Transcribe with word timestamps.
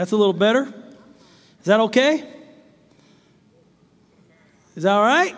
That's 0.00 0.12
a 0.12 0.16
little 0.16 0.32
better. 0.32 0.62
Is 0.62 1.66
that 1.66 1.78
okay? 1.80 2.26
Is 4.74 4.84
that 4.84 4.92
all 4.92 5.02
right? 5.02 5.36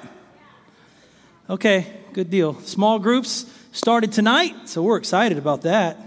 Okay, 1.50 1.92
good 2.12 2.31
deal. 2.31 2.55
Small 2.61 3.01
groups 3.01 3.45
started 3.73 4.13
tonight, 4.13 4.69
so 4.69 4.81
we're 4.81 4.99
excited 4.99 5.37
about 5.37 5.63
that. 5.63 5.99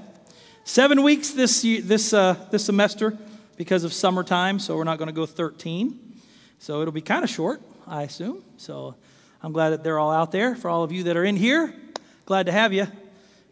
Seven 0.63 1.03
weeks 1.03 1.31
this 1.31 1.63
this 1.63 2.13
uh, 2.13 2.37
this 2.49 2.63
semester 2.63 3.17
because 3.57 3.83
of 3.83 3.91
summertime, 3.91 4.59
so 4.59 4.77
we're 4.77 4.85
not 4.85 4.99
going 4.99 5.09
to 5.09 5.13
go 5.13 5.25
13. 5.25 6.21
So 6.59 6.79
it'll 6.79 6.93
be 6.93 7.01
kind 7.01 7.25
of 7.25 7.29
short, 7.29 7.59
I 7.85 8.03
assume. 8.03 8.41
So 8.55 8.95
I'm 9.43 9.51
glad 9.51 9.71
that 9.71 9.83
they're 9.83 9.99
all 9.99 10.11
out 10.11 10.31
there. 10.31 10.55
For 10.55 10.69
all 10.69 10.83
of 10.83 10.93
you 10.93 11.03
that 11.03 11.17
are 11.17 11.25
in 11.25 11.35
here, 11.35 11.75
glad 12.25 12.45
to 12.45 12.53
have 12.53 12.71
you. 12.71 12.87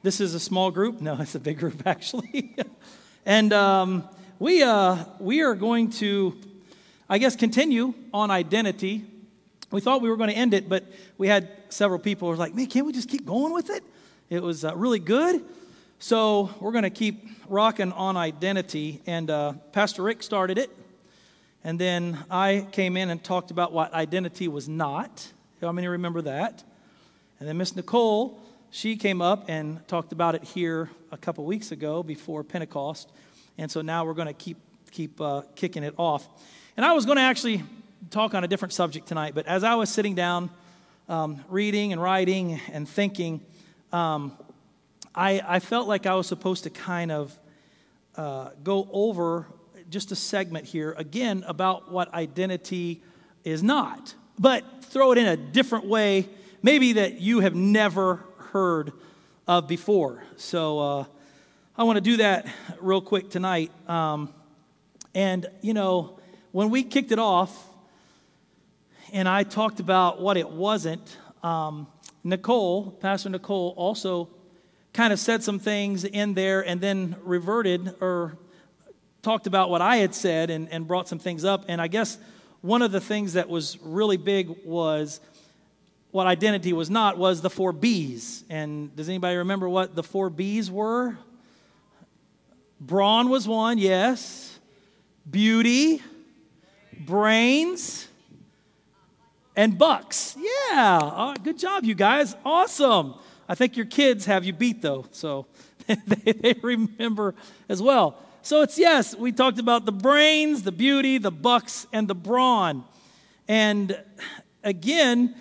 This 0.02 0.22
is 0.22 0.34
a 0.34 0.40
small 0.40 0.72
group. 0.72 1.02
No, 1.02 1.18
it's 1.20 1.36
a 1.36 1.42
big 1.42 1.60
group 1.60 1.86
actually. 1.86 2.56
and 3.26 3.52
um, 3.52 4.08
we 4.44 4.62
uh, 4.62 4.98
we 5.20 5.40
are 5.40 5.56
going 5.56 5.90
to, 5.90 6.36
I 7.08 7.18
guess, 7.18 7.34
continue 7.34 7.94
on 8.14 8.30
identity. 8.30 9.06
We 9.72 9.80
thought 9.80 10.02
we 10.02 10.10
were 10.10 10.18
going 10.18 10.32
to 10.32 10.36
end 10.36 10.54
it, 10.54 10.68
but 10.68 10.84
we 11.18 11.30
had 11.30 11.48
several 11.70 11.98
people 11.98 12.28
who 12.28 12.32
were 12.32 12.38
like, 12.38 12.54
"Man, 12.54 12.66
can't 12.66 12.86
we 12.86 12.92
just 12.92 13.08
keep 13.08 13.26
going 13.26 13.54
with 13.54 13.70
it?" 13.70 13.86
It 14.30 14.44
was 14.44 14.66
uh, 14.66 14.76
really 14.76 15.00
good. 15.00 15.46
So 16.00 16.54
we're 16.60 16.74
going 16.74 16.84
to 16.84 16.90
keep 16.90 17.26
rocking 17.48 17.94
on 17.94 18.18
identity. 18.18 19.02
And 19.08 19.30
uh, 19.30 19.54
Pastor 19.72 20.04
Rick 20.04 20.22
started 20.22 20.58
it. 20.58 20.70
And 21.64 21.80
then 21.80 22.22
I 22.30 22.68
came 22.74 22.98
in 22.98 23.12
and 23.12 23.24
talked 23.24 23.50
about 23.50 23.72
what 23.72 23.94
identity 23.94 24.50
was 24.50 24.68
not. 24.68 25.26
How 25.62 25.72
many 25.72 25.88
remember 25.88 26.22
that? 26.24 26.66
And 27.40 27.48
then 27.48 27.56
Miss 27.56 27.78
Nicole, 27.78 28.42
she 28.72 28.98
came 28.98 29.22
up 29.22 29.46
and 29.48 29.88
talked 29.88 30.12
about 30.12 30.36
it 30.36 30.44
here 30.44 30.90
a 31.14 31.18
couple 31.18 31.46
weeks 31.46 31.72
ago 31.72 32.04
before 32.04 32.44
Pentecost. 32.44 33.10
And 33.58 33.72
so 33.72 33.82
now 33.82 34.06
we're 34.06 34.14
going 34.14 34.28
to 34.28 34.34
keep, 34.34 34.58
keep 34.92 35.20
uh, 35.22 35.42
kicking 35.56 35.84
it 35.84 35.94
off. 35.98 36.28
And 36.76 36.86
I 36.86 36.94
was 36.94 37.06
going 37.06 37.18
to 37.18 37.24
actually 37.24 37.64
talk 38.10 38.34
on 38.34 38.44
a 38.44 38.48
different 38.48 38.74
subject 38.74 39.08
tonight, 39.08 39.34
but 39.36 39.48
as 39.48 39.64
I 39.64 39.76
was 39.76 39.90
sitting 39.90 40.16
down 40.16 40.50
um, 41.08 41.44
reading 41.50 41.94
and 41.94 42.02
writing 42.02 42.60
and 42.72 42.88
thinking, 42.88 43.42
um, 43.92 44.38
I, 45.16 45.42
I 45.46 45.60
felt 45.60 45.88
like 45.88 46.06
I 46.06 46.16
was 46.16 46.28
supposed 46.28 46.64
to 46.64 46.70
kind 46.70 47.12
of 47.12 47.38
uh, 48.16 48.50
go 48.64 48.88
over 48.92 49.48
just 49.90 50.12
a 50.12 50.16
segment 50.16 50.66
here 50.66 50.94
again 50.98 51.44
about 51.48 51.92
what 51.92 52.14
identity 52.14 53.02
is 53.44 53.62
not, 53.62 54.16
but 54.40 54.64
throw 54.86 55.12
it 55.12 55.18
in 55.18 55.28
a 55.28 55.38
different 55.38 55.86
way, 55.86 56.28
maybe 56.62 56.94
that 56.94 57.20
you 57.20 57.42
have 57.42 57.54
never 57.54 58.24
heard 58.52 58.92
of 59.48 59.68
before. 59.68 60.24
So 60.38 60.80
uh, 60.80 61.06
I 61.76 61.86
want 61.86 61.98
to 61.98 62.02
do 62.02 62.18
that 62.18 62.46
real 62.80 63.02
quick 63.02 63.32
tonight. 63.32 63.72
Um, 63.90 64.32
and, 65.16 65.48
you 65.62 65.74
know, 65.74 66.20
when 66.52 66.70
we 66.70 66.84
kicked 66.84 67.12
it 67.12 67.18
off 67.18 67.52
and 69.12 69.28
I 69.28 69.42
talked 69.42 69.80
about 69.80 70.22
what 70.22 70.38
it 70.38 70.48
wasn't, 70.48 71.18
um, 71.42 71.88
Nicole, 72.24 72.92
Pastor 72.92 73.30
Nicole, 73.30 73.74
also 73.76 74.30
kind 74.94 75.12
of 75.12 75.18
said 75.18 75.42
some 75.42 75.58
things 75.58 76.04
in 76.04 76.36
there 76.36 76.62
and 76.62 76.80
then 76.80 77.16
reverted 77.24 77.96
or 78.00 78.38
talked 79.24 79.48
about 79.48 79.72
what 79.72 79.82
I 79.82 79.96
had 79.96 80.14
said 80.14 80.52
and, 80.52 80.70
and 80.70 80.88
brought 80.88 81.08
some 81.08 81.18
things 81.18 81.44
up. 81.44 81.66
And 81.68 81.82
I 81.82 81.88
guess 81.88 82.20
one 82.62 82.84
of 82.84 82.92
the 82.92 83.02
things 83.02 83.34
that 83.34 83.50
was 83.50 83.80
really 83.82 84.18
big 84.18 84.64
was 84.64 85.20
what 86.12 86.28
identity 86.28 86.72
was 86.72 86.92
not 86.92 87.18
was 87.18 87.42
the 87.42 87.50
four 87.50 87.72
B's. 87.72 88.44
And 88.48 88.96
does 88.96 89.10
anybody 89.10 89.38
remember 89.38 89.68
what 89.68 89.96
the 89.96 90.04
four 90.04 90.30
B's 90.30 90.70
were? 90.70 91.18
Brawn 92.80 93.30
was 93.30 93.48
one, 93.48 93.78
yes. 93.78 94.60
Beauty, 95.30 96.02
brains, 97.00 98.08
and 99.56 99.78
bucks. 99.78 100.36
Yeah, 100.38 101.34
good 101.44 101.58
job, 101.58 101.84
you 101.84 101.96
guys. 101.96 102.36
Awesome. 102.44 103.16
I 103.48 103.56
think 103.56 103.78
your 103.78 103.86
kids 103.86 104.26
have 104.26 104.44
you 104.44 104.54
beat, 104.54 104.82
though, 104.82 105.06
so 105.12 105.46
they 105.88 106.56
remember 106.62 107.36
as 107.70 107.82
well. 107.82 108.18
So 108.42 108.62
it's 108.62 108.78
yes, 108.78 109.16
we 109.16 109.32
talked 109.32 109.60
about 109.60 109.86
the 109.86 109.92
brains, 109.92 110.64
the 110.64 110.72
beauty, 110.72 111.18
the 111.18 111.32
bucks, 111.32 111.88
and 111.94 112.08
the 112.08 112.16
brawn. 112.16 112.84
And 113.48 113.98
again, 114.64 115.36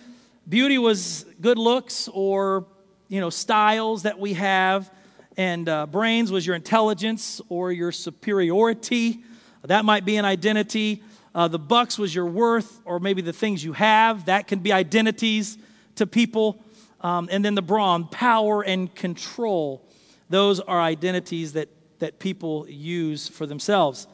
beauty 0.49 0.79
was 0.79 1.27
good 1.41 1.59
looks 1.59 2.09
or 2.13 2.67
you 3.09 3.21
know 3.21 3.31
styles 3.31 4.05
that 4.05 4.19
we 4.19 4.35
have, 4.35 4.89
and 5.37 5.69
uh, 5.69 5.87
brains 5.87 6.31
was 6.31 6.47
your 6.47 6.57
intelligence 6.57 7.41
or 7.49 7.73
your 7.73 7.93
superiority. 7.93 9.23
That 9.63 9.85
might 9.85 10.05
be 10.05 10.17
an 10.17 10.25
identity. 10.25 11.03
Uh, 11.35 11.49
the 11.49 11.59
bucks 11.59 11.99
was 11.99 12.15
your 12.15 12.27
worth 12.27 12.81
or 12.85 13.01
maybe 13.01 13.23
the 13.23 13.33
things 13.33 13.65
you 13.65 13.73
have. 13.73 14.27
That 14.27 14.47
can 14.47 14.59
be 14.59 14.73
identities 14.73 15.57
to 15.97 16.07
people. 16.07 16.63
Um, 17.01 17.29
and 17.33 17.45
then 17.45 17.55
the 17.55 17.63
brawn, 17.63 18.07
power 18.09 18.63
and 18.63 18.95
control. 18.95 19.83
Those 20.29 20.61
are 20.61 20.81
identities 20.81 21.55
that, 21.55 21.69
that 21.99 22.19
people 22.19 22.69
use 22.69 23.29
for 23.29 23.47
themselves. 23.47 24.07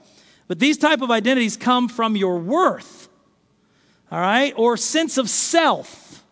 But 0.46 0.58
these 0.58 0.78
type 0.78 1.02
of 1.02 1.10
identities 1.10 1.56
come 1.56 1.88
from 1.88 2.16
your 2.16 2.38
worth, 2.38 3.08
all 4.10 4.20
right, 4.20 4.54
or 4.56 4.76
sense 4.76 5.18
of 5.18 5.28
self. 5.28 6.24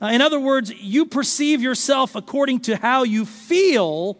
Uh, 0.00 0.06
in 0.06 0.20
other 0.20 0.38
words, 0.38 0.72
you 0.72 1.06
perceive 1.06 1.60
yourself 1.60 2.14
according 2.14 2.60
to 2.60 2.76
how 2.76 3.02
you 3.02 3.24
feel 3.24 4.16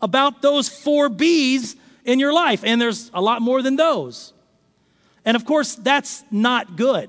about 0.00 0.42
those 0.42 0.68
four 0.68 1.08
B's 1.08 1.76
in 2.04 2.18
your 2.18 2.32
life. 2.32 2.62
And 2.64 2.80
there's 2.80 3.10
a 3.14 3.20
lot 3.20 3.40
more 3.40 3.62
than 3.62 3.76
those. 3.76 4.32
And 5.24 5.36
of 5.36 5.44
course, 5.44 5.74
that's 5.74 6.24
not 6.30 6.76
good. 6.76 7.08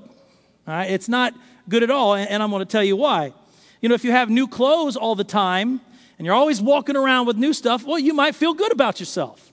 It's 0.66 1.08
not 1.08 1.34
good 1.68 1.82
at 1.82 1.90
all. 1.90 2.14
And 2.14 2.42
I'm 2.42 2.50
going 2.50 2.60
to 2.60 2.66
tell 2.66 2.84
you 2.84 2.96
why. 2.96 3.32
You 3.80 3.88
know, 3.88 3.94
if 3.94 4.04
you 4.04 4.12
have 4.12 4.30
new 4.30 4.48
clothes 4.48 4.96
all 4.96 5.14
the 5.14 5.24
time 5.24 5.80
and 6.18 6.24
you're 6.24 6.34
always 6.34 6.62
walking 6.62 6.96
around 6.96 7.26
with 7.26 7.36
new 7.36 7.52
stuff, 7.52 7.84
well, 7.84 7.98
you 7.98 8.14
might 8.14 8.34
feel 8.34 8.54
good 8.54 8.72
about 8.72 9.00
yourself. 9.00 9.52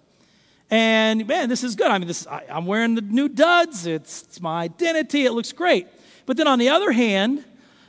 And 0.70 1.28
man, 1.28 1.50
this 1.50 1.66
is 1.66 1.76
good. 1.76 1.88
I 1.88 1.98
mean, 1.98 2.08
this, 2.08 2.26
I, 2.28 2.46
am 2.48 2.66
wearing 2.66 2.96
the 2.96 3.02
new 3.02 3.28
duds, 3.28 3.86
it's, 3.86 4.24
it's 4.24 4.40
my 4.40 4.64
identity, 4.64 5.26
it 5.26 5.34
looks 5.34 5.52
great. 5.52 5.86
But 6.26 6.38
then 6.38 6.48
on 6.48 6.60
the 6.60 6.70
other 6.70 6.94
hand, 6.94 7.44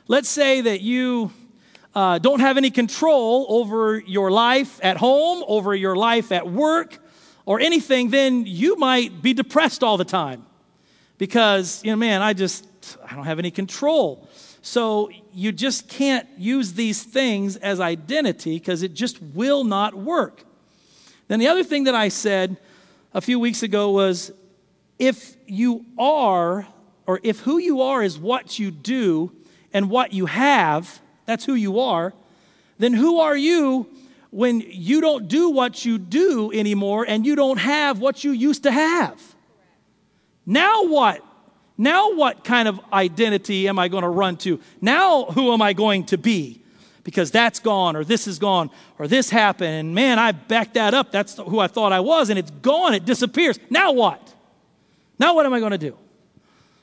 let's 0.07 0.29
say 0.29 0.61
that 0.61 0.81
you 0.81 1.31
uh, 1.95 2.17
don't 2.19 2.39
have 2.39 2.57
any 2.57 2.71
control 2.71 3.45
over 3.49 3.99
your 3.99 4.31
life 4.31 4.79
at 4.83 4.97
home, 4.97 5.43
over 5.47 5.75
your 5.75 5.95
life 5.95 6.31
at 6.31 6.49
work, 6.49 6.97
or 7.45 7.59
anything, 7.59 8.09
then 8.09 8.45
you 8.45 8.77
might 8.77 9.21
be 9.21 9.33
depressed 9.33 9.83
all 9.83 9.97
the 9.97 10.05
time 10.05 10.45
because, 11.17 11.83
you 11.83 11.91
know, 11.91 11.97
man, 11.97 12.21
I 12.21 12.33
just, 12.33 12.65
I 13.05 13.15
don't 13.15 13.25
have 13.25 13.39
any 13.39 13.51
control. 13.51 14.27
So 14.61 15.11
you 15.33 15.51
just 15.51 15.89
can't 15.89 16.27
use 16.37 16.73
these 16.73 17.03
things 17.03 17.57
as 17.57 17.79
identity 17.79 18.57
because 18.57 18.81
it 18.81 18.93
just 18.93 19.21
will 19.21 19.65
not 19.65 19.93
work. 19.93 20.45
Then 21.27 21.39
the 21.39 21.47
other 21.47 21.63
thing 21.63 21.83
that 21.83 21.95
I 21.95 22.07
said 22.07 22.57
a 23.13 23.21
few 23.21 23.39
weeks 23.39 23.61
ago 23.61 23.91
was 23.91 24.31
if 24.99 25.35
you 25.47 25.85
are, 25.97 26.65
or 27.05 27.19
if 27.23 27.41
who 27.41 27.57
you 27.57 27.81
are 27.81 28.01
is 28.01 28.17
what 28.17 28.57
you 28.57 28.71
do 28.71 29.33
and 29.73 29.89
what 29.89 30.13
you 30.13 30.27
have, 30.27 31.01
that's 31.25 31.45
who 31.45 31.55
you 31.55 31.79
are, 31.79 32.13
then 32.77 32.93
who 32.93 33.19
are 33.19 33.35
you 33.35 33.87
when 34.29 34.61
you 34.61 35.01
don't 35.01 35.27
do 35.27 35.49
what 35.49 35.85
you 35.85 35.97
do 35.97 36.51
anymore 36.53 37.05
and 37.07 37.25
you 37.25 37.35
don't 37.35 37.57
have 37.57 37.99
what 37.99 38.23
you 38.23 38.31
used 38.31 38.63
to 38.63 38.71
have? 38.71 39.35
Now 40.45 40.85
what? 40.85 41.23
Now, 41.77 42.13
what 42.13 42.43
kind 42.43 42.67
of 42.67 42.79
identity 42.91 43.67
am 43.67 43.79
I 43.79 43.87
going 43.87 44.03
to 44.03 44.09
run 44.09 44.37
to? 44.37 44.59
Now, 44.79 45.25
who 45.25 45.53
am 45.53 45.61
I 45.61 45.73
going 45.73 46.05
to 46.05 46.17
be? 46.17 46.61
Because 47.03 47.31
that's 47.31 47.59
gone, 47.59 47.95
or 47.95 48.03
this 48.03 48.27
is 48.27 48.39
gone, 48.39 48.69
or 48.99 49.07
this 49.07 49.29
happened, 49.29 49.73
and 49.73 49.95
man, 49.95 50.19
I 50.19 50.31
backed 50.31 50.75
that 50.75 50.93
up. 50.93 51.11
That's 51.11 51.35
who 51.35 51.59
I 51.59 51.67
thought 51.67 51.91
I 51.91 51.99
was, 51.99 52.29
and 52.29 52.37
it's 52.37 52.51
gone, 52.51 52.93
it 52.93 53.05
disappears. 53.05 53.59
Now 53.69 53.91
what? 53.91 54.33
Now, 55.19 55.35
what 55.35 55.45
am 55.45 55.53
I 55.53 55.59
going 55.59 55.71
to 55.71 55.77
do? 55.77 55.97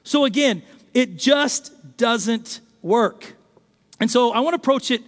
So, 0.03 0.25
again, 0.25 0.63
it 0.93 1.17
just 1.17 1.97
doesn't 1.97 2.61
work. 2.83 3.35
And 4.01 4.11
so, 4.11 4.33
I 4.33 4.41
want 4.41 4.55
to 4.55 4.57
approach 4.57 4.91
it 4.91 5.03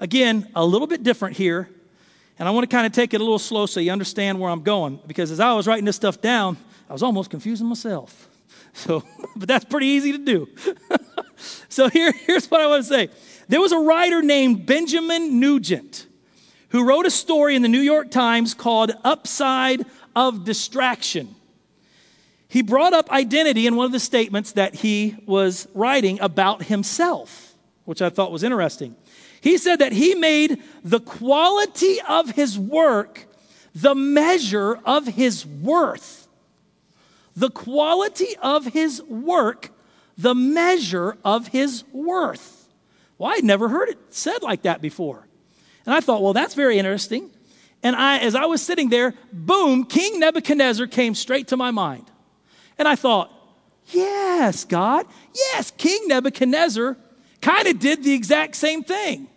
again 0.00 0.48
a 0.54 0.64
little 0.64 0.86
bit 0.86 1.02
different 1.02 1.36
here, 1.36 1.68
and 2.38 2.48
I 2.48 2.50
want 2.50 2.68
to 2.68 2.74
kind 2.74 2.86
of 2.86 2.92
take 2.92 3.14
it 3.14 3.20
a 3.20 3.24
little 3.24 3.38
slow 3.38 3.66
so 3.66 3.80
you 3.80 3.90
understand 3.90 4.38
where 4.38 4.50
I'm 4.50 4.62
going. 4.62 5.00
Because 5.06 5.30
as 5.30 5.40
I 5.40 5.52
was 5.54 5.66
writing 5.66 5.84
this 5.84 5.96
stuff 5.96 6.20
down, 6.20 6.56
I 6.88 6.92
was 6.92 7.02
almost 7.02 7.30
confusing 7.30 7.66
myself. 7.66 8.28
So, 8.76 9.02
but 9.34 9.48
that's 9.48 9.64
pretty 9.64 9.86
easy 9.86 10.12
to 10.12 10.18
do. 10.18 10.48
so 11.70 11.88
here, 11.88 12.12
here's 12.12 12.50
what 12.50 12.60
I 12.60 12.66
want 12.66 12.84
to 12.84 12.86
say. 12.86 13.08
There 13.48 13.58
was 13.58 13.72
a 13.72 13.78
writer 13.78 14.20
named 14.20 14.66
Benjamin 14.66 15.40
Nugent 15.40 16.06
who 16.68 16.86
wrote 16.86 17.06
a 17.06 17.10
story 17.10 17.56
in 17.56 17.62
the 17.62 17.68
New 17.68 17.80
York 17.80 18.10
Times 18.10 18.52
called 18.52 18.92
Upside 19.02 19.86
of 20.14 20.44
Distraction. 20.44 21.34
He 22.56 22.62
brought 22.62 22.94
up 22.94 23.10
identity 23.10 23.66
in 23.66 23.76
one 23.76 23.84
of 23.84 23.92
the 23.92 24.00
statements 24.00 24.52
that 24.52 24.76
he 24.76 25.14
was 25.26 25.68
writing 25.74 26.18
about 26.22 26.62
himself, 26.62 27.54
which 27.84 28.00
I 28.00 28.08
thought 28.08 28.32
was 28.32 28.42
interesting. 28.42 28.96
He 29.42 29.58
said 29.58 29.80
that 29.80 29.92
he 29.92 30.14
made 30.14 30.62
the 30.82 31.00
quality 31.00 31.98
of 32.08 32.30
his 32.30 32.58
work 32.58 33.26
the 33.74 33.94
measure 33.94 34.80
of 34.86 35.06
his 35.06 35.44
worth. 35.44 36.28
the 37.36 37.50
quality 37.50 38.34
of 38.42 38.64
his 38.68 39.02
work, 39.02 39.70
the 40.16 40.34
measure 40.34 41.18
of 41.22 41.48
his 41.48 41.84
worth. 41.92 42.68
Well, 43.18 43.32
I'd 43.36 43.44
never 43.44 43.68
heard 43.68 43.90
it 43.90 43.98
said 44.08 44.42
like 44.42 44.62
that 44.62 44.80
before. 44.80 45.28
And 45.84 45.94
I 45.94 46.00
thought, 46.00 46.22
well, 46.22 46.32
that's 46.32 46.54
very 46.54 46.78
interesting. 46.78 47.30
And 47.82 47.94
I, 47.94 48.18
as 48.18 48.34
I 48.34 48.46
was 48.46 48.62
sitting 48.62 48.88
there, 48.88 49.12
boom, 49.30 49.84
King 49.84 50.18
Nebuchadnezzar 50.18 50.86
came 50.86 51.14
straight 51.14 51.48
to 51.48 51.56
my 51.58 51.70
mind. 51.70 52.10
And 52.78 52.86
I 52.86 52.96
thought, 52.96 53.32
yes, 53.86 54.64
God, 54.64 55.06
yes, 55.34 55.70
King 55.70 56.08
Nebuchadnezzar 56.08 56.96
kind 57.40 57.68
of 57.68 57.78
did 57.78 58.02
the 58.02 58.12
exact 58.12 58.56
same 58.56 58.82
thing. 58.82 59.28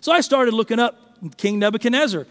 So 0.00 0.12
I 0.12 0.20
started 0.20 0.54
looking 0.54 0.78
up 0.78 0.96
King 1.36 1.58
Nebuchadnezzar. 1.58 2.26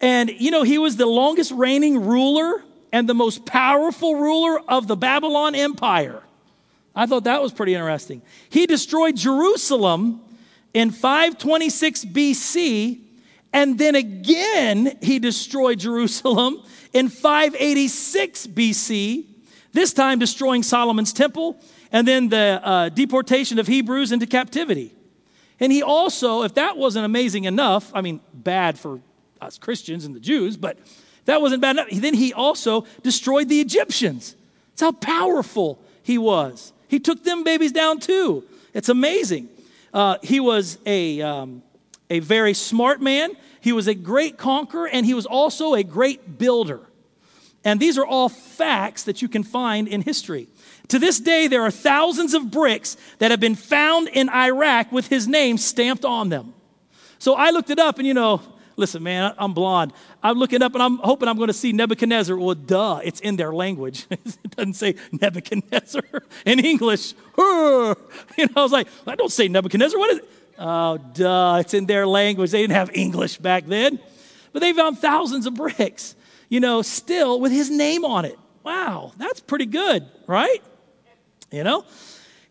And, 0.00 0.30
you 0.30 0.50
know, 0.50 0.62
he 0.62 0.78
was 0.78 0.96
the 0.96 1.06
longest 1.06 1.52
reigning 1.52 2.04
ruler 2.04 2.62
and 2.92 3.08
the 3.08 3.14
most 3.14 3.46
powerful 3.46 4.16
ruler 4.16 4.60
of 4.68 4.86
the 4.86 4.96
Babylon 4.96 5.54
Empire. 5.54 6.22
I 6.94 7.06
thought 7.06 7.24
that 7.24 7.42
was 7.42 7.52
pretty 7.52 7.74
interesting. 7.74 8.22
He 8.48 8.66
destroyed 8.66 9.16
Jerusalem 9.16 10.20
in 10.72 10.90
526 10.90 12.04
BC, 12.06 13.00
and 13.52 13.78
then 13.78 13.94
again 13.94 14.96
he 15.02 15.18
destroyed 15.18 15.80
Jerusalem 15.80 16.62
in 16.92 17.08
586 17.08 18.46
BC, 18.48 19.24
this 19.74 19.92
time 19.92 20.18
destroying 20.18 20.62
Solomon's 20.62 21.12
temple, 21.12 21.60
and 21.92 22.08
then 22.08 22.28
the 22.30 22.60
uh, 22.62 22.88
deportation 22.88 23.58
of 23.58 23.66
Hebrews 23.66 24.12
into 24.12 24.26
captivity. 24.26 24.94
And 25.60 25.70
he 25.70 25.82
also, 25.82 26.42
if 26.42 26.54
that 26.54 26.76
wasn't 26.76 27.04
amazing 27.04 27.44
enough, 27.44 27.92
I 27.94 28.00
mean, 28.00 28.20
bad 28.32 28.78
for 28.78 29.00
us 29.40 29.58
Christians 29.58 30.04
and 30.04 30.14
the 30.14 30.20
Jews, 30.20 30.56
but 30.56 30.78
that 31.26 31.40
wasn't 31.40 31.60
bad 31.60 31.76
enough, 31.76 31.88
then 31.90 32.14
he 32.14 32.32
also 32.32 32.86
destroyed 33.02 33.48
the 33.48 33.60
Egyptians. 33.60 34.36
That's 34.70 34.82
how 34.82 34.92
powerful 34.92 35.78
he 36.02 36.18
was. 36.18 36.72
He 36.88 37.00
took 37.00 37.24
them 37.24 37.44
babies 37.44 37.72
down 37.72 37.98
too. 37.98 38.44
It's 38.72 38.88
amazing. 38.88 39.48
Uh, 39.92 40.18
he 40.22 40.40
was 40.40 40.78
a, 40.86 41.20
um, 41.22 41.62
a 42.10 42.20
very 42.20 42.54
smart 42.54 43.00
man. 43.00 43.32
He 43.60 43.72
was 43.72 43.88
a 43.88 43.94
great 43.94 44.36
conqueror, 44.36 44.88
and 44.88 45.06
he 45.06 45.14
was 45.14 45.26
also 45.26 45.74
a 45.74 45.82
great 45.82 46.38
builder. 46.38 46.80
And 47.64 47.80
these 47.80 47.96
are 47.96 48.04
all 48.04 48.28
facts 48.28 49.04
that 49.04 49.22
you 49.22 49.28
can 49.28 49.42
find 49.42 49.88
in 49.88 50.02
history. 50.02 50.48
To 50.88 50.98
this 50.98 51.18
day, 51.18 51.48
there 51.48 51.62
are 51.62 51.70
thousands 51.70 52.34
of 52.34 52.50
bricks 52.50 52.96
that 53.18 53.30
have 53.30 53.40
been 53.40 53.54
found 53.54 54.08
in 54.08 54.28
Iraq 54.28 54.92
with 54.92 55.08
his 55.08 55.26
name 55.26 55.56
stamped 55.56 56.04
on 56.04 56.28
them. 56.28 56.52
So 57.18 57.34
I 57.34 57.50
looked 57.50 57.70
it 57.70 57.78
up, 57.78 57.98
and 57.98 58.06
you 58.06 58.12
know, 58.12 58.42
listen, 58.76 59.02
man, 59.02 59.34
I'm 59.38 59.54
blonde. 59.54 59.92
I'm 60.22 60.38
looking 60.38 60.62
up 60.62 60.74
and 60.74 60.82
I'm 60.82 60.98
hoping 60.98 61.28
I'm 61.28 61.36
going 61.36 61.48
to 61.48 61.54
see 61.54 61.72
Nebuchadnezzar. 61.72 62.36
Well, 62.36 62.54
duh, 62.54 63.00
it's 63.02 63.20
in 63.20 63.36
their 63.36 63.52
language. 63.52 64.06
it 64.10 64.56
doesn't 64.56 64.74
say 64.74 64.96
Nebuchadnezzar 65.12 66.02
in 66.46 66.60
English. 66.60 67.14
You 68.36 68.46
know, 68.46 68.52
I 68.56 68.62
was 68.62 68.72
like, 68.72 68.88
I 69.06 69.14
don't 69.14 69.30
say 69.30 69.48
Nebuchadnezzar. 69.48 69.98
What 69.98 70.10
is 70.10 70.18
it? 70.18 70.30
Oh, 70.58 70.98
duh, 70.98 71.58
it's 71.60 71.74
in 71.74 71.86
their 71.86 72.06
language. 72.06 72.50
They 72.50 72.60
didn't 72.60 72.74
have 72.74 72.90
English 72.94 73.38
back 73.38 73.66
then. 73.66 73.98
But 74.52 74.60
they 74.60 74.72
found 74.72 74.98
thousands 74.98 75.46
of 75.46 75.54
bricks, 75.54 76.14
you 76.54 76.60
know, 76.60 76.82
still 76.82 77.40
with 77.40 77.50
his 77.50 77.68
name 77.68 78.04
on 78.04 78.24
it. 78.24 78.38
Wow, 78.62 79.10
that's 79.16 79.40
pretty 79.40 79.66
good, 79.66 80.06
right? 80.28 80.62
You 81.50 81.64
know? 81.64 81.84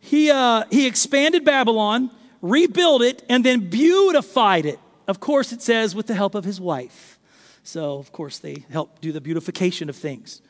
He, 0.02 0.30
uh, 0.30 0.66
he 0.70 0.88
expanded 0.88 1.46
Babylon, 1.46 2.12
rebuilt 2.42 3.02
it, 3.02 3.24
and 3.30 3.46
then 3.46 3.70
beautified 3.70 4.66
it. 4.66 4.78
Of 5.08 5.22
course, 5.22 5.54
it 5.54 5.62
says 5.62 5.96
with 5.96 6.08
the 6.08 6.16
help 6.16 6.36
of 6.36 6.44
his 6.44 6.60
wife. 6.60 7.18
So, 7.64 7.98
of 7.98 8.12
course, 8.12 8.40
they 8.40 8.66
helped 8.70 9.02
do 9.02 9.14
the 9.14 9.22
beautification 9.22 9.90
of 9.90 9.96
things. 9.96 10.42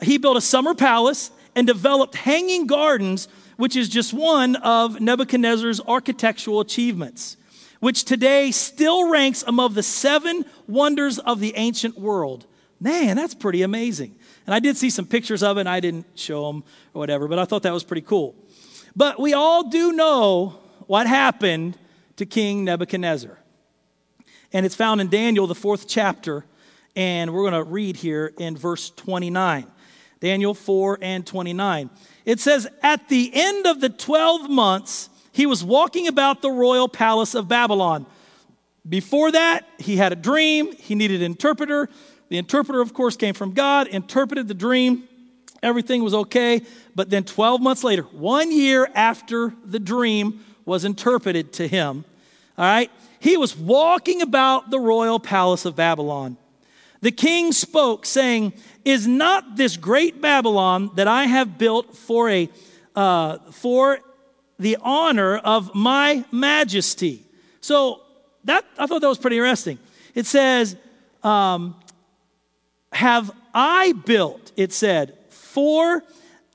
He 0.00 0.16
built 0.16 0.36
a 0.36 0.40
summer 0.40 0.72
palace 0.72 1.32
and 1.56 1.66
developed 1.66 2.14
hanging 2.14 2.68
gardens, 2.68 3.26
which 3.56 3.74
is 3.74 3.88
just 3.88 4.14
one 4.14 4.54
of 4.54 5.00
Nebuchadnezzar's 5.00 5.80
architectural 5.80 6.60
achievements, 6.60 7.36
which 7.80 8.04
today 8.04 8.52
still 8.52 9.10
ranks 9.10 9.42
among 9.48 9.74
the 9.74 9.82
seven 9.82 10.44
wonders 10.68 11.18
of 11.18 11.40
the 11.40 11.54
ancient 11.56 11.98
world. 11.98 12.46
Man, 12.80 13.16
that's 13.16 13.34
pretty 13.34 13.62
amazing. 13.62 14.14
And 14.46 14.54
I 14.54 14.60
did 14.60 14.76
see 14.76 14.90
some 14.90 15.06
pictures 15.06 15.42
of 15.42 15.56
it, 15.56 15.60
and 15.60 15.68
I 15.68 15.80
didn't 15.80 16.06
show 16.14 16.46
them 16.46 16.64
or 16.92 17.00
whatever, 17.00 17.28
but 17.28 17.38
I 17.38 17.44
thought 17.44 17.62
that 17.62 17.72
was 17.72 17.84
pretty 17.84 18.02
cool. 18.02 18.34
But 18.96 19.18
we 19.18 19.32
all 19.32 19.68
do 19.68 19.92
know 19.92 20.58
what 20.86 21.06
happened 21.06 21.78
to 22.16 22.26
King 22.26 22.64
Nebuchadnezzar. 22.64 23.38
And 24.52 24.64
it's 24.64 24.74
found 24.74 25.00
in 25.00 25.08
Daniel, 25.08 25.46
the 25.46 25.54
fourth 25.54 25.88
chapter, 25.88 26.44
and 26.94 27.32
we're 27.32 27.50
going 27.50 27.64
to 27.64 27.68
read 27.68 27.96
here 27.96 28.32
in 28.38 28.56
verse 28.56 28.90
29. 28.90 29.66
Daniel 30.20 30.54
4 30.54 30.98
and 31.02 31.26
29. 31.26 31.90
It 32.24 32.40
says, 32.40 32.68
At 32.82 33.08
the 33.08 33.30
end 33.34 33.66
of 33.66 33.80
the 33.80 33.88
12 33.88 34.48
months, 34.48 35.10
he 35.32 35.46
was 35.46 35.64
walking 35.64 36.06
about 36.06 36.40
the 36.40 36.50
royal 36.50 36.88
palace 36.88 37.34
of 37.34 37.48
Babylon. 37.48 38.06
Before 38.88 39.32
that, 39.32 39.66
he 39.78 39.96
had 39.96 40.12
a 40.12 40.16
dream, 40.16 40.72
he 40.72 40.94
needed 40.94 41.20
an 41.20 41.32
interpreter. 41.32 41.88
The 42.34 42.38
interpreter, 42.38 42.80
of 42.80 42.92
course, 42.92 43.16
came 43.16 43.32
from 43.32 43.52
God, 43.52 43.86
interpreted 43.86 44.48
the 44.48 44.54
dream. 44.54 45.04
Everything 45.62 46.02
was 46.02 46.14
okay. 46.14 46.62
But 46.92 47.08
then 47.08 47.22
12 47.22 47.60
months 47.60 47.84
later, 47.84 48.02
one 48.02 48.50
year 48.50 48.90
after 48.92 49.54
the 49.64 49.78
dream 49.78 50.44
was 50.64 50.84
interpreted 50.84 51.52
to 51.52 51.68
him, 51.68 52.04
all 52.58 52.64
right, 52.64 52.90
he 53.20 53.36
was 53.36 53.56
walking 53.56 54.20
about 54.20 54.68
the 54.68 54.80
royal 54.80 55.20
palace 55.20 55.64
of 55.64 55.76
Babylon. 55.76 56.36
The 57.02 57.12
king 57.12 57.52
spoke, 57.52 58.04
saying, 58.04 58.52
Is 58.84 59.06
not 59.06 59.54
this 59.54 59.76
great 59.76 60.20
Babylon 60.20 60.90
that 60.96 61.06
I 61.06 61.26
have 61.26 61.56
built 61.56 61.94
for, 61.94 62.28
a, 62.28 62.50
uh, 62.96 63.38
for 63.52 64.00
the 64.58 64.76
honor 64.82 65.36
of 65.36 65.72
my 65.72 66.24
majesty? 66.32 67.24
So 67.60 68.00
that, 68.42 68.64
I 68.76 68.88
thought 68.88 69.02
that 69.02 69.08
was 69.08 69.18
pretty 69.18 69.36
interesting. 69.36 69.78
It 70.16 70.26
says, 70.26 70.74
um, 71.22 71.76
have 72.94 73.30
I 73.52 73.92
built, 73.92 74.52
it 74.56 74.72
said, 74.72 75.16
for 75.30 76.02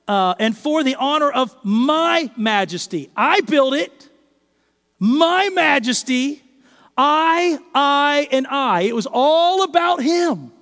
uh, 0.08 0.34
and 0.38 0.56
for 0.56 0.82
the 0.82 0.96
honor 0.96 1.30
of 1.30 1.54
my 1.62 2.30
majesty. 2.36 3.10
I 3.16 3.42
built 3.42 3.74
it, 3.74 4.08
my 4.98 5.48
majesty, 5.50 6.42
I, 6.96 7.58
I, 7.74 8.28
and 8.32 8.46
I. 8.48 8.82
It 8.82 8.94
was 8.94 9.06
all 9.10 9.62
about 9.62 10.02
him. 10.02 10.52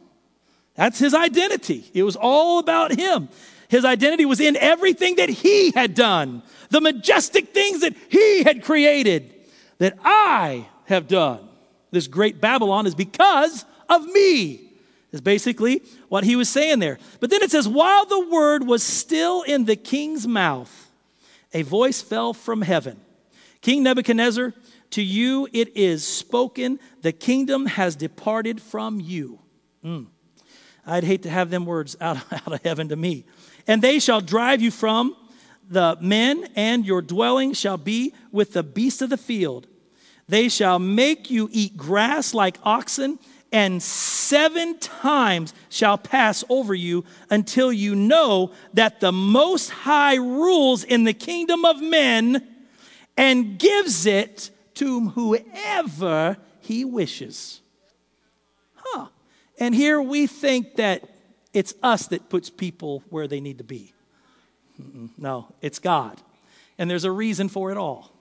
That's 0.75 0.99
his 0.99 1.15
identity. 1.15 1.91
It 1.95 2.03
was 2.03 2.15
all 2.15 2.59
about 2.59 2.97
him. 2.97 3.29
His 3.69 3.85
identity 3.85 4.25
was 4.25 4.39
in 4.39 4.57
everything 4.57 5.17
that 5.17 5.29
he 5.29 5.71
had 5.71 5.95
done, 5.95 6.43
the 6.71 6.81
majestic 6.81 7.49
things 7.55 7.81
that 7.81 7.97
he 8.09 8.43
had 8.45 8.63
created, 8.63 9.35
that 9.79 9.99
I 10.05 10.69
have 10.85 11.09
done. 11.09 11.49
This 11.91 12.07
great 12.07 12.41
Babylon 12.41 12.87
is 12.87 12.95
because 12.95 13.65
of 13.89 14.05
me 14.05 14.68
is 15.13 15.21
basically 15.21 15.83
what 16.09 16.25
he 16.25 16.37
was 16.37 16.49
saying 16.49 16.79
there. 16.79 16.99
But 17.21 17.31
then 17.31 17.43
it 17.43 17.51
says, 17.51 17.67
while 17.67 18.05
the 18.05 18.27
word 18.29 18.67
was 18.67 18.83
still 18.83 19.43
in 19.43 19.65
the 19.65 19.77
king's 19.77 20.27
mouth, 20.27 20.91
a 21.53 21.63
voice 21.63 22.03
fell 22.03 22.35
from 22.35 22.63
heaven 22.63 23.01
King 23.61 23.83
Nebuchadnezzar, 23.83 24.55
to 24.91 25.03
you 25.03 25.49
it 25.53 25.77
is 25.77 26.07
spoken, 26.07 26.79
the 27.03 27.13
kingdom 27.13 27.67
has 27.67 27.97
departed 27.97 28.63
from 28.63 29.01
you. 29.01 29.41
Mm. 29.85 30.07
I'd 30.87 31.05
hate 31.05 31.25
to 31.25 31.31
have 31.31 31.51
them 31.51 31.67
words 31.67 31.97
out, 32.01 32.19
out 32.33 32.53
of 32.53 32.63
heaven 32.63 32.89
to 32.89 32.97
me. 32.97 33.25
And 33.67 33.83
they 33.83 33.99
shall 33.99 34.21
drive 34.21 34.63
you 34.63 34.71
from 34.71 35.17
the 35.69 35.99
men, 36.01 36.49
and 36.57 36.87
your 36.87 37.03
dwelling 37.03 37.53
shall 37.53 37.77
be 37.77 38.15
with 38.33 38.55
the 38.55 38.63
beasts 38.63 39.03
of 39.03 39.11
the 39.11 39.19
field. 39.19 39.67
They 40.29 40.49
shall 40.49 40.79
make 40.79 41.31
you 41.31 41.49
eat 41.53 41.77
grass 41.77 42.33
like 42.33 42.59
oxen 42.63 43.19
and 43.51 43.83
seven 43.83 44.79
times 44.79 45.55
shall 45.71 45.97
pass 45.97 46.45
over 46.49 46.75
you 46.75 47.05
until 47.31 47.73
you 47.73 47.95
know 47.95 48.53
that 48.75 49.01
the 49.01 49.13
Most 49.13 49.71
High 49.71 50.17
rules 50.17 50.85
in 50.85 51.05
the 51.05 51.15
kingdom 51.15 51.65
of 51.65 51.81
men 51.81 52.47
and 53.17 53.59
gives 53.59 54.07
it 54.07 54.51
to 54.75 55.09
whoever 55.11 56.37
he 56.61 56.85
wishes. 56.85 57.61
Huh. 58.77 59.07
And 59.59 59.75
here 59.75 60.01
we 60.01 60.27
think 60.27 60.77
that 60.77 61.09
it's 61.53 61.75
us 61.83 62.07
that 62.09 62.29
puts 62.29 62.51
people 62.51 63.03
where 63.09 63.27
they 63.27 63.41
need 63.41 63.59
to 63.59 63.65
be. 63.65 63.93
No, 65.17 65.53
it's 65.61 65.79
God. 65.79 66.21
And 66.79 66.89
there's 66.89 67.05
a 67.05 67.11
reason 67.11 67.49
for 67.49 67.73
it 67.73 67.77
all. 67.77 68.13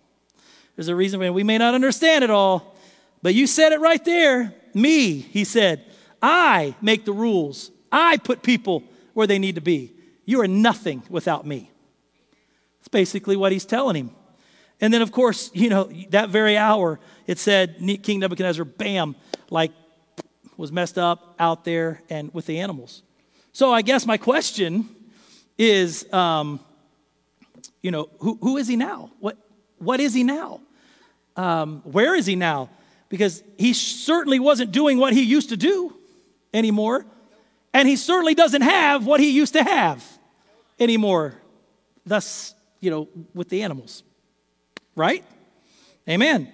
There's 0.75 0.87
a 0.87 0.95
reason 0.95 1.19
we 1.33 1.43
may 1.43 1.57
not 1.57 1.75
understand 1.75 2.23
it 2.23 2.31
all, 2.31 2.75
but 3.21 3.35
you 3.35 3.45
said 3.45 3.73
it 3.73 3.79
right 3.79 4.03
there. 4.03 4.53
Me, 4.75 5.19
he 5.19 5.43
said, 5.43 5.85
I 6.21 6.75
make 6.81 7.05
the 7.05 7.13
rules. 7.13 7.71
I 7.91 8.17
put 8.17 8.43
people 8.43 8.83
where 9.13 9.27
they 9.27 9.39
need 9.39 9.55
to 9.55 9.61
be. 9.61 9.93
You 10.25 10.41
are 10.41 10.47
nothing 10.47 11.03
without 11.09 11.45
me. 11.45 11.71
That's 12.79 12.89
basically 12.89 13.35
what 13.35 13.51
he's 13.51 13.65
telling 13.65 13.95
him. 13.95 14.11
And 14.79 14.93
then, 14.93 15.01
of 15.01 15.11
course, 15.11 15.49
you 15.53 15.69
know, 15.69 15.89
that 16.09 16.29
very 16.29 16.57
hour, 16.57 16.99
it 17.25 17.39
said 17.39 17.77
King 18.03 18.19
Nebuchadnezzar, 18.19 18.65
bam, 18.65 19.15
like 19.49 19.71
was 20.57 20.71
messed 20.71 20.97
up 20.97 21.35
out 21.39 21.63
there 21.63 22.01
and 22.09 22.33
with 22.33 22.45
the 22.45 22.59
animals. 22.59 23.03
So 23.53 23.71
I 23.71 23.81
guess 23.81 24.05
my 24.05 24.17
question 24.17 24.89
is, 25.57 26.11
um, 26.13 26.59
you 27.81 27.91
know, 27.91 28.09
who, 28.19 28.37
who 28.41 28.57
is 28.57 28.67
he 28.67 28.75
now? 28.75 29.11
What, 29.19 29.37
what 29.77 29.99
is 29.99 30.13
he 30.13 30.23
now? 30.23 30.61
Um, 31.35 31.81
where 31.85 32.15
is 32.15 32.25
he 32.25 32.35
now? 32.35 32.69
Because 33.09 33.43
he 33.57 33.73
certainly 33.73 34.39
wasn't 34.39 34.71
doing 34.71 34.97
what 34.97 35.13
he 35.13 35.23
used 35.23 35.49
to 35.49 35.57
do 35.57 35.95
anymore. 36.53 37.05
And 37.73 37.87
he 37.87 37.95
certainly 37.95 38.35
doesn't 38.35 38.63
have 38.63 39.05
what 39.05 39.19
he 39.19 39.31
used 39.31 39.53
to 39.53 39.63
have 39.63 40.03
anymore. 40.79 41.35
Thus, 42.05 42.53
you 42.79 42.89
know, 42.89 43.07
with 43.33 43.49
the 43.49 43.63
animals. 43.63 44.03
Right? 44.95 45.23
Amen. 46.09 46.51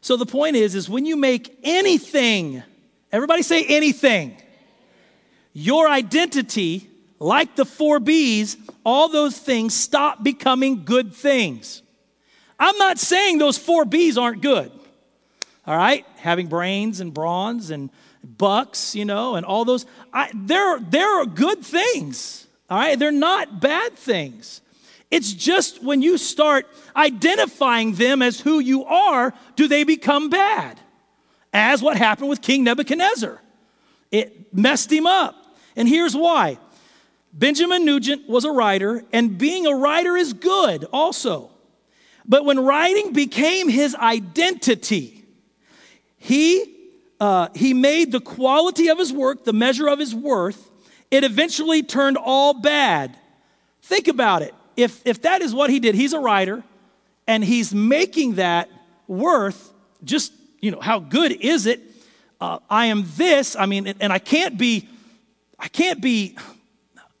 So 0.00 0.16
the 0.16 0.26
point 0.26 0.56
is, 0.56 0.74
is 0.74 0.88
when 0.88 1.04
you 1.04 1.16
make 1.16 1.58
anything, 1.62 2.62
everybody 3.10 3.42
say 3.42 3.64
anything, 3.64 4.40
your 5.52 5.88
identity, 5.88 6.88
like 7.18 7.56
the 7.56 7.64
four 7.64 7.98
B's, 7.98 8.56
all 8.84 9.08
those 9.08 9.38
things 9.38 9.74
stop 9.74 10.22
becoming 10.22 10.84
good 10.84 11.12
things. 11.14 11.82
I'm 12.58 12.76
not 12.78 12.98
saying 12.98 13.38
those 13.38 13.58
four 13.58 13.84
B's 13.84 14.16
aren't 14.16 14.42
good. 14.42 14.70
All 15.66 15.76
right? 15.76 16.06
Having 16.16 16.46
brains 16.48 17.00
and 17.00 17.12
bronze 17.12 17.70
and 17.70 17.90
bucks, 18.22 18.94
you 18.94 19.04
know, 19.04 19.34
and 19.34 19.44
all 19.44 19.64
those. 19.64 19.86
I, 20.12 20.30
they're, 20.34 20.78
they're 20.78 21.26
good 21.26 21.64
things. 21.64 22.46
All 22.70 22.78
right? 22.78 22.98
They're 22.98 23.12
not 23.12 23.60
bad 23.60 23.94
things. 23.94 24.60
It's 25.10 25.32
just 25.32 25.82
when 25.82 26.02
you 26.02 26.18
start 26.18 26.66
identifying 26.94 27.94
them 27.94 28.22
as 28.22 28.40
who 28.40 28.58
you 28.58 28.84
are, 28.84 29.32
do 29.54 29.68
they 29.68 29.84
become 29.84 30.30
bad? 30.30 30.80
As 31.52 31.80
what 31.80 31.96
happened 31.96 32.28
with 32.28 32.42
King 32.42 32.64
Nebuchadnezzar. 32.64 33.40
It 34.10 34.52
messed 34.54 34.92
him 34.92 35.06
up. 35.06 35.34
And 35.76 35.88
here's 35.88 36.16
why 36.16 36.58
Benjamin 37.32 37.84
Nugent 37.84 38.28
was 38.28 38.44
a 38.44 38.50
writer, 38.50 39.04
and 39.12 39.36
being 39.36 39.66
a 39.66 39.76
writer 39.76 40.16
is 40.16 40.32
good 40.32 40.86
also. 40.92 41.50
But 42.24 42.44
when 42.44 42.58
writing 42.58 43.12
became 43.12 43.68
his 43.68 43.94
identity, 43.94 45.15
he, 46.26 46.74
uh, 47.20 47.48
he 47.54 47.74
made 47.74 48.12
the 48.12 48.20
quality 48.20 48.88
of 48.88 48.98
his 48.98 49.12
work 49.12 49.44
the 49.44 49.52
measure 49.52 49.88
of 49.88 49.98
his 49.98 50.14
worth. 50.14 50.70
It 51.10 51.24
eventually 51.24 51.82
turned 51.82 52.16
all 52.16 52.54
bad. 52.54 53.16
Think 53.82 54.08
about 54.08 54.42
it 54.42 54.54
if, 54.76 55.00
if 55.06 55.22
that 55.22 55.42
is 55.42 55.54
what 55.54 55.70
he 55.70 55.80
did, 55.80 55.94
he's 55.94 56.12
a 56.12 56.20
writer 56.20 56.62
and 57.26 57.42
he's 57.42 57.74
making 57.74 58.34
that 58.34 58.68
worth 59.08 59.72
just, 60.04 60.32
you 60.60 60.70
know, 60.70 60.80
how 60.80 60.98
good 60.98 61.32
is 61.32 61.66
it? 61.66 61.80
Uh, 62.40 62.58
I 62.68 62.86
am 62.86 63.04
this, 63.16 63.56
I 63.56 63.66
mean, 63.66 63.94
and 63.98 64.12
I 64.12 64.18
can't 64.18 64.58
be, 64.58 64.88
I 65.58 65.68
can't 65.68 66.02
be 66.02 66.36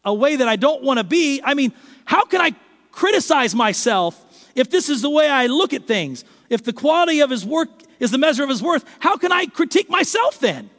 a 0.04 0.12
way 0.12 0.36
that 0.36 0.46
I 0.46 0.56
don't 0.56 0.82
want 0.82 0.98
to 0.98 1.04
be. 1.04 1.40
I 1.42 1.54
mean, 1.54 1.72
how 2.04 2.24
can 2.26 2.40
I 2.40 2.54
criticize 2.92 3.54
myself 3.54 4.22
if 4.56 4.70
this 4.70 4.88
is 4.88 5.02
the 5.02 5.10
way 5.10 5.28
I 5.28 5.46
look 5.46 5.72
at 5.72 5.86
things? 5.86 6.24
If 6.50 6.64
the 6.64 6.72
quality 6.72 7.20
of 7.20 7.30
his 7.30 7.44
work 7.44 7.68
is 8.00 8.10
the 8.10 8.18
measure 8.18 8.42
of 8.42 8.48
his 8.48 8.62
worth, 8.62 8.84
how 8.98 9.16
can 9.16 9.30
I 9.30 9.46
critique 9.46 9.88
myself 9.88 10.40
then? 10.40 10.70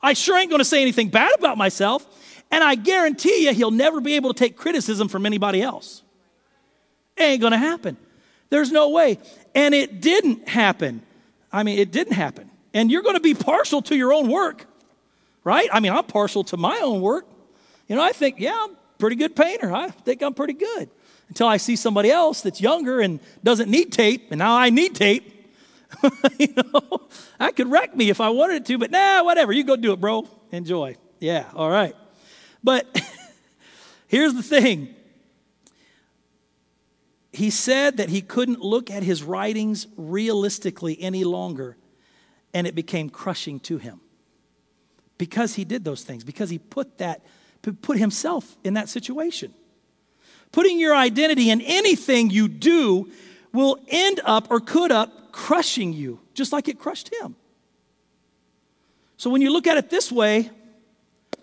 I 0.00 0.12
sure 0.12 0.38
ain't 0.38 0.50
going 0.50 0.60
to 0.60 0.64
say 0.64 0.82
anything 0.82 1.08
bad 1.08 1.32
about 1.38 1.58
myself. 1.58 2.06
And 2.50 2.62
I 2.62 2.76
guarantee 2.76 3.44
you, 3.44 3.52
he'll 3.52 3.70
never 3.70 4.00
be 4.00 4.14
able 4.14 4.32
to 4.32 4.38
take 4.38 4.56
criticism 4.56 5.08
from 5.08 5.26
anybody 5.26 5.62
else. 5.62 6.02
It 7.16 7.22
ain't 7.22 7.42
gonna 7.42 7.58
happen. 7.58 7.96
There's 8.50 8.70
no 8.70 8.90
way. 8.90 9.18
And 9.54 9.74
it 9.74 10.00
didn't 10.00 10.48
happen. 10.48 11.02
I 11.52 11.62
mean, 11.62 11.78
it 11.78 11.90
didn't 11.90 12.12
happen. 12.12 12.50
And 12.74 12.90
you're 12.90 13.02
gonna 13.02 13.20
be 13.20 13.34
partial 13.34 13.82
to 13.82 13.96
your 13.96 14.12
own 14.12 14.28
work, 14.28 14.66
right? 15.42 15.68
I 15.72 15.80
mean, 15.80 15.92
I'm 15.92 16.04
partial 16.04 16.44
to 16.44 16.56
my 16.56 16.78
own 16.82 17.00
work. 17.00 17.26
You 17.88 17.96
know, 17.96 18.02
I 18.02 18.12
think, 18.12 18.38
yeah, 18.38 18.56
I'm 18.56 18.70
a 18.72 18.98
pretty 18.98 19.16
good 19.16 19.34
painter. 19.34 19.72
I 19.72 19.88
think 19.90 20.22
I'm 20.22 20.34
pretty 20.34 20.52
good. 20.52 20.90
Until 21.28 21.48
I 21.48 21.56
see 21.56 21.76
somebody 21.76 22.10
else 22.10 22.40
that's 22.40 22.60
younger 22.60 23.00
and 23.00 23.20
doesn't 23.42 23.70
need 23.70 23.92
tape, 23.92 24.28
and 24.30 24.38
now 24.38 24.56
I 24.56 24.70
need 24.70 24.94
tape. 24.94 25.32
you 26.38 26.48
know, 26.56 27.08
I 27.38 27.52
could 27.52 27.70
wreck 27.70 27.96
me 27.96 28.10
if 28.10 28.20
I 28.20 28.28
wanted 28.30 28.64
to, 28.66 28.78
but 28.78 28.90
nah, 28.90 29.24
whatever. 29.24 29.52
You 29.52 29.64
go 29.64 29.76
do 29.76 29.92
it, 29.92 30.00
bro. 30.00 30.28
Enjoy. 30.52 30.96
Yeah, 31.18 31.46
all 31.54 31.70
right. 31.70 31.96
But 32.62 32.86
here's 34.08 34.34
the 34.34 34.42
thing 34.42 34.94
he 37.32 37.50
said 37.50 37.98
that 37.98 38.08
he 38.08 38.22
couldn't 38.22 38.60
look 38.60 38.90
at 38.90 39.02
his 39.02 39.22
writings 39.22 39.86
realistically 39.96 41.00
any 41.00 41.24
longer, 41.24 41.76
and 42.54 42.66
it 42.66 42.74
became 42.74 43.10
crushing 43.10 43.60
to 43.60 43.76
him 43.78 44.00
because 45.18 45.54
he 45.54 45.64
did 45.64 45.84
those 45.84 46.02
things, 46.02 46.24
because 46.24 46.50
he 46.50 46.58
put 46.58 46.98
that, 46.98 47.24
put 47.82 47.98
himself 47.98 48.56
in 48.64 48.74
that 48.74 48.88
situation. 48.88 49.52
Putting 50.56 50.80
your 50.80 50.96
identity 50.96 51.50
in 51.50 51.60
anything 51.60 52.30
you 52.30 52.48
do 52.48 53.10
will 53.52 53.78
end 53.88 54.22
up 54.24 54.50
or 54.50 54.58
could 54.58 54.90
up 54.90 55.30
crushing 55.30 55.92
you, 55.92 56.18
just 56.32 56.50
like 56.50 56.66
it 56.66 56.78
crushed 56.78 57.14
him. 57.14 57.36
So 59.18 59.28
when 59.28 59.42
you 59.42 59.52
look 59.52 59.66
at 59.66 59.76
it 59.76 59.90
this 59.90 60.10
way, 60.10 60.50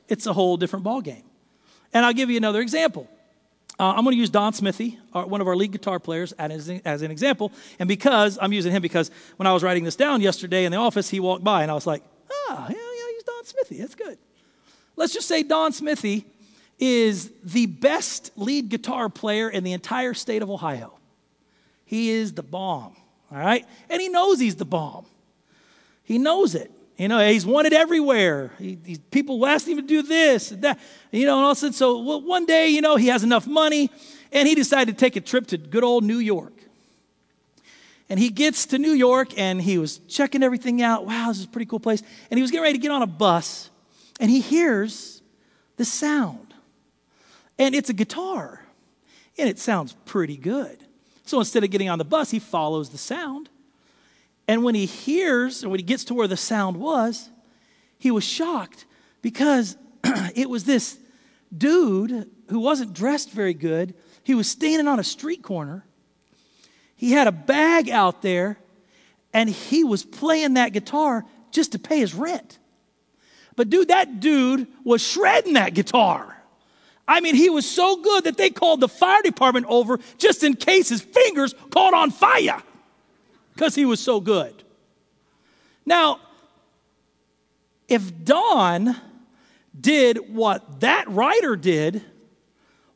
it's 0.08 0.25
a 0.25 0.34
whole 0.34 0.58
different 0.58 0.84
ballgame. 0.84 1.22
And 1.93 2.03
I'll 2.03 2.13
give 2.13 2.32
you 2.32 2.38
another 2.38 2.60
example. 2.60 3.08
Uh, 3.79 3.91
I'm 3.91 4.03
going 4.03 4.15
to 4.15 4.20
use 4.20 4.32
Don 4.32 4.51
Smithy, 4.51 4.98
our, 5.13 5.27
one 5.27 5.41
of 5.41 5.48
our 5.48 5.55
lead 5.55 5.74
guitar 5.74 6.00
players, 6.00 6.32
as, 6.32 6.67
as 6.84 7.03
an 7.03 7.12
example. 7.12 7.51
And 7.77 7.88
because 7.88 8.39
I'm 8.41 8.51
using 8.51 8.72
him 8.72 8.82
because 8.82 9.12
when 9.38 9.46
I 9.46 9.53
was 9.53 9.62
writing 9.62 9.84
this 9.84 9.96
down 9.96 10.22
yesterday 10.22 10.65
in 10.65 10.72
the 10.72 10.79
office, 10.79 11.12
he 11.12 11.20
walked 11.20 11.43
by 11.43 11.62
and 11.62 11.70
I 11.70 11.75
was 11.75 11.86
like, 11.86 12.01
ah, 12.50 12.65
yeah, 12.67 12.75
yeah, 12.75 13.10
use 13.12 13.24
Don 13.27 13.46
Smithy. 13.46 13.77
That's 13.77 13.93
good. 13.93 14.17
Let's 14.96 15.13
just 15.13 15.27
say 15.27 15.43
Don 15.43 15.72
Smithy 15.72 16.25
is 16.79 17.31
the 17.43 17.65
best 17.65 18.31
lead 18.35 18.69
guitar 18.69 19.09
player 19.09 19.49
in 19.49 19.63
the 19.63 19.73
entire 19.73 20.13
state 20.13 20.41
of 20.41 20.49
Ohio. 20.49 20.93
He 21.85 22.09
is 22.09 22.33
the 22.33 22.43
bomb, 22.43 22.95
all 23.31 23.37
right? 23.37 23.65
And 23.89 24.01
he 24.01 24.09
knows 24.09 24.39
he's 24.39 24.55
the 24.55 24.65
bomb. 24.65 25.05
He 26.03 26.17
knows 26.17 26.55
it. 26.55 26.71
You 26.97 27.07
know, 27.07 27.19
he's 27.27 27.45
wanted 27.45 27.73
everywhere. 27.73 28.51
He, 28.59 28.77
he, 28.85 28.97
people 28.97 29.45
ask 29.45 29.67
him 29.67 29.77
to 29.77 29.81
do 29.81 30.03
this 30.03 30.51
and 30.51 30.61
that. 30.61 30.79
You 31.11 31.25
know, 31.25 31.37
and 31.37 31.45
all 31.45 31.51
of 31.51 31.57
a 31.57 31.59
sudden, 31.59 31.73
so 31.73 31.99
well, 31.99 32.21
one 32.21 32.45
day, 32.45 32.69
you 32.69 32.81
know, 32.81 32.97
he 32.97 33.07
has 33.07 33.23
enough 33.23 33.47
money 33.47 33.89
and 34.31 34.47
he 34.47 34.55
decided 34.55 34.97
to 34.97 34.99
take 34.99 35.15
a 35.15 35.21
trip 35.21 35.47
to 35.47 35.57
good 35.57 35.83
old 35.83 36.03
New 36.03 36.19
York. 36.19 36.53
And 38.09 38.19
he 38.19 38.29
gets 38.29 38.67
to 38.67 38.77
New 38.77 38.91
York 38.91 39.37
and 39.39 39.61
he 39.61 39.77
was 39.77 39.97
checking 40.07 40.43
everything 40.43 40.81
out. 40.81 41.05
Wow, 41.05 41.29
this 41.29 41.39
is 41.39 41.45
a 41.45 41.47
pretty 41.47 41.65
cool 41.65 41.79
place. 41.79 42.03
And 42.29 42.37
he 42.37 42.41
was 42.41 42.51
getting 42.51 42.63
ready 42.63 42.77
to 42.77 42.81
get 42.81 42.91
on 42.91 43.01
a 43.01 43.07
bus 43.07 43.71
and 44.19 44.29
he 44.29 44.39
hears 44.39 45.21
the 45.77 45.85
sound. 45.85 46.42
And 47.57 47.75
it's 47.75 47.89
a 47.89 47.93
guitar. 47.93 48.62
And 49.38 49.50
it 49.50 49.60
sounds 49.60 49.95
pretty 50.05 50.38
good. 50.38 50.83
So 51.25 51.39
instead 51.39 51.63
of 51.63 51.72
getting 51.72 51.89
on 51.89 51.98
the 51.98 52.05
bus, 52.05 52.31
he 52.31 52.39
follows 52.39 52.89
the 52.89 52.98
sound. 52.98 53.50
And 54.48 54.63
when 54.63 54.75
he 54.75 54.86
hears, 54.86 55.63
or 55.63 55.69
when 55.69 55.79
he 55.79 55.86
gets 55.86 56.03
to 56.05 56.13
where 56.13 56.27
the 56.27 56.38
sound 56.38 56.77
was, 56.77 57.29
he 57.98 58.12
was 58.12 58.24
shocked 58.24 58.86
because 59.22 59.77
it 60.36 60.50
was 60.50 60.65
this 60.65 61.00
dude 61.55 62.29
who 62.50 62.60
wasn't 62.60 62.93
dressed 62.93 63.31
very 63.31 63.53
good. 63.53 63.93
He 64.24 64.36
was 64.36 64.48
standing 64.48 64.88
on 64.88 65.00
a 65.00 65.03
street 65.03 65.41
corner. 65.41 65.86
He 66.95 67.12
had 67.12 67.27
a 67.27 67.31
bag 67.31 67.89
out 67.89 68.22
there, 68.22 68.57
and 69.33 69.50
he 69.50 69.83
was 69.83 70.03
playing 70.03 70.55
that 70.55 70.74
guitar 70.74 71.25
just 71.51 71.72
to 71.74 71.79
pay 71.79 72.00
his 72.00 72.13
rent. 72.13 72.60
But, 73.55 73.69
dude, 73.69 73.89
that 73.89 74.19
dude 74.19 74.67
was 74.83 75.01
shredding 75.01 75.53
that 75.53 75.74
guitar. 75.74 76.42
I 77.07 77.19
mean, 77.19 77.36
he 77.36 77.50
was 77.50 77.69
so 77.69 77.98
good 77.98 78.24
that 78.25 78.38
they 78.38 78.50
called 78.50 78.79
the 78.79 78.88
fire 78.88 79.22
department 79.22 79.65
over 79.67 80.00
just 80.17 80.43
in 80.43 80.55
case 80.55 80.89
his 80.89 81.01
fingers 81.01 81.53
caught 81.69 81.93
on 81.93 82.12
fire 82.12 82.62
because 83.53 83.75
he 83.75 83.86
was 83.86 84.00
so 84.00 84.19
good. 84.19 84.63
Now, 85.86 86.19
if 87.88 88.24
Don 88.24 88.95
did 89.79 90.33
what 90.33 90.79
that 90.79 91.10
writer 91.10 91.55
did, 91.55 92.01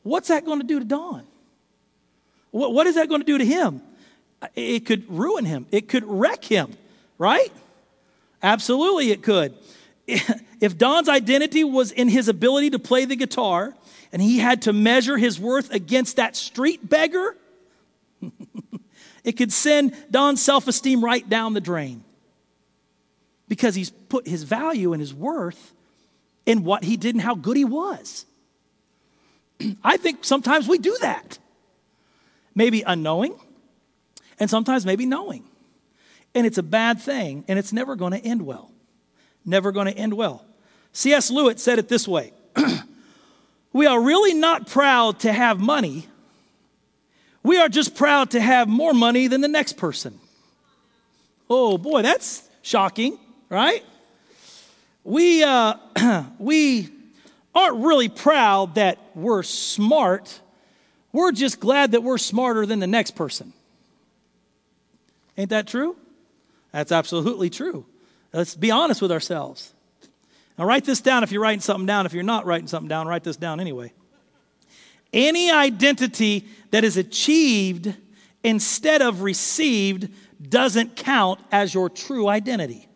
what's 0.02 0.28
that 0.28 0.44
going 0.44 0.60
to 0.60 0.66
do 0.66 0.78
to 0.78 0.84
Don? 0.84 1.24
What, 2.50 2.72
what 2.72 2.86
is 2.86 2.94
that 2.94 3.08
going 3.08 3.20
to 3.20 3.26
do 3.26 3.38
to 3.38 3.44
him? 3.44 3.82
It 4.54 4.86
could 4.86 5.08
ruin 5.10 5.44
him, 5.44 5.66
it 5.70 5.88
could 5.88 6.04
wreck 6.04 6.44
him, 6.44 6.72
right? 7.18 7.52
Absolutely, 8.42 9.10
it 9.10 9.22
could. 9.22 9.54
If 10.60 10.76
Don's 10.76 11.08
identity 11.08 11.64
was 11.64 11.92
in 11.92 12.08
his 12.08 12.28
ability 12.28 12.70
to 12.70 12.78
play 12.78 13.04
the 13.04 13.16
guitar 13.16 13.74
and 14.12 14.20
he 14.20 14.38
had 14.38 14.62
to 14.62 14.72
measure 14.72 15.16
his 15.16 15.38
worth 15.38 15.72
against 15.72 16.16
that 16.16 16.34
street 16.34 16.88
beggar, 16.88 17.36
it 19.24 19.32
could 19.32 19.52
send 19.52 19.94
Don's 20.10 20.42
self 20.42 20.66
esteem 20.66 21.04
right 21.04 21.28
down 21.28 21.54
the 21.54 21.60
drain 21.60 22.02
because 23.48 23.74
he's 23.74 23.90
put 23.90 24.26
his 24.26 24.42
value 24.42 24.92
and 24.92 25.00
his 25.00 25.14
worth 25.14 25.72
in 26.46 26.64
what 26.64 26.84
he 26.84 26.96
did 26.96 27.14
and 27.14 27.22
how 27.22 27.34
good 27.34 27.56
he 27.56 27.64
was. 27.64 28.26
I 29.84 29.96
think 29.96 30.24
sometimes 30.24 30.66
we 30.66 30.78
do 30.78 30.96
that. 31.00 31.38
Maybe 32.54 32.82
unknowing, 32.82 33.38
and 34.40 34.50
sometimes 34.50 34.84
maybe 34.84 35.06
knowing. 35.06 35.44
And 36.34 36.46
it's 36.46 36.58
a 36.58 36.62
bad 36.62 37.00
thing, 37.00 37.44
and 37.46 37.58
it's 37.58 37.72
never 37.72 37.94
going 37.94 38.12
to 38.12 38.18
end 38.18 38.42
well. 38.42 38.72
Never 39.44 39.70
going 39.72 39.86
to 39.86 39.96
end 39.96 40.14
well. 40.14 40.44
C.S. 40.98 41.30
Lewis 41.30 41.62
said 41.62 41.78
it 41.78 41.86
this 41.86 42.08
way 42.08 42.32
we 43.72 43.86
are 43.86 44.02
really 44.02 44.34
not 44.34 44.66
proud 44.66 45.20
to 45.20 45.32
have 45.32 45.60
money. 45.60 46.08
We 47.44 47.56
are 47.56 47.68
just 47.68 47.94
proud 47.94 48.32
to 48.32 48.40
have 48.40 48.66
more 48.66 48.92
money 48.92 49.28
than 49.28 49.40
the 49.40 49.46
next 49.46 49.74
person. 49.74 50.18
Oh 51.48 51.78
boy, 51.78 52.02
that's 52.02 52.42
shocking, 52.62 53.16
right? 53.48 53.84
We, 55.04 55.44
uh, 55.44 55.74
we 56.40 56.88
aren't 57.54 57.84
really 57.84 58.08
proud 58.08 58.74
that 58.74 58.98
we're 59.14 59.44
smart. 59.44 60.40
We're 61.12 61.30
just 61.30 61.60
glad 61.60 61.92
that 61.92 62.02
we're 62.02 62.18
smarter 62.18 62.66
than 62.66 62.80
the 62.80 62.88
next 62.88 63.12
person. 63.12 63.52
Ain't 65.36 65.50
that 65.50 65.68
true? 65.68 65.96
That's 66.72 66.90
absolutely 66.90 67.50
true. 67.50 67.86
Let's 68.32 68.56
be 68.56 68.72
honest 68.72 69.00
with 69.00 69.12
ourselves. 69.12 69.74
Now, 70.58 70.64
write 70.64 70.84
this 70.84 71.00
down 71.00 71.22
if 71.22 71.30
you're 71.30 71.40
writing 71.40 71.60
something 71.60 71.86
down. 71.86 72.04
If 72.04 72.12
you're 72.12 72.24
not 72.24 72.44
writing 72.44 72.66
something 72.66 72.88
down, 72.88 73.06
write 73.06 73.22
this 73.22 73.36
down 73.36 73.60
anyway. 73.60 73.92
Any 75.12 75.50
identity 75.52 76.48
that 76.72 76.82
is 76.82 76.96
achieved 76.96 77.94
instead 78.42 79.00
of 79.00 79.22
received 79.22 80.08
doesn't 80.42 80.96
count 80.96 81.40
as 81.52 81.72
your 81.72 81.88
true 81.88 82.28
identity. 82.28 82.88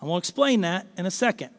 I 0.00 0.06
will 0.06 0.18
explain 0.18 0.60
that 0.60 0.86
in 0.96 1.06
a 1.06 1.10
second. 1.10 1.50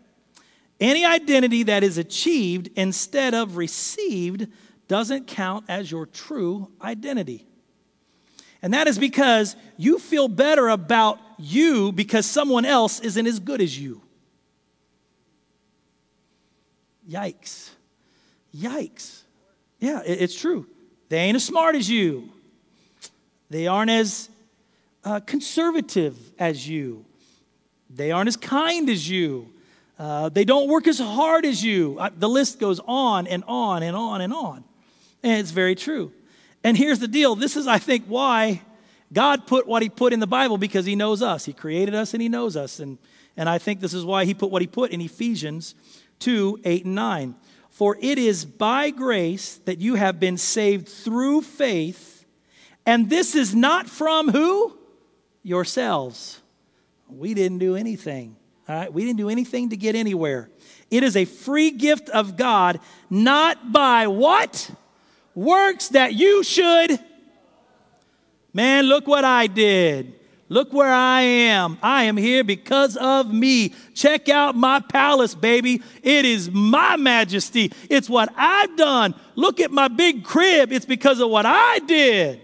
Any 0.80 1.04
identity 1.04 1.64
that 1.64 1.84
is 1.84 1.98
achieved 1.98 2.70
instead 2.76 3.34
of 3.34 3.58
received 3.58 4.48
doesn't 4.88 5.28
count 5.28 5.66
as 5.68 5.92
your 5.92 6.06
true 6.06 6.72
identity. 6.82 7.46
And 8.62 8.74
that 8.74 8.88
is 8.88 8.98
because 8.98 9.56
you 9.78 10.00
feel 10.00 10.28
better 10.28 10.70
about 10.70 11.20
you 11.38 11.92
because 11.92 12.26
someone 12.26 12.66
else 12.66 13.00
isn't 13.00 13.28
as 13.28 13.40
good 13.40 13.62
as 13.62 13.78
you. 13.78 14.02
Yikes. 17.10 17.70
Yikes. 18.56 19.24
Yeah, 19.80 20.02
it's 20.06 20.40
true. 20.40 20.68
They 21.10 21.18
ain't 21.18 21.36
as 21.36 21.44
smart 21.44 21.76
as 21.76 21.90
you. 21.90 22.30
They 23.50 23.66
aren't 23.66 23.90
as 23.90 24.30
uh, 25.04 25.20
conservative 25.22 26.18
as 26.38 26.68
you. 26.68 27.06
They 27.90 28.12
aren't 28.12 28.28
as 28.28 28.38
kind 28.38 28.90
as 28.90 29.10
you. 29.10 29.52
Uh, 29.98 30.30
they 30.30 30.46
don't 30.46 30.70
work 30.70 30.88
as 30.88 31.00
hard 31.00 31.46
as 31.46 31.64
you. 31.64 31.98
Uh, 32.00 32.10
the 32.16 32.30
list 32.30 32.60
goes 32.60 32.80
on 32.86 33.26
and 33.26 33.44
on 33.48 33.82
and 33.82 33.96
on 33.96 34.22
and 34.22 34.32
on. 34.32 34.64
And 35.24 35.40
it's 35.40 35.52
very 35.52 35.76
true. 35.76 36.14
And 36.64 36.78
here's 36.78 37.00
the 37.00 37.08
deal 37.08 37.36
this 37.36 37.58
is, 37.58 37.68
I 37.68 37.80
think, 37.80 38.06
why 38.06 38.62
God 39.12 39.48
put 39.48 39.66
what 39.66 39.82
He 39.82 39.90
put 39.90 40.14
in 40.14 40.20
the 40.20 40.28
Bible 40.28 40.58
because 40.58 40.86
He 40.86 40.96
knows 40.96 41.22
us. 41.22 41.46
He 41.46 41.54
created 41.54 41.96
us 41.96 42.14
and 42.14 42.22
He 42.22 42.30
knows 42.30 42.56
us. 42.56 42.80
And, 42.80 42.98
and 43.36 43.50
I 43.50 43.58
think 43.58 43.80
this 43.80 43.94
is 43.94 44.06
why 44.06 44.26
He 44.26 44.34
put 44.34 44.52
what 44.52 44.62
He 44.62 44.68
put 44.68 44.92
in 44.92 45.02
Ephesians 45.02 45.74
2 46.20 46.60
8 46.64 46.86
and 46.86 46.96
9. 46.96 47.36
For 47.70 47.98
it 48.02 48.18
is 48.18 48.46
by 48.46 48.90
grace 48.90 49.56
that 49.66 49.80
you 49.80 49.96
have 49.96 50.20
been 50.20 50.38
saved 50.38 50.88
through 50.88 51.42
faith, 51.42 52.26
and 52.86 53.10
this 53.10 53.36
is 53.36 53.56
not 53.56 53.90
from 53.90 54.30
who? 54.30 54.78
Yourselves. 55.44 56.42
We 57.08 57.34
didn't 57.34 57.60
do 57.60 57.76
anything. 57.76 58.36
All 58.68 58.76
right? 58.76 58.94
We 58.94 59.06
didn't 59.06 59.18
do 59.18 59.30
anything 59.30 59.70
to 59.70 59.78
get 59.78 59.96
anywhere. 59.96 60.50
It 60.92 61.04
is 61.04 61.16
a 61.16 61.26
free 61.26 61.72
gift 61.72 62.10
of 62.10 62.36
God, 62.36 62.80
not 63.10 63.72
by 63.72 64.08
what? 64.08 64.70
Works 65.34 65.90
that 65.90 66.14
you 66.14 66.44
should. 66.44 67.00
Man, 68.54 68.86
look 68.86 69.08
what 69.08 69.24
I 69.24 69.48
did. 69.48 70.19
Look 70.52 70.74
where 70.74 70.92
I 70.92 71.22
am. 71.22 71.78
I 71.84 72.06
am 72.06 72.18
here 72.18 72.44
because 72.44 72.98
of 72.98 73.32
me. 73.32 73.76
Check 73.94 74.30
out 74.30 74.56
my 74.56 74.80
palace, 74.80 75.36
baby. 75.36 75.84
It 76.02 76.26
is 76.26 76.50
my 76.50 76.98
majesty. 76.98 77.72
It's 77.88 78.10
what 78.10 78.34
I've 78.36 78.76
done. 78.76 79.14
Look 79.36 79.60
at 79.60 79.70
my 79.70 79.88
big 79.88 80.24
crib. 80.24 80.72
It's 80.72 80.88
because 80.88 81.20
of 81.20 81.30
what 81.30 81.46
I 81.46 81.80
did. 81.80 82.42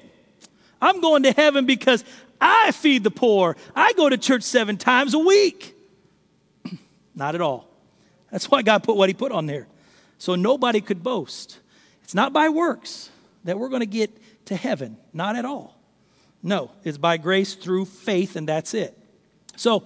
I'm 0.79 1.01
going 1.01 1.23
to 1.23 1.31
heaven 1.31 1.65
because 1.65 2.03
I 2.39 2.71
feed 2.73 3.03
the 3.03 3.09
poor. 3.11 3.57
I 3.75 3.93
go 3.93 4.07
to 4.07 4.19
church 4.19 4.43
seven 4.43 4.77
times 4.77 5.15
a 5.15 5.19
week. 5.19 5.75
Not 7.15 7.33
at 7.33 7.41
all. 7.41 7.67
That's 8.31 8.51
why 8.51 8.61
God 8.61 8.83
put 8.83 8.97
what 8.97 9.09
He 9.09 9.15
put 9.15 9.31
on 9.31 9.47
there. 9.47 9.67
So 10.19 10.35
nobody 10.35 10.79
could 10.79 11.01
boast. 11.01 11.59
It's 12.03 12.13
not 12.13 12.33
by 12.33 12.49
works 12.49 13.09
that 13.45 13.57
we're 13.57 13.69
going 13.69 13.81
to 13.81 13.87
get 13.87 14.11
to 14.45 14.55
heaven. 14.55 14.97
Not 15.11 15.35
at 15.35 15.43
all. 15.43 15.74
No, 16.45 16.69
it's 16.83 16.99
by 16.99 17.17
grace 17.17 17.55
through 17.55 17.85
faith, 17.85 18.35
and 18.35 18.47
that's 18.47 18.75
it. 18.75 18.95
So 19.55 19.83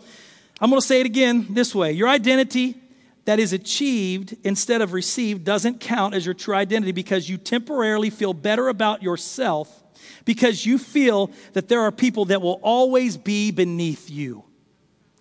I'm 0.60 0.70
going 0.70 0.82
to 0.82 0.86
say 0.86 1.00
it 1.00 1.06
again 1.06 1.48
this 1.52 1.74
way 1.74 1.94
Your 1.94 2.10
identity 2.10 2.76
that 3.24 3.40
is 3.40 3.54
achieved 3.54 4.36
instead 4.44 4.82
of 4.82 4.92
received 4.92 5.46
doesn't 5.46 5.80
count 5.80 6.16
as 6.16 6.26
your 6.26 6.36
true 6.36 6.56
identity 6.56 6.92
because 6.92 7.30
you 7.30 7.38
temporarily 7.38 8.10
feel 8.10 8.34
better 8.34 8.68
about 8.68 9.02
yourself 9.02 9.84
because 10.26 10.66
you 10.66 10.78
feel 10.78 11.32
that 11.54 11.70
there 11.70 11.82
are 11.82 11.94
people 11.94 12.26
that 12.26 12.42
will 12.42 12.60
always 12.62 13.16
be 13.16 13.52
beneath 13.52 14.10
you 14.10 14.44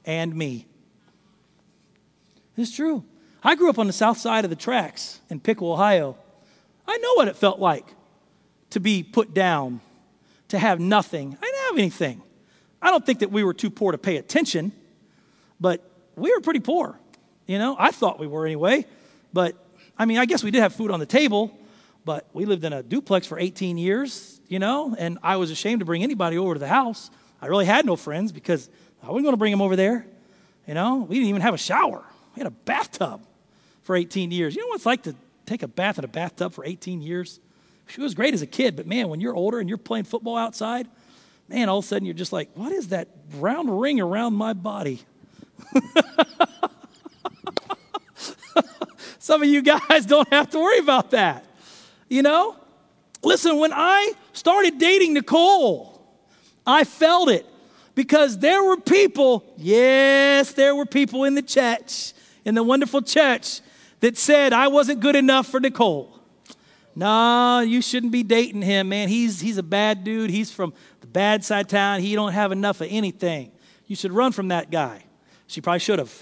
and 0.05 0.35
me. 0.35 0.66
It's 2.57 2.74
true. 2.74 3.05
I 3.44 3.55
grew 3.55 3.70
up 3.70 3.79
on 3.79 3.87
the 3.87 3.92
south 3.92 4.18
side 4.18 4.42
of 4.42 4.51
the 4.51 4.57
tracks 4.57 5.20
in 5.31 5.38
Piqua, 5.38 5.72
Ohio. 5.72 6.16
I 6.87 6.98
know 6.98 7.14
what 7.14 7.29
it 7.29 7.37
felt 7.37 7.61
like 7.61 7.87
to 8.70 8.81
be 8.81 9.05
put 9.05 9.33
down 9.35 9.81
to 10.48 10.58
have 10.58 10.80
nothing. 10.80 11.37
I 11.40 11.44
didn't 11.44 11.64
have 11.68 11.78
anything. 11.78 12.22
I 12.80 12.90
don't 12.90 13.04
think 13.04 13.20
that 13.20 13.30
we 13.30 13.44
were 13.44 13.54
too 13.54 13.70
poor 13.70 13.92
to 13.92 13.98
pay 13.98 14.16
attention, 14.16 14.72
but 15.61 15.88
we 16.16 16.32
were 16.32 16.40
pretty 16.40 16.61
poor. 16.61 16.98
You 17.46 17.58
know, 17.58 17.76
I 17.78 17.90
thought 17.90 18.18
we 18.18 18.26
were 18.26 18.46
anyway. 18.46 18.87
But 19.32 19.56
I 19.98 20.04
mean, 20.04 20.18
I 20.18 20.26
guess 20.26 20.44
we 20.44 20.50
did 20.50 20.61
have 20.61 20.74
food 20.74 20.90
on 20.90 21.00
the 21.00 21.06
table, 21.06 21.56
but 22.04 22.28
we 22.32 22.44
lived 22.44 22.64
in 22.64 22.72
a 22.72 22.82
duplex 22.82 23.26
for 23.26 23.38
18 23.38 23.78
years, 23.78 24.40
you 24.48 24.58
know, 24.58 24.94
and 24.98 25.18
I 25.22 25.37
was 25.37 25.50
ashamed 25.50 25.80
to 25.80 25.84
bring 25.84 26.02
anybody 26.02 26.38
over 26.38 26.54
to 26.54 26.61
the 26.61 26.68
house. 26.68 27.11
I 27.40 27.46
really 27.46 27.66
had 27.66 27.84
no 27.84 27.96
friends 27.96 28.32
because 28.32 28.68
I 29.02 29.06
wasn't 29.08 29.24
going 29.24 29.32
to 29.32 29.38
bring 29.38 29.50
them 29.50 29.62
over 29.62 29.76
there. 29.76 30.06
You 30.66 30.74
know, 30.74 31.06
we 31.08 31.16
didn't 31.16 31.30
even 31.30 31.42
have 31.42 31.54
a 31.54 31.58
shower. 31.58 32.04
We 32.34 32.40
had 32.40 32.46
a 32.46 32.54
bathtub 32.54 33.22
for 33.82 33.96
18 33.96 34.30
years. 34.30 34.54
You 34.54 34.62
know 34.62 34.68
what 34.68 34.76
it's 34.76 34.87
like 34.87 35.02
to 35.04 35.14
take 35.46 35.62
a 35.62 35.68
bath 35.68 35.98
in 35.98 36.04
a 36.04 36.08
bathtub 36.08 36.52
for 36.52 36.64
18 36.64 37.00
years? 37.00 37.40
She 37.88 38.01
was 38.01 38.14
great 38.14 38.35
as 38.35 38.42
a 38.42 38.46
kid, 38.46 38.77
but 38.77 38.87
man, 38.87 39.09
when 39.09 39.20
you're 39.20 39.35
older 39.35 39.59
and 39.59 39.68
you're 39.68 39.79
playing 39.79 40.05
football 40.05 40.37
outside, 40.37 40.87
man, 41.48 41.68
all 41.68 41.79
of 41.79 41.85
a 41.85 41.88
sudden 41.88 42.05
you're 42.07 42.14
just 42.14 42.33
like, 42.33 42.51
what 42.55 42.70
is 42.70 42.88
that 42.88 43.09
round 43.37 43.81
ring 43.81 44.01
around 44.01 44.35
my 44.35 44.53
body? 44.53 45.03
Some 49.18 49.42
of 49.42 49.48
you 49.48 49.62
guys 49.62 50.07
don't 50.07 50.29
have 50.33 50.51
to 50.51 50.59
worry 50.59 50.79
about 50.79 51.11
that. 51.12 51.44
You 52.09 52.22
know? 52.22 52.57
Listen, 53.22 53.59
when 53.59 53.72
I 53.72 54.12
started 54.33 54.79
dating 54.79 55.14
Nicole, 55.14 56.01
I 56.66 56.85
felt 56.85 57.31
it 57.31 57.46
because 57.94 58.38
there 58.38 58.62
were 58.62 58.77
people, 58.77 59.44
yes, 59.57 60.53
there 60.53 60.74
were 60.74 60.87
people 60.87 61.24
in 61.24 61.35
the 61.35 61.42
church, 61.42 62.12
in 62.44 62.55
the 62.55 62.62
wonderful 62.62 63.03
church, 63.03 63.61
that 64.01 64.16
said 64.16 64.53
I 64.53 64.68
wasn't 64.68 65.01
good 65.01 65.16
enough 65.16 65.48
for 65.48 65.59
Nicole. 65.59 66.17
No, 66.98 67.61
you 67.61 67.80
shouldn't 67.80 68.11
be 68.11 68.24
dating 68.24 68.61
him, 68.61 68.88
man. 68.88 69.08
He's, 69.08 69.40
he's 69.40 69.56
a 69.56 69.62
bad 69.62 70.02
dude. 70.02 70.30
He's 70.30 70.50
from 70.50 70.74
the 71.00 71.06
bad 71.06 71.44
side 71.44 71.66
of 71.66 71.68
town. 71.68 72.00
He 72.00 72.16
don't 72.16 72.32
have 72.32 72.50
enough 72.50 72.80
of 72.80 72.88
anything. 72.90 73.52
You 73.87 73.94
should 73.94 74.11
run 74.11 74.32
from 74.32 74.48
that 74.48 74.72
guy. 74.72 75.04
She 75.46 75.61
probably 75.61 75.78
should 75.78 76.00
have, 76.00 76.12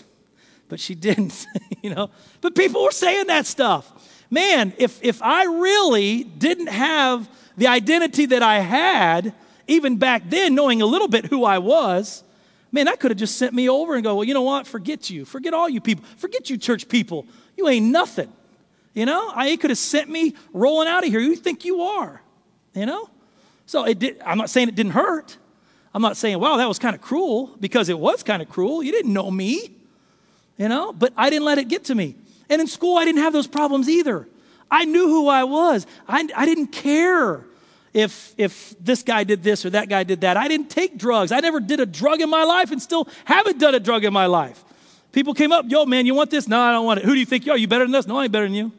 but 0.69 0.79
she 0.79 0.95
didn't, 1.07 1.47
you 1.83 1.95
know. 1.95 2.11
But 2.43 2.55
people 2.55 2.85
were 2.85 2.91
saying 2.91 3.29
that 3.29 3.47
stuff. 3.47 3.91
Man, 4.31 4.75
if, 4.77 5.03
if 5.03 5.23
I 5.23 5.45
really 5.45 6.25
didn't 6.25 6.67
have 6.67 7.27
the 7.57 7.69
identity 7.69 8.27
that 8.27 8.43
I 8.43 8.59
had, 8.59 9.33
even 9.67 9.97
back 9.97 10.29
then, 10.29 10.55
knowing 10.55 10.83
a 10.83 10.87
little 10.87 11.09
bit 11.09 11.25
who 11.25 11.45
I 11.45 11.57
was, 11.57 12.23
man, 12.71 12.85
that 12.85 13.01
could 13.01 13.12
have 13.12 13.19
just 13.19 13.39
sent 13.39 13.55
me 13.55 13.71
over 13.71 13.95
and 13.95 14.05
go, 14.05 14.17
well, 14.17 14.25
you 14.25 14.35
know 14.35 14.43
what? 14.43 14.67
Forget 14.67 15.09
you. 15.09 15.25
Forget 15.25 15.55
all 15.55 15.71
you 15.71 15.81
people. 15.81 16.05
Forget 16.19 16.51
you 16.51 16.59
church 16.59 16.87
people. 16.87 17.25
You 17.57 17.67
ain't 17.67 17.87
nothing. 17.87 18.31
You 18.97 19.05
know, 19.05 19.31
I, 19.35 19.55
could 19.57 19.69
have 19.69 19.79
sent 19.79 20.09
me 20.09 20.35
rolling 20.55 20.89
out 20.89 21.05
of 21.05 21.11
here. 21.11 21.21
Who 21.21 21.27
you 21.27 21.37
think 21.37 21.67
you 21.67 21.83
are? 21.83 22.23
You 22.73 22.87
know? 22.87 23.11
So 23.67 23.85
it 23.85 23.99
did, 23.99 24.23
I'm 24.25 24.39
not 24.39 24.49
saying 24.49 24.69
it 24.69 24.75
didn't 24.75 24.93
hurt. 24.93 25.37
I'm 25.93 26.01
not 26.01 26.17
saying, 26.17 26.41
wow, 26.41 26.57
that 26.57 26.67
was 26.67 26.79
kind 26.79 26.95
of 26.95 27.03
cruel 27.03 27.55
because 27.61 27.91
it 27.91 27.99
was 27.99 28.23
kind 28.23 28.41
of 28.41 28.49
cruel. 28.49 28.83
You 28.83 28.93
didn't 28.93 29.13
know 29.13 29.31
me, 29.31 29.71
you 30.57 30.69
know, 30.69 30.95
but 30.95 31.13
I 31.15 31.29
didn't 31.29 31.45
let 31.45 31.59
it 31.59 31.69
get 31.69 31.85
to 31.85 31.95
me. 31.95 32.17
And 32.49 32.59
in 32.59 32.67
school, 32.67 32.97
I 32.97 33.05
didn't 33.05 33.21
have 33.21 33.35
those 33.35 33.47
problems 33.47 33.87
either. 33.87 34.27
I 34.71 34.87
knew 34.87 35.09
who 35.09 35.29
I 35.29 35.45
was. 35.45 35.87
I, 36.09 36.27
I 36.35 36.47
didn't 36.47 36.69
care 36.69 37.45
if, 37.93 38.35
if 38.39 38.75
this 38.81 39.03
guy 39.03 39.25
did 39.25 39.43
this 39.43 39.67
or 39.67 39.71
that 39.71 39.91
guy 39.91 40.05
did 40.05 40.23
that. 40.23 40.39
I 40.39 40.49
didn't 40.49 40.71
take 40.71 40.97
drugs. 40.97 41.33
I 41.33 41.41
never 41.41 41.61
did 41.61 41.81
a 41.81 41.87
drug 41.87 42.23
in 42.23 42.31
my 42.31 42.45
life 42.45 42.73
and 42.73 42.81
still 42.81 43.09
haven't 43.27 43.59
done 43.59 43.75
a 43.75 43.81
drug 43.81 44.05
in 44.05 44.13
my 44.15 44.25
life. 44.25 44.65
People 45.13 45.35
came 45.35 45.53
up, 45.53 45.67
yo, 45.69 45.85
man, 45.85 46.07
you 46.07 46.15
want 46.15 46.31
this? 46.31 46.49
No, 46.49 46.59
I 46.59 46.73
don't 46.73 46.87
want 46.87 47.01
it. 47.01 47.05
Who 47.05 47.13
do 47.13 47.21
you 47.21 47.27
think 47.27 47.45
you 47.45 47.53
are? 47.53 47.59
You 47.59 47.69
better 47.69 47.85
than 47.85 47.93
this? 47.93 48.07
No, 48.07 48.17
I 48.17 48.25
ain't 48.25 48.33
better 48.33 48.47
than 48.47 48.55
you. 48.55 48.73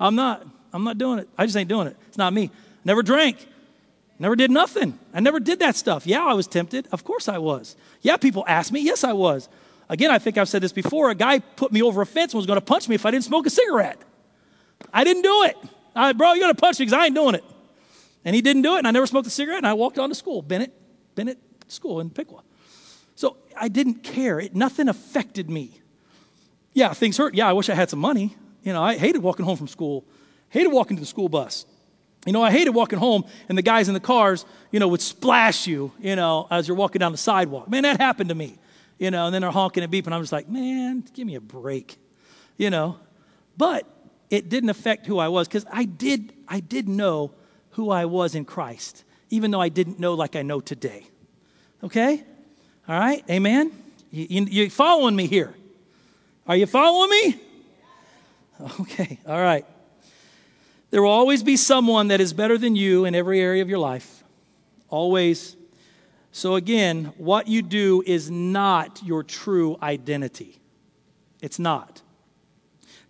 I'm 0.00 0.16
not. 0.16 0.44
I'm 0.72 0.82
not 0.82 0.98
doing 0.98 1.18
it. 1.18 1.28
I 1.36 1.46
just 1.46 1.56
ain't 1.56 1.68
doing 1.68 1.86
it. 1.86 1.96
It's 2.08 2.18
not 2.18 2.32
me. 2.32 2.50
Never 2.84 3.02
drank. 3.02 3.46
Never 4.18 4.36
did 4.36 4.50
nothing. 4.50 4.98
I 5.14 5.20
never 5.20 5.40
did 5.40 5.60
that 5.60 5.76
stuff. 5.76 6.06
Yeah, 6.06 6.24
I 6.24 6.34
was 6.34 6.46
tempted. 6.46 6.88
Of 6.92 7.04
course 7.04 7.28
I 7.28 7.38
was. 7.38 7.76
Yeah, 8.02 8.16
people 8.16 8.44
asked 8.46 8.72
me. 8.72 8.80
Yes, 8.80 9.04
I 9.04 9.12
was. 9.12 9.48
Again, 9.88 10.10
I 10.10 10.18
think 10.18 10.38
I've 10.38 10.48
said 10.48 10.62
this 10.62 10.72
before. 10.72 11.10
A 11.10 11.14
guy 11.14 11.40
put 11.40 11.72
me 11.72 11.82
over 11.82 12.02
a 12.02 12.06
fence 12.06 12.32
and 12.32 12.38
was 12.38 12.46
going 12.46 12.58
to 12.58 12.64
punch 12.64 12.88
me 12.88 12.94
if 12.94 13.04
I 13.04 13.10
didn't 13.10 13.24
smoke 13.24 13.46
a 13.46 13.50
cigarette. 13.50 14.00
I 14.92 15.04
didn't 15.04 15.22
do 15.22 15.42
it. 15.44 15.56
I, 15.96 16.12
bro, 16.12 16.32
you're 16.32 16.44
going 16.44 16.54
to 16.54 16.60
punch 16.60 16.78
me 16.78 16.86
because 16.86 16.98
I 16.98 17.06
ain't 17.06 17.14
doing 17.14 17.34
it. 17.34 17.44
And 18.24 18.36
he 18.36 18.42
didn't 18.42 18.62
do 18.62 18.76
it, 18.76 18.78
and 18.78 18.86
I 18.86 18.90
never 18.90 19.06
smoked 19.06 19.26
a 19.26 19.30
cigarette, 19.30 19.58
and 19.58 19.66
I 19.66 19.72
walked 19.72 19.98
on 19.98 20.10
to 20.10 20.14
school, 20.14 20.42
Bennett, 20.42 20.72
Bennett 21.14 21.38
School 21.68 22.00
in 22.00 22.10
Piqua. 22.10 22.42
So 23.16 23.36
I 23.56 23.68
didn't 23.68 24.02
care. 24.02 24.38
It, 24.38 24.54
nothing 24.54 24.88
affected 24.88 25.50
me. 25.50 25.80
Yeah, 26.72 26.92
things 26.92 27.16
hurt. 27.16 27.34
Yeah, 27.34 27.48
I 27.48 27.52
wish 27.54 27.68
I 27.68 27.74
had 27.74 27.90
some 27.90 27.98
money. 27.98 28.36
You 28.62 28.72
know, 28.72 28.82
I 28.82 28.96
hated 28.96 29.22
walking 29.22 29.44
home 29.44 29.56
from 29.56 29.68
school, 29.68 30.04
hated 30.48 30.70
walking 30.70 30.96
to 30.96 31.00
the 31.00 31.06
school 31.06 31.28
bus. 31.28 31.66
You 32.26 32.32
know, 32.32 32.42
I 32.42 32.50
hated 32.50 32.70
walking 32.70 32.98
home 32.98 33.24
and 33.48 33.56
the 33.56 33.62
guys 33.62 33.88
in 33.88 33.94
the 33.94 34.00
cars, 34.00 34.44
you 34.70 34.78
know, 34.78 34.88
would 34.88 35.00
splash 35.00 35.66
you, 35.66 35.90
you 35.98 36.16
know, 36.16 36.46
as 36.50 36.68
you're 36.68 36.76
walking 36.76 36.98
down 36.98 37.12
the 37.12 37.18
sidewalk. 37.18 37.68
Man, 37.70 37.84
that 37.84 37.98
happened 37.98 38.28
to 38.28 38.34
me, 38.34 38.58
you 38.98 39.10
know, 39.10 39.26
and 39.26 39.34
then 39.34 39.40
they're 39.40 39.50
honking 39.50 39.82
and 39.82 39.90
beeping. 39.92 40.12
I'm 40.12 40.20
just 40.20 40.32
like, 40.32 40.48
man, 40.48 41.02
give 41.14 41.26
me 41.26 41.36
a 41.36 41.40
break, 41.40 41.96
you 42.58 42.68
know. 42.68 42.98
But 43.56 43.86
it 44.28 44.50
didn't 44.50 44.68
affect 44.68 45.06
who 45.06 45.18
I 45.18 45.28
was 45.28 45.48
because 45.48 45.64
I 45.72 45.84
did, 45.84 46.34
I 46.46 46.60
did 46.60 46.88
know 46.88 47.32
who 47.70 47.90
I 47.90 48.04
was 48.04 48.34
in 48.34 48.44
Christ, 48.44 49.04
even 49.30 49.50
though 49.50 49.60
I 49.60 49.70
didn't 49.70 49.98
know 49.98 50.12
like 50.12 50.36
I 50.36 50.42
know 50.42 50.60
today. 50.60 51.06
Okay? 51.82 52.22
All 52.86 52.98
right? 52.98 53.24
Amen? 53.30 53.72
You, 54.10 54.26
you, 54.28 54.44
you 54.44 54.70
following 54.70 55.16
me 55.16 55.26
here? 55.26 55.54
Are 56.46 56.56
you 56.56 56.66
following 56.66 57.10
me? 57.10 57.40
Okay, 58.80 59.18
all 59.26 59.40
right. 59.40 59.64
There 60.90 61.02
will 61.02 61.10
always 61.10 61.42
be 61.42 61.56
someone 61.56 62.08
that 62.08 62.20
is 62.20 62.32
better 62.32 62.58
than 62.58 62.74
you 62.76 63.04
in 63.04 63.14
every 63.14 63.40
area 63.40 63.62
of 63.62 63.68
your 63.68 63.78
life. 63.78 64.24
Always. 64.88 65.56
So, 66.32 66.56
again, 66.56 67.12
what 67.16 67.48
you 67.48 67.62
do 67.62 68.02
is 68.06 68.30
not 68.30 69.00
your 69.04 69.22
true 69.22 69.78
identity. 69.82 70.60
It's 71.40 71.58
not. 71.58 72.02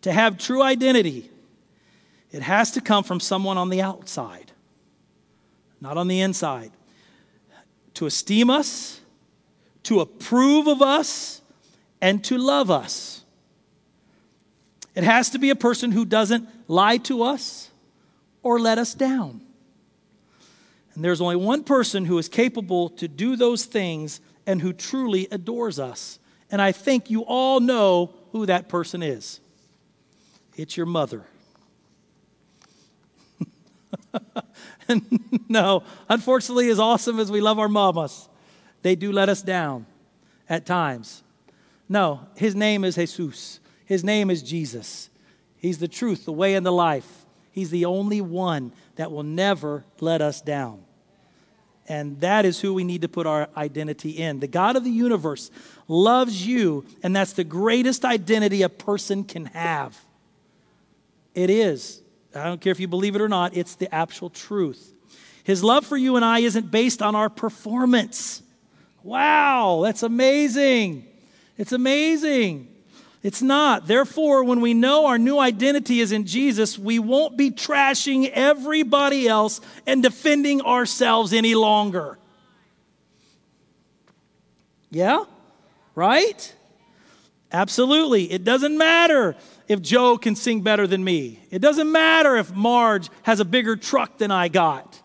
To 0.02 0.12
have 0.12 0.38
true 0.38 0.62
identity, 0.62 1.30
it 2.30 2.42
has 2.42 2.70
to 2.72 2.80
come 2.80 3.04
from 3.04 3.20
someone 3.20 3.58
on 3.58 3.70
the 3.70 3.82
outside, 3.82 4.52
not 5.80 5.96
on 5.96 6.08
the 6.08 6.20
inside. 6.20 6.70
To 7.94 8.06
esteem 8.06 8.48
us, 8.50 9.00
to 9.84 10.00
approve 10.00 10.66
of 10.66 10.80
us, 10.80 11.42
and 12.00 12.22
to 12.24 12.38
love 12.38 12.70
us. 12.70 13.19
It 14.94 15.04
has 15.04 15.30
to 15.30 15.38
be 15.38 15.50
a 15.50 15.56
person 15.56 15.92
who 15.92 16.04
doesn't 16.04 16.48
lie 16.68 16.96
to 16.98 17.22
us 17.22 17.70
or 18.42 18.58
let 18.58 18.78
us 18.78 18.94
down. 18.94 19.40
And 20.94 21.04
there's 21.04 21.20
only 21.20 21.36
one 21.36 21.62
person 21.64 22.04
who 22.04 22.18
is 22.18 22.28
capable 22.28 22.90
to 22.90 23.06
do 23.06 23.36
those 23.36 23.64
things 23.64 24.20
and 24.46 24.60
who 24.60 24.72
truly 24.72 25.28
adores 25.30 25.78
us. 25.78 26.18
And 26.50 26.60
I 26.60 26.72
think 26.72 27.10
you 27.10 27.22
all 27.22 27.60
know 27.60 28.12
who 28.32 28.46
that 28.46 28.68
person 28.68 29.02
is 29.02 29.40
it's 30.56 30.76
your 30.76 30.86
mother. 30.86 31.24
no, 35.48 35.84
unfortunately, 36.08 36.68
as 36.68 36.78
awesome 36.78 37.18
as 37.20 37.30
we 37.30 37.40
love 37.40 37.58
our 37.58 37.68
mamas, 37.68 38.28
they 38.82 38.94
do 38.94 39.12
let 39.12 39.28
us 39.28 39.42
down 39.42 39.86
at 40.48 40.66
times. 40.66 41.22
No, 41.88 42.20
his 42.36 42.54
name 42.54 42.84
is 42.84 42.96
Jesus. 42.96 43.59
His 43.90 44.04
name 44.04 44.30
is 44.30 44.40
Jesus. 44.40 45.10
He's 45.56 45.78
the 45.78 45.88
truth, 45.88 46.24
the 46.24 46.32
way, 46.32 46.54
and 46.54 46.64
the 46.64 46.70
life. 46.70 47.26
He's 47.50 47.70
the 47.70 47.86
only 47.86 48.20
one 48.20 48.70
that 48.94 49.10
will 49.10 49.24
never 49.24 49.84
let 49.98 50.22
us 50.22 50.40
down. 50.40 50.84
And 51.88 52.20
that 52.20 52.44
is 52.44 52.60
who 52.60 52.72
we 52.72 52.84
need 52.84 53.02
to 53.02 53.08
put 53.08 53.26
our 53.26 53.48
identity 53.56 54.10
in. 54.10 54.38
The 54.38 54.46
God 54.46 54.76
of 54.76 54.84
the 54.84 54.92
universe 54.92 55.50
loves 55.88 56.46
you, 56.46 56.86
and 57.02 57.16
that's 57.16 57.32
the 57.32 57.42
greatest 57.42 58.04
identity 58.04 58.62
a 58.62 58.68
person 58.68 59.24
can 59.24 59.46
have. 59.46 59.98
It 61.34 61.50
is. 61.50 62.00
I 62.32 62.44
don't 62.44 62.60
care 62.60 62.70
if 62.70 62.78
you 62.78 62.86
believe 62.86 63.16
it 63.16 63.20
or 63.20 63.28
not, 63.28 63.56
it's 63.56 63.74
the 63.74 63.92
actual 63.92 64.30
truth. 64.30 64.94
His 65.42 65.64
love 65.64 65.84
for 65.84 65.96
you 65.96 66.14
and 66.14 66.24
I 66.24 66.38
isn't 66.38 66.70
based 66.70 67.02
on 67.02 67.16
our 67.16 67.28
performance. 67.28 68.40
Wow, 69.02 69.80
that's 69.82 70.04
amazing. 70.04 71.08
It's 71.58 71.72
amazing. 71.72 72.69
It's 73.22 73.42
not. 73.42 73.86
Therefore, 73.86 74.44
when 74.44 74.60
we 74.60 74.72
know 74.72 75.06
our 75.06 75.18
new 75.18 75.38
identity 75.38 76.00
is 76.00 76.10
in 76.10 76.26
Jesus, 76.26 76.78
we 76.78 76.98
won't 76.98 77.36
be 77.36 77.50
trashing 77.50 78.30
everybody 78.30 79.28
else 79.28 79.60
and 79.86 80.02
defending 80.02 80.62
ourselves 80.62 81.32
any 81.32 81.54
longer. 81.54 82.18
Yeah? 84.90 85.24
Right? 85.94 86.54
Absolutely. 87.52 88.32
It 88.32 88.42
doesn't 88.44 88.76
matter 88.78 89.36
if 89.68 89.82
Joe 89.82 90.16
can 90.16 90.34
sing 90.34 90.62
better 90.62 90.86
than 90.86 91.04
me. 91.04 91.40
It 91.50 91.60
doesn't 91.60 91.90
matter 91.92 92.36
if 92.36 92.52
Marge 92.54 93.08
has 93.22 93.38
a 93.38 93.44
bigger 93.44 93.76
truck 93.76 94.18
than 94.18 94.30
I 94.30 94.48
got. 94.48 95.00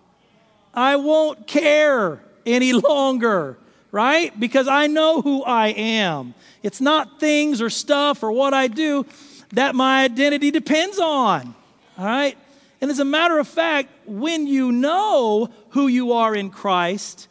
I 0.74 0.96
won't 0.96 1.48
care 1.48 2.24
any 2.46 2.74
longer, 2.74 3.58
right? 3.96 4.38
Because 4.38 4.68
I 4.68 4.88
know 4.88 5.22
who 5.22 5.42
I 5.46 5.70
am. 5.70 6.34
It's 6.62 6.82
not 6.82 7.18
things 7.18 7.62
or 7.62 7.70
stuff 7.70 8.24
or 8.24 8.32
what 8.34 8.54
I 8.54 8.68
do 8.68 9.06
that 9.54 9.74
my 9.74 10.04
identity 10.04 10.52
depends 10.52 11.00
on. 11.00 11.56
All 11.98 12.06
right? 12.06 12.38
And 12.82 12.92
as 12.92 13.00
a 13.00 13.06
matter 13.06 13.40
of 13.40 13.48
fact, 13.48 13.88
when 14.06 14.48
you 14.48 14.74
know 14.74 15.50
who 15.70 15.88
you 15.88 16.12
are 16.12 16.36
in 16.36 16.50
Christ, 16.50 17.30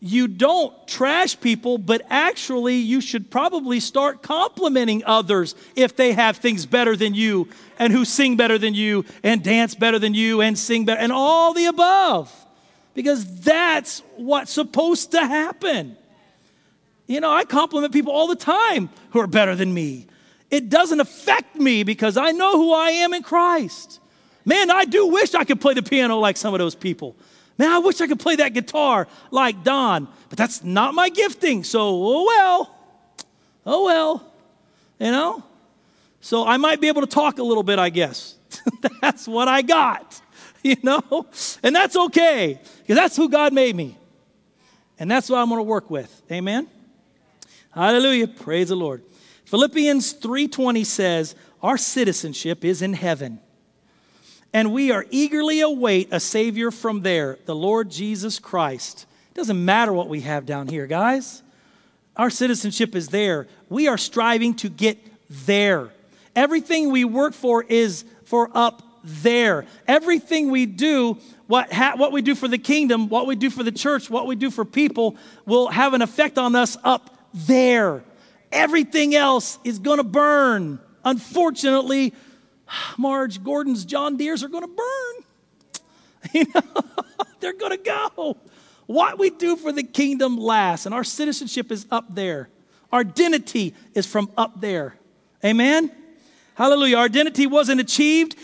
you 0.00 0.26
don't 0.26 0.88
trash 0.88 1.38
people, 1.38 1.76
but 1.76 2.00
actually, 2.08 2.76
you 2.76 3.02
should 3.02 3.30
probably 3.30 3.78
start 3.78 4.22
complimenting 4.22 5.04
others 5.04 5.54
if 5.74 5.96
they 5.96 6.14
have 6.14 6.38
things 6.38 6.64
better 6.64 6.96
than 6.96 7.12
you 7.12 7.46
and 7.78 7.92
who 7.92 8.06
sing 8.06 8.38
better 8.38 8.56
than 8.56 8.72
you 8.72 9.04
and 9.22 9.44
dance 9.44 9.74
better 9.74 9.98
than 9.98 10.14
you 10.14 10.40
and 10.40 10.58
sing 10.58 10.86
better 10.86 10.98
and 10.98 11.12
all 11.12 11.52
the 11.52 11.66
above. 11.66 12.32
Because 12.94 13.40
that's 13.40 14.00
what's 14.16 14.50
supposed 14.50 15.10
to 15.10 15.20
happen. 15.20 15.98
You 17.06 17.20
know, 17.20 17.30
I 17.30 17.44
compliment 17.44 17.92
people 17.92 18.12
all 18.12 18.26
the 18.26 18.36
time 18.36 18.90
who 19.10 19.20
are 19.20 19.26
better 19.26 19.54
than 19.54 19.72
me. 19.72 20.06
It 20.50 20.68
doesn't 20.68 21.00
affect 21.00 21.56
me 21.56 21.82
because 21.82 22.16
I 22.16 22.32
know 22.32 22.56
who 22.56 22.72
I 22.72 22.90
am 22.90 23.14
in 23.14 23.22
Christ. 23.22 24.00
Man, 24.44 24.70
I 24.70 24.84
do 24.84 25.08
wish 25.08 25.34
I 25.34 25.44
could 25.44 25.60
play 25.60 25.74
the 25.74 25.82
piano 25.82 26.18
like 26.18 26.36
some 26.36 26.54
of 26.54 26.58
those 26.58 26.74
people. 26.74 27.16
Man, 27.58 27.70
I 27.70 27.78
wish 27.78 28.00
I 28.00 28.06
could 28.06 28.20
play 28.20 28.36
that 28.36 28.54
guitar 28.54 29.08
like 29.30 29.64
Don, 29.64 30.08
but 30.28 30.38
that's 30.38 30.62
not 30.62 30.94
my 30.94 31.08
gifting. 31.08 31.64
So, 31.64 31.80
oh 31.82 32.24
well. 32.24 32.76
Oh 33.64 33.84
well. 33.84 34.32
You 35.00 35.10
know? 35.10 35.44
So 36.20 36.46
I 36.46 36.56
might 36.56 36.80
be 36.80 36.88
able 36.88 37.02
to 37.02 37.06
talk 37.06 37.38
a 37.38 37.42
little 37.42 37.62
bit, 37.62 37.78
I 37.78 37.88
guess. 37.88 38.34
that's 39.00 39.26
what 39.26 39.48
I 39.48 39.62
got. 39.62 40.20
You 40.62 40.74
know? 40.82 41.28
And 41.62 41.76
that's 41.76 41.94
okay, 41.94 42.60
because 42.78 42.96
that's 42.96 43.16
who 43.16 43.28
God 43.28 43.52
made 43.52 43.76
me. 43.76 43.96
And 44.98 45.08
that's 45.08 45.30
what 45.30 45.38
I'm 45.38 45.48
going 45.48 45.60
to 45.60 45.62
work 45.62 45.90
with. 45.90 46.22
Amen? 46.28 46.68
Hallelujah. 47.76 48.26
Praise 48.26 48.70
the 48.70 48.74
Lord. 48.74 49.02
Philippians 49.44 50.12
3:20 50.12 50.82
says, 50.82 51.34
"Our 51.62 51.76
citizenship 51.76 52.64
is 52.64 52.80
in 52.80 52.94
heaven, 52.94 53.38
and 54.50 54.72
we 54.72 54.90
are 54.90 55.04
eagerly 55.10 55.60
await 55.60 56.08
a 56.10 56.18
savior 56.18 56.70
from 56.70 57.02
there, 57.02 57.38
the 57.44 57.54
Lord 57.54 57.90
Jesus 57.90 58.38
Christ." 58.38 59.04
It 59.30 59.34
doesn't 59.34 59.62
matter 59.62 59.92
what 59.92 60.08
we 60.08 60.22
have 60.22 60.46
down 60.46 60.68
here, 60.68 60.86
guys. 60.86 61.42
Our 62.16 62.30
citizenship 62.30 62.96
is 62.96 63.08
there. 63.08 63.46
We 63.68 63.88
are 63.88 63.98
striving 63.98 64.54
to 64.54 64.70
get 64.70 64.96
there. 65.44 65.90
Everything 66.34 66.90
we 66.90 67.04
work 67.04 67.34
for 67.34 67.62
is 67.62 68.04
for 68.24 68.50
up 68.54 69.02
there. 69.04 69.66
Everything 69.86 70.50
we 70.50 70.64
do, 70.64 71.18
what, 71.46 71.70
ha- 71.74 71.96
what 71.96 72.10
we 72.10 72.22
do 72.22 72.34
for 72.34 72.48
the 72.48 72.56
kingdom, 72.56 73.10
what 73.10 73.26
we 73.26 73.36
do 73.36 73.50
for 73.50 73.62
the 73.62 73.70
church, 73.70 74.08
what 74.08 74.26
we 74.26 74.34
do 74.34 74.50
for 74.50 74.64
people, 74.64 75.16
will 75.44 75.68
have 75.68 75.92
an 75.92 76.00
effect 76.00 76.38
on 76.38 76.54
us 76.56 76.78
up 76.82 77.15
there. 77.36 78.02
Everything 78.50 79.14
else 79.14 79.58
is 79.64 79.78
going 79.78 79.98
to 79.98 80.04
burn. 80.04 80.80
Unfortunately, 81.04 82.14
Marge 82.98 83.42
Gordon's 83.42 83.84
John 83.84 84.16
Deere's 84.16 84.42
are 84.42 84.48
going 84.48 84.64
to 84.64 84.68
burn. 84.68 85.22
You 86.32 86.44
know, 86.52 86.62
they're 87.40 87.52
going 87.52 87.70
to 87.70 87.82
go. 88.16 88.36
What 88.86 89.16
we 89.16 89.30
do 89.30 89.54
for 89.54 89.70
the 89.70 89.84
kingdom 89.84 90.38
lasts, 90.38 90.84
and 90.84 90.92
our 90.92 91.04
citizenship 91.04 91.70
is 91.70 91.86
up 91.88 92.12
there. 92.12 92.48
Our 92.90 93.00
identity 93.00 93.74
is 93.94 94.06
from 94.06 94.30
up 94.36 94.60
there. 94.60 94.96
Amen? 95.44 95.92
Hallelujah. 96.54 96.96
Our 96.96 97.04
identity 97.04 97.46
wasn't 97.46 97.80
achieved, 97.80 98.34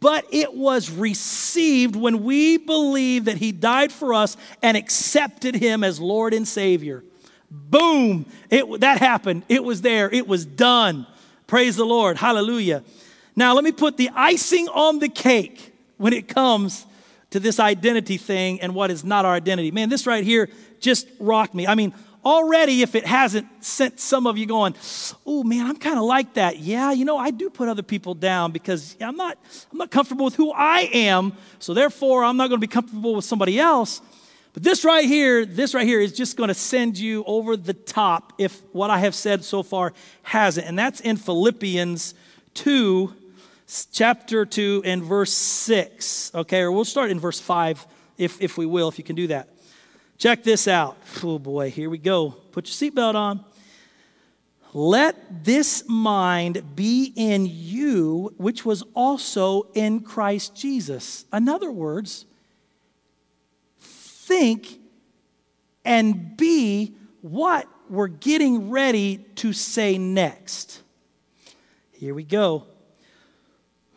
but 0.00 0.26
it 0.32 0.52
was 0.52 0.90
received 0.90 1.94
when 1.94 2.24
we 2.24 2.56
believed 2.56 3.26
that 3.26 3.36
He 3.36 3.52
died 3.52 3.92
for 3.92 4.14
us 4.14 4.36
and 4.62 4.76
accepted 4.76 5.54
Him 5.54 5.84
as 5.84 6.00
Lord 6.00 6.34
and 6.34 6.46
Savior. 6.46 7.04
Boom. 7.50 8.26
It, 8.50 8.80
that 8.80 8.98
happened. 8.98 9.44
It 9.48 9.64
was 9.64 9.82
there. 9.82 10.10
It 10.10 10.28
was 10.28 10.44
done. 10.44 11.06
Praise 11.46 11.76
the 11.76 11.84
Lord. 11.84 12.16
Hallelujah. 12.16 12.82
Now, 13.34 13.54
let 13.54 13.64
me 13.64 13.72
put 13.72 13.96
the 13.96 14.10
icing 14.14 14.68
on 14.68 14.98
the 14.98 15.08
cake 15.08 15.72
when 15.96 16.12
it 16.12 16.28
comes 16.28 16.86
to 17.30 17.40
this 17.40 17.60
identity 17.60 18.16
thing 18.16 18.60
and 18.60 18.74
what 18.74 18.90
is 18.90 19.04
not 19.04 19.24
our 19.24 19.34
identity. 19.34 19.70
Man, 19.70 19.88
this 19.88 20.06
right 20.06 20.24
here 20.24 20.48
just 20.80 21.08
rocked 21.20 21.54
me. 21.54 21.66
I 21.66 21.74
mean, 21.74 21.94
already, 22.24 22.82
if 22.82 22.94
it 22.94 23.06
hasn't 23.06 23.46
sent 23.64 24.00
some 24.00 24.26
of 24.26 24.38
you 24.38 24.46
going, 24.46 24.74
oh 25.26 25.42
man, 25.44 25.66
I'm 25.66 25.76
kind 25.76 25.98
of 25.98 26.04
like 26.04 26.34
that. 26.34 26.58
Yeah, 26.58 26.92
you 26.92 27.04
know, 27.04 27.16
I 27.16 27.30
do 27.30 27.50
put 27.50 27.68
other 27.68 27.82
people 27.82 28.14
down 28.14 28.52
because 28.52 28.96
I'm 29.00 29.16
not, 29.16 29.38
I'm 29.72 29.78
not 29.78 29.90
comfortable 29.90 30.24
with 30.24 30.34
who 30.34 30.52
I 30.52 30.88
am. 30.92 31.34
So 31.58 31.74
therefore, 31.74 32.24
I'm 32.24 32.36
not 32.36 32.48
going 32.48 32.60
to 32.60 32.66
be 32.66 32.70
comfortable 32.70 33.14
with 33.14 33.24
somebody 33.24 33.58
else. 33.58 34.00
But 34.52 34.62
this 34.62 34.84
right 34.84 35.04
here, 35.04 35.44
this 35.44 35.74
right 35.74 35.86
here 35.86 36.00
is 36.00 36.12
just 36.12 36.36
going 36.36 36.48
to 36.48 36.54
send 36.54 36.98
you 36.98 37.24
over 37.24 37.56
the 37.56 37.74
top 37.74 38.32
if 38.38 38.62
what 38.72 38.90
I 38.90 38.98
have 38.98 39.14
said 39.14 39.44
so 39.44 39.62
far 39.62 39.92
hasn't. 40.22 40.66
And 40.66 40.78
that's 40.78 41.00
in 41.00 41.16
Philippians 41.16 42.14
2, 42.54 43.14
chapter 43.92 44.46
2, 44.46 44.82
and 44.84 45.02
verse 45.02 45.32
6. 45.32 46.32
Okay, 46.34 46.60
or 46.60 46.72
we'll 46.72 46.84
start 46.84 47.10
in 47.10 47.20
verse 47.20 47.40
5 47.40 47.86
if, 48.16 48.40
if 48.40 48.58
we 48.58 48.66
will, 48.66 48.88
if 48.88 48.98
you 48.98 49.04
can 49.04 49.16
do 49.16 49.28
that. 49.28 49.48
Check 50.16 50.42
this 50.42 50.66
out. 50.66 50.96
Oh 51.22 51.38
boy, 51.38 51.70
here 51.70 51.88
we 51.88 51.98
go. 51.98 52.30
Put 52.30 52.66
your 52.66 52.90
seatbelt 52.90 53.14
on. 53.14 53.44
Let 54.74 55.44
this 55.44 55.88
mind 55.88 56.76
be 56.76 57.12
in 57.16 57.46
you, 57.46 58.34
which 58.36 58.66
was 58.66 58.82
also 58.94 59.68
in 59.74 60.00
Christ 60.00 60.56
Jesus. 60.56 61.24
In 61.32 61.48
other 61.48 61.70
words, 61.70 62.26
think 64.28 64.78
and 65.86 66.36
be 66.36 66.94
what 67.22 67.66
we're 67.88 68.08
getting 68.08 68.70
ready 68.70 69.16
to 69.36 69.54
say 69.54 69.96
next. 69.96 70.82
Here 71.92 72.14
we 72.14 72.24
go. 72.24 72.66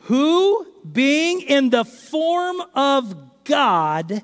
Who, 0.05 0.65
being 0.89 1.41
in 1.41 1.69
the 1.69 1.83
form 1.83 2.61
of 2.73 3.43
God, 3.43 4.23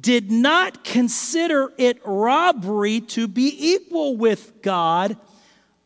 did 0.00 0.30
not 0.30 0.84
consider 0.84 1.72
it 1.76 2.00
robbery 2.06 3.00
to 3.00 3.26
be 3.26 3.72
equal 3.72 4.16
with 4.16 4.62
God, 4.62 5.16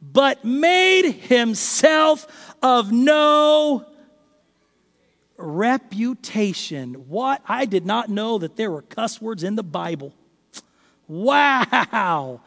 but 0.03 0.45
made 0.45 1.11
himself 1.13 2.27
of 2.63 2.93
no 2.93 3.87
reputation. 5.43 6.95
What? 7.09 7.43
I 7.47 7.67
did 7.67 7.85
not 7.85 8.09
know 8.09 8.39
that 8.39 8.57
there 8.57 8.71
were 8.71 8.83
cuss 8.83 9.21
words 9.21 9.43
in 9.43 9.57
the 9.57 9.63
Bible. 9.63 10.15
Wow. 11.09 12.41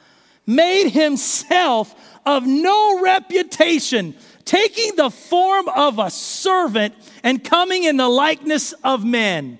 Made 0.47 0.89
himself 0.89 1.93
of 2.25 2.45
no 2.45 3.01
reputation, 3.01 4.15
taking 4.45 4.95
the 4.95 5.09
form 5.09 5.67
of 5.69 5.99
a 5.99 6.09
servant 6.09 6.95
and 7.23 7.43
coming 7.43 7.83
in 7.83 7.97
the 7.97 8.07
likeness 8.07 8.73
of 8.83 9.03
men. 9.03 9.59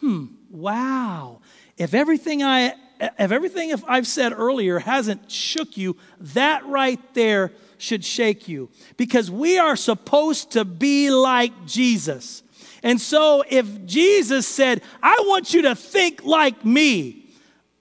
Hmm, 0.00 0.26
wow. 0.50 1.40
If 1.76 1.94
everything 1.94 2.42
I 2.42 2.74
if 3.00 3.32
everything 3.32 3.72
I've 3.88 4.06
said 4.06 4.32
earlier 4.32 4.78
hasn't 4.78 5.30
shook 5.30 5.76
you, 5.76 5.96
that 6.20 6.66
right 6.66 7.00
there 7.14 7.52
should 7.80 8.04
shake 8.04 8.48
you 8.48 8.70
because 8.96 9.30
we 9.30 9.58
are 9.58 9.76
supposed 9.76 10.52
to 10.52 10.64
be 10.64 11.10
like 11.10 11.66
Jesus. 11.66 12.42
And 12.82 13.00
so 13.00 13.44
if 13.48 13.86
Jesus 13.86 14.46
said, 14.46 14.82
I 15.02 15.16
want 15.26 15.52
you 15.52 15.62
to 15.62 15.74
think 15.74 16.24
like 16.24 16.64
me, 16.64 17.26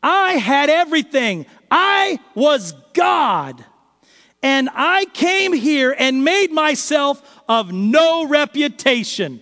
I 0.02 0.34
had 0.34 0.70
everything, 0.70 1.46
I 1.70 2.20
was 2.36 2.74
God. 2.94 3.64
And 4.42 4.70
I 4.74 5.06
came 5.14 5.52
here 5.52 5.94
and 5.98 6.24
made 6.24 6.52
myself 6.52 7.22
of 7.48 7.74
no 7.74 8.28
reputation. 8.28 9.42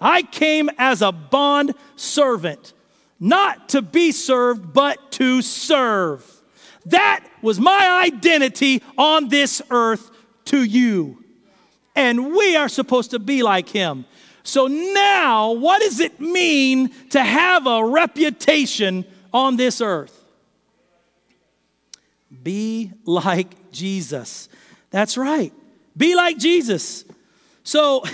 I 0.00 0.22
came 0.22 0.70
as 0.78 1.02
a 1.02 1.12
bond 1.12 1.74
servant, 1.94 2.72
not 3.20 3.68
to 3.70 3.82
be 3.82 4.10
served, 4.10 4.72
but 4.72 5.12
to 5.12 5.42
serve. 5.42 6.24
That 6.86 7.24
was 7.42 7.60
my 7.60 8.02
identity 8.04 8.82
on 8.96 9.28
this 9.28 9.62
earth 9.70 10.10
to 10.46 10.62
you. 10.62 11.24
And 11.94 12.32
we 12.34 12.56
are 12.56 12.68
supposed 12.68 13.10
to 13.10 13.18
be 13.18 13.42
like 13.42 13.68
him. 13.68 14.04
So 14.42 14.66
now, 14.66 15.52
what 15.52 15.80
does 15.80 16.00
it 16.00 16.20
mean 16.20 16.90
to 17.10 17.22
have 17.22 17.66
a 17.66 17.84
reputation 17.84 19.04
on 19.32 19.56
this 19.56 19.80
earth? 19.80 20.16
Be 22.42 22.92
like 23.04 23.70
Jesus. 23.70 24.48
That's 24.90 25.16
right. 25.16 25.52
Be 25.96 26.14
like 26.14 26.38
Jesus. 26.38 27.04
So, 27.64 28.04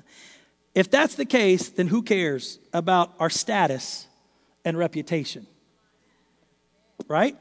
if 0.74 0.90
that's 0.90 1.16
the 1.16 1.26
case, 1.26 1.68
then 1.68 1.88
who 1.88 2.02
cares 2.02 2.58
about 2.72 3.14
our 3.18 3.30
status 3.30 4.06
and 4.64 4.78
reputation? 4.78 5.46
Right? 7.08 7.36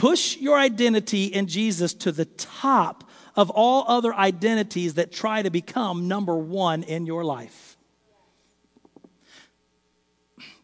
Push 0.00 0.38
your 0.38 0.56
identity 0.56 1.26
in 1.26 1.46
Jesus 1.46 1.92
to 1.92 2.10
the 2.10 2.24
top 2.24 3.04
of 3.36 3.50
all 3.50 3.84
other 3.86 4.14
identities 4.14 4.94
that 4.94 5.12
try 5.12 5.42
to 5.42 5.50
become 5.50 6.08
number 6.08 6.34
one 6.34 6.84
in 6.84 7.04
your 7.04 7.22
life. 7.22 7.76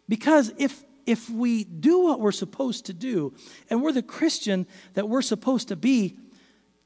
Because 0.09 0.55
if, 0.57 0.83
if 1.05 1.29
we 1.29 1.65
do 1.65 2.01
what 2.01 2.19
we're 2.19 2.33
supposed 2.33 2.87
to 2.87 2.95
do, 2.95 3.35
and 3.69 3.83
we're 3.83 3.93
the 3.93 4.03
Christian 4.03 4.67
that 4.95 5.07
we're 5.07 5.21
supposed 5.21 5.69
to 5.69 5.77
be, 5.77 6.17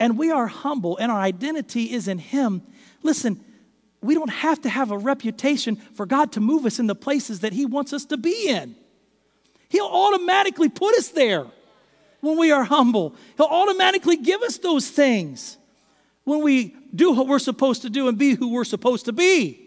and 0.00 0.18
we 0.18 0.32
are 0.32 0.48
humble 0.48 0.96
and 0.96 1.12
our 1.12 1.20
identity 1.20 1.92
is 1.92 2.08
in 2.08 2.18
Him, 2.18 2.62
listen, 3.04 3.44
we 4.02 4.16
don't 4.16 4.28
have 4.28 4.60
to 4.62 4.68
have 4.68 4.90
a 4.90 4.98
reputation 4.98 5.76
for 5.76 6.04
God 6.04 6.32
to 6.32 6.40
move 6.40 6.66
us 6.66 6.80
in 6.80 6.88
the 6.88 6.96
places 6.96 7.38
that 7.42 7.52
He 7.52 7.64
wants 7.64 7.92
us 7.92 8.06
to 8.06 8.16
be 8.16 8.48
in. 8.48 8.74
He'll 9.68 9.86
automatically 9.86 10.68
put 10.68 10.96
us 10.96 11.10
there 11.10 11.46
when 12.20 12.38
we 12.38 12.52
are 12.52 12.64
humble. 12.64 13.14
He'll 13.36 13.46
automatically 13.46 14.16
give 14.16 14.42
us 14.42 14.58
those 14.58 14.88
things 14.88 15.58
when 16.24 16.42
we 16.42 16.76
do 16.94 17.12
what 17.12 17.26
we're 17.26 17.38
supposed 17.38 17.82
to 17.82 17.90
do 17.90 18.08
and 18.08 18.18
be 18.18 18.34
who 18.34 18.52
we're 18.52 18.64
supposed 18.64 19.06
to 19.06 19.12
be. 19.12 19.60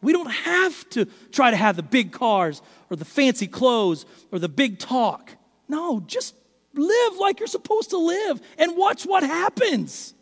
We 0.00 0.12
don't 0.12 0.30
have 0.30 0.88
to 0.90 1.06
try 1.30 1.50
to 1.50 1.56
have 1.56 1.76
the 1.76 1.82
big 1.82 2.12
cars 2.12 2.60
or 2.90 2.96
the 2.96 3.04
fancy 3.04 3.46
clothes 3.46 4.04
or 4.32 4.38
the 4.38 4.48
big 4.48 4.78
talk. 4.78 5.30
No, 5.68 6.00
just 6.00 6.34
live 6.74 7.16
like 7.18 7.38
you're 7.38 7.46
supposed 7.46 7.90
to 7.90 7.98
live 7.98 8.40
and 8.58 8.76
watch 8.76 9.04
what 9.04 9.22
happens. 9.22 10.14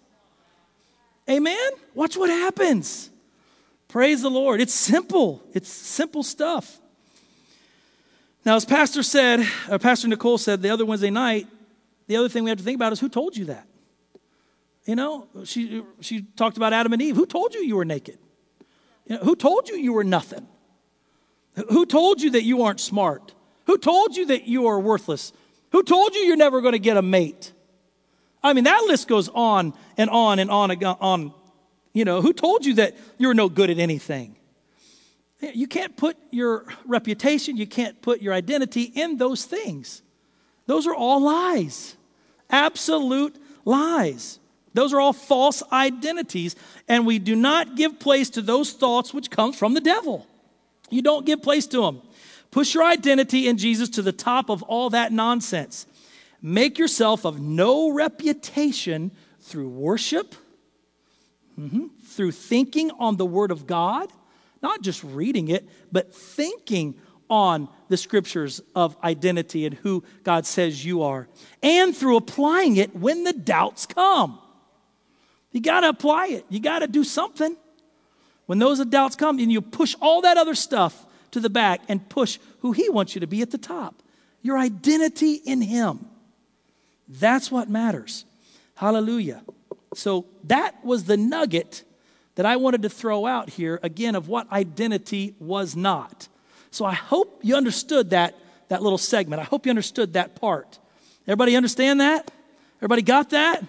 Amen? 1.29 1.71
Watch 1.95 2.17
what 2.17 2.29
happens. 2.29 3.11
Praise 3.89 4.23
the 4.23 4.31
Lord. 4.31 4.61
It's 4.61 4.75
simple, 4.75 5.43
it's 5.53 5.69
simple 5.69 6.23
stuff. 6.23 6.80
Now, 8.45 8.57
as 8.57 8.65
Pastor 8.65 9.03
said, 9.03 9.47
or 9.69 9.79
Pastor 9.79 10.09
Nicole 10.09 10.39
said 10.39 10.63
the 10.63 10.71
other 10.71 10.87
Wednesday 10.87 11.11
night, 11.11 11.47
the 12.07 12.17
other 12.17 12.29
thing 12.29 12.45
we 12.45 12.51
have 12.51 12.59
to 12.59 12.65
think 12.65 12.77
about 12.77 12.93
is 12.93 13.01
who 13.01 13.09
told 13.09 13.37
you 13.37 13.47
that? 13.47 13.67
You 14.87 14.97
know, 14.97 15.29
she, 15.45 15.83
she 16.01 16.23
talked 16.23 16.57
about 16.57 16.73
Adam 16.73 16.93
and 16.93 17.03
Eve. 17.03 17.17
Who 17.17 17.27
told 17.27 17.55
you 17.55 17.61
you 17.61 17.77
were 17.77 17.85
naked? 17.85 18.19
You 19.07 19.17
know, 19.17 19.23
who 19.23 19.37
told 19.37 19.69
you 19.69 19.77
you 19.77 19.93
were 19.93 20.05
nothing? 20.05 20.49
Who 21.69 21.85
told 21.85 22.23
you 22.23 22.31
that 22.31 22.43
you 22.43 22.63
aren't 22.63 22.81
smart? 22.81 23.35
Who 23.67 23.77
told 23.77 24.17
you 24.17 24.27
that 24.27 24.49
you 24.49 24.67
are 24.69 24.81
worthless? 24.81 25.33
Who 25.73 25.83
told 25.83 26.15
you 26.15 26.23
you're 26.23 26.37
never 26.37 26.61
going 26.61 26.73
to 26.73 26.79
get 26.79 26.97
a 26.97 27.03
mate? 27.03 27.53
I 28.43 28.55
mean, 28.55 28.65
that 28.65 28.85
list 28.87 29.07
goes 29.07 29.29
on 29.29 29.75
and 29.97 30.09
on 30.09 30.39
and 30.39 30.51
on 30.51 30.71
and 30.71 30.85
on. 30.85 31.35
You 31.93 32.05
know, 32.05 32.23
who 32.23 32.33
told 32.33 32.65
you 32.65 32.75
that 32.75 32.97
you're 33.19 33.35
no 33.35 33.49
good 33.49 33.69
at 33.69 33.79
anything? 33.79 34.37
You 35.41 35.67
can't 35.67 35.97
put 35.97 36.17
your 36.31 36.67
reputation, 36.85 37.57
you 37.57 37.67
can't 37.67 38.01
put 38.03 38.21
your 38.21 38.35
identity 38.35 38.83
in 38.83 39.17
those 39.17 39.45
things. 39.45 40.03
Those 40.67 40.87
are 40.87 40.95
all 40.95 41.21
lies, 41.23 41.97
absolute 42.51 43.37
lies. 43.65 44.39
Those 44.73 44.93
are 44.93 45.01
all 45.01 45.13
false 45.13 45.65
identities, 45.73 46.55
and 46.87 47.05
we 47.05 47.19
do 47.19 47.35
not 47.35 47.75
give 47.75 47.99
place 47.99 48.31
to 48.31 48.43
those 48.43 48.73
thoughts 48.73 49.13
which 49.13 49.31
come 49.31 49.53
from 49.53 49.75
the 49.75 49.81
devil. 49.81 50.29
You 50.91 51.03
don't 51.03 51.27
give 51.27 51.43
place 51.43 51.67
to 51.69 51.81
them. 51.81 52.03
Push 52.51 52.75
your 52.75 52.85
identity 52.85 53.49
in 53.49 53.57
Jesus 53.59 53.89
to 53.91 54.03
the 54.03 54.13
top 54.13 54.49
of 54.49 54.63
all 54.65 54.91
that 54.91 55.13
nonsense. 55.13 55.87
Make 56.43 56.79
yourself 56.79 57.25
of 57.25 57.41
no 57.41 57.91
reputation 57.91 59.11
through 59.41 59.69
worship, 59.69 60.35
mm-hmm, 61.59 61.87
through 62.07 62.33
thinking 62.33 62.91
on 62.93 63.17
the 63.17 63.27
Word 63.27 63.51
of 63.51 63.67
God, 63.67 64.09
not 64.63 64.83
just 64.83 65.03
reading 65.05 65.49
it, 65.49 65.69
but 65.91 66.15
thinking 66.15 66.95
on 67.29 67.69
the 67.89 67.97
scriptures 67.97 68.61
of 68.75 68.97
identity 69.05 69.65
and 69.65 69.75
who 69.77 70.03
God 70.25 70.47
says 70.47 70.85
you 70.85 71.03
are, 71.03 71.29
and 71.63 71.97
through 71.97 72.17
applying 72.17 72.77
it 72.77 72.95
when 72.95 73.25
the 73.25 73.33
doubts 73.33 73.87
come. 73.87 74.39
You 75.53 75.61
got 75.61 75.81
to 75.81 75.89
apply 75.89 76.29
it, 76.29 76.45
you 76.49 76.61
got 76.61 76.81
to 76.81 76.89
do 76.89 77.05
something. 77.05 77.57
When 78.47 78.59
those 78.59 78.85
doubts 78.87 79.15
come, 79.15 79.39
and 79.39 79.53
you 79.53 79.61
push 79.61 79.95
all 80.01 80.23
that 80.23 80.37
other 80.37 80.57
stuff 80.57 81.07
to 81.31 81.39
the 81.39 81.51
back 81.51 81.83
and 81.89 82.09
push 82.09 82.41
who 82.61 82.73
He 82.73 82.89
wants 82.89 83.15
you 83.15 83.21
to 83.21 83.29
be 83.29 83.43
at 83.43 83.53
the 83.53 83.59
top 83.59 84.03
your 84.43 84.59
identity 84.59 85.35
in 85.35 85.61
Him. 85.61 86.07
That's 87.09 87.51
what 87.51 87.69
matters. 87.69 88.25
Hallelujah. 88.75 89.43
So 89.95 90.27
that 90.45 90.83
was 90.85 91.05
the 91.05 91.17
nugget 91.17 91.85
that 92.37 92.47
I 92.47 92.57
wanted 92.57 92.83
to 92.83 92.89
throw 92.89 93.27
out 93.27 93.51
here 93.51 93.81
again 93.83 94.15
of 94.15 94.29
what 94.29 94.51
identity 94.53 95.35
was 95.39 95.77
not. 95.77 96.29
So 96.71 96.85
I 96.85 96.95
hope 96.95 97.41
you 97.43 97.57
understood 97.57 98.11
that, 98.11 98.35
that 98.69 98.83
little 98.83 98.99
segment. 98.99 99.41
I 99.41 99.45
hope 99.45 99.67
you 99.67 99.71
understood 99.71 100.15
that 100.15 100.37
part. 100.37 100.79
Everybody 101.27 101.57
understand 101.57 102.01
that? 102.01 102.31
Everybody 102.79 103.03
got 103.03 103.31
that? 103.31 103.63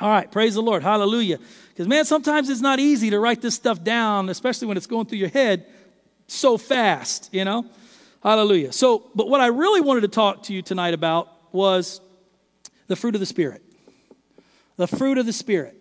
All 0.00 0.08
right, 0.08 0.30
praise 0.30 0.54
the 0.54 0.62
Lord. 0.62 0.82
Hallelujah. 0.82 1.38
Because, 1.68 1.86
man, 1.86 2.04
sometimes 2.04 2.48
it's 2.48 2.60
not 2.60 2.80
easy 2.80 3.10
to 3.10 3.20
write 3.20 3.40
this 3.40 3.54
stuff 3.54 3.84
down, 3.84 4.28
especially 4.28 4.68
when 4.68 4.76
it's 4.76 4.86
going 4.86 5.06
through 5.06 5.18
your 5.18 5.28
head 5.28 5.66
so 6.26 6.58
fast, 6.58 7.28
you 7.32 7.44
know? 7.44 7.66
Hallelujah. 8.22 8.72
So, 8.72 9.10
but 9.14 9.28
what 9.28 9.40
I 9.40 9.46
really 9.46 9.80
wanted 9.80 10.00
to 10.00 10.08
talk 10.08 10.44
to 10.44 10.54
you 10.54 10.62
tonight 10.62 10.94
about 10.94 11.28
was 11.52 12.00
the 12.86 12.96
fruit 12.96 13.14
of 13.14 13.20
the 13.20 13.26
Spirit. 13.26 13.62
The 14.76 14.88
fruit 14.88 15.18
of 15.18 15.26
the 15.26 15.32
Spirit. 15.32 15.76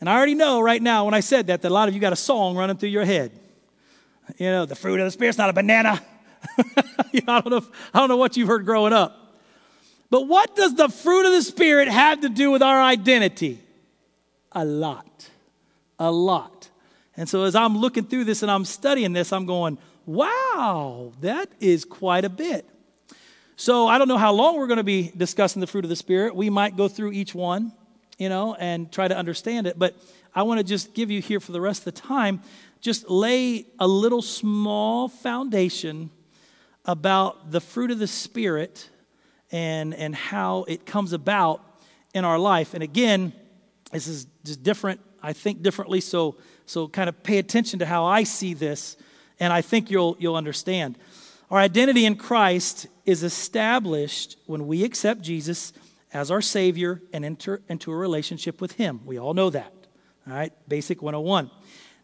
And 0.00 0.10
I 0.10 0.16
already 0.16 0.34
know 0.34 0.60
right 0.60 0.82
now 0.82 1.04
when 1.04 1.14
I 1.14 1.20
said 1.20 1.46
that 1.48 1.62
that 1.62 1.68
a 1.68 1.74
lot 1.74 1.88
of 1.88 1.94
you 1.94 2.00
got 2.00 2.12
a 2.12 2.16
song 2.16 2.56
running 2.56 2.76
through 2.76 2.90
your 2.90 3.04
head. 3.04 3.32
You 4.38 4.50
know, 4.50 4.66
the 4.66 4.74
fruit 4.74 5.00
of 5.00 5.06
the 5.06 5.10
Spirit's 5.10 5.38
not 5.38 5.50
a 5.50 5.52
banana. 5.52 6.02
I, 6.58 7.20
don't 7.24 7.48
know 7.48 7.56
if, 7.58 7.68
I 7.94 8.00
don't 8.00 8.08
know 8.08 8.16
what 8.16 8.36
you've 8.36 8.48
heard 8.48 8.64
growing 8.64 8.92
up. 8.92 9.36
But 10.10 10.22
what 10.22 10.54
does 10.54 10.74
the 10.74 10.88
fruit 10.88 11.26
of 11.26 11.32
the 11.32 11.42
Spirit 11.42 11.88
have 11.88 12.20
to 12.20 12.28
do 12.28 12.50
with 12.50 12.62
our 12.62 12.80
identity? 12.80 13.60
A 14.52 14.64
lot. 14.64 15.28
A 15.98 16.10
lot. 16.10 16.68
And 17.16 17.28
so 17.28 17.44
as 17.44 17.54
I'm 17.54 17.78
looking 17.78 18.04
through 18.04 18.24
this 18.24 18.42
and 18.42 18.50
I'm 18.50 18.64
studying 18.64 19.12
this, 19.12 19.32
I'm 19.32 19.46
going, 19.46 19.78
wow, 20.04 21.12
that 21.20 21.48
is 21.60 21.84
quite 21.84 22.24
a 22.24 22.28
bit. 22.28 22.68
So 23.56 23.88
I 23.88 23.96
don't 23.96 24.08
know 24.08 24.18
how 24.18 24.32
long 24.32 24.56
we're 24.56 24.66
going 24.66 24.76
to 24.76 24.84
be 24.84 25.10
discussing 25.16 25.60
the 25.60 25.66
fruit 25.66 25.84
of 25.84 25.88
the 25.88 25.96
Spirit. 25.96 26.36
We 26.36 26.50
might 26.50 26.76
go 26.76 26.88
through 26.88 27.12
each 27.12 27.34
one, 27.34 27.72
you 28.18 28.28
know, 28.28 28.54
and 28.54 28.90
try 28.90 29.08
to 29.08 29.16
understand 29.16 29.66
it. 29.66 29.78
But 29.78 29.96
I 30.34 30.42
want 30.42 30.58
to 30.58 30.64
just 30.64 30.94
give 30.94 31.10
you 31.10 31.20
here 31.20 31.40
for 31.40 31.52
the 31.52 31.60
rest 31.60 31.86
of 31.86 31.94
the 31.94 32.00
time, 32.00 32.42
just 32.80 33.08
lay 33.08 33.66
a 33.78 33.86
little 33.86 34.22
small 34.22 35.08
foundation 35.08 36.10
about 36.84 37.50
the 37.50 37.60
fruit 37.60 37.90
of 37.90 37.98
the 37.98 38.06
Spirit 38.06 38.88
and, 39.50 39.94
and 39.94 40.14
how 40.14 40.64
it 40.68 40.86
comes 40.86 41.12
about 41.12 41.62
in 42.14 42.24
our 42.24 42.38
life. 42.38 42.74
And 42.74 42.82
again, 42.82 43.32
this 43.92 44.06
is 44.06 44.26
just 44.44 44.62
different. 44.62 45.00
I 45.22 45.32
think 45.32 45.62
differently, 45.62 46.00
so, 46.00 46.36
so 46.66 46.86
kind 46.88 47.08
of 47.08 47.22
pay 47.22 47.38
attention 47.38 47.80
to 47.80 47.86
how 47.86 48.04
I 48.04 48.22
see 48.22 48.54
this, 48.54 48.96
and 49.40 49.52
I 49.52 49.60
think 49.60 49.90
you'll, 49.90 50.16
you'll 50.18 50.36
understand. 50.36 50.98
Our 51.50 51.58
identity 51.58 52.04
in 52.04 52.16
Christ 52.16 52.86
is 53.04 53.22
established 53.22 54.36
when 54.46 54.66
we 54.66 54.84
accept 54.84 55.22
Jesus 55.22 55.72
as 56.16 56.30
our 56.30 56.40
Savior 56.40 57.02
and 57.12 57.26
enter 57.26 57.60
into 57.68 57.92
a 57.92 57.96
relationship 57.96 58.58
with 58.58 58.72
Him. 58.72 59.02
We 59.04 59.18
all 59.18 59.34
know 59.34 59.50
that. 59.50 59.70
All 60.26 60.32
right, 60.32 60.50
basic 60.66 61.02
101. 61.02 61.50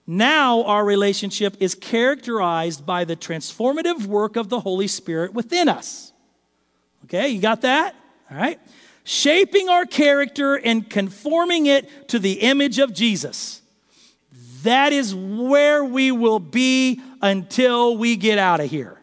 Now, 0.06 0.64
our 0.64 0.84
relationship 0.84 1.56
is 1.60 1.74
characterized 1.74 2.84
by 2.84 3.04
the 3.04 3.16
transformative 3.16 4.04
work 4.04 4.36
of 4.36 4.50
the 4.50 4.60
Holy 4.60 4.86
Spirit 4.86 5.32
within 5.32 5.66
us. 5.66 6.12
Okay, 7.04 7.30
you 7.30 7.40
got 7.40 7.62
that? 7.62 7.94
All 8.30 8.36
right. 8.36 8.60
Shaping 9.04 9.70
our 9.70 9.86
character 9.86 10.56
and 10.56 10.88
conforming 10.88 11.64
it 11.64 12.08
to 12.08 12.18
the 12.18 12.34
image 12.34 12.78
of 12.78 12.92
Jesus. 12.92 13.62
That 14.62 14.92
is 14.92 15.14
where 15.14 15.84
we 15.84 16.12
will 16.12 16.38
be 16.38 17.00
until 17.22 17.96
we 17.96 18.16
get 18.16 18.38
out 18.38 18.60
of 18.60 18.68
here. 18.68 19.00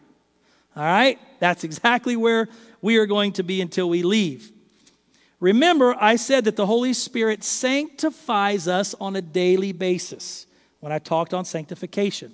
All 0.76 0.84
right? 0.84 1.18
That's 1.40 1.64
exactly 1.64 2.14
where 2.14 2.48
we 2.80 2.96
are 2.98 3.06
going 3.06 3.32
to 3.32 3.42
be 3.42 3.60
until 3.60 3.88
we 3.90 4.04
leave. 4.04 4.52
Remember, 5.40 5.96
I 5.98 6.16
said 6.16 6.44
that 6.44 6.56
the 6.56 6.66
Holy 6.66 6.92
Spirit 6.92 7.42
sanctifies 7.42 8.68
us 8.68 8.94
on 9.00 9.16
a 9.16 9.22
daily 9.22 9.72
basis 9.72 10.46
when 10.80 10.92
I 10.92 10.98
talked 10.98 11.32
on 11.32 11.46
sanctification. 11.46 12.32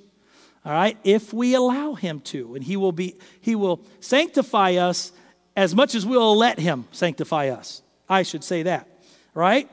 All 0.64 0.72
right? 0.72 0.98
If 1.04 1.32
we 1.32 1.54
allow 1.54 1.94
him 1.94 2.20
to, 2.22 2.56
and 2.56 2.64
he 2.64 2.76
will 2.76 2.90
be 2.90 3.16
he 3.40 3.54
will 3.54 3.80
sanctify 4.00 4.74
us 4.74 5.12
as 5.56 5.74
much 5.74 5.94
as 5.94 6.04
we'll 6.04 6.36
let 6.36 6.58
him 6.58 6.86
sanctify 6.90 7.48
us. 7.48 7.82
I 8.08 8.24
should 8.24 8.42
say 8.42 8.64
that. 8.64 8.88
Right? 9.34 9.70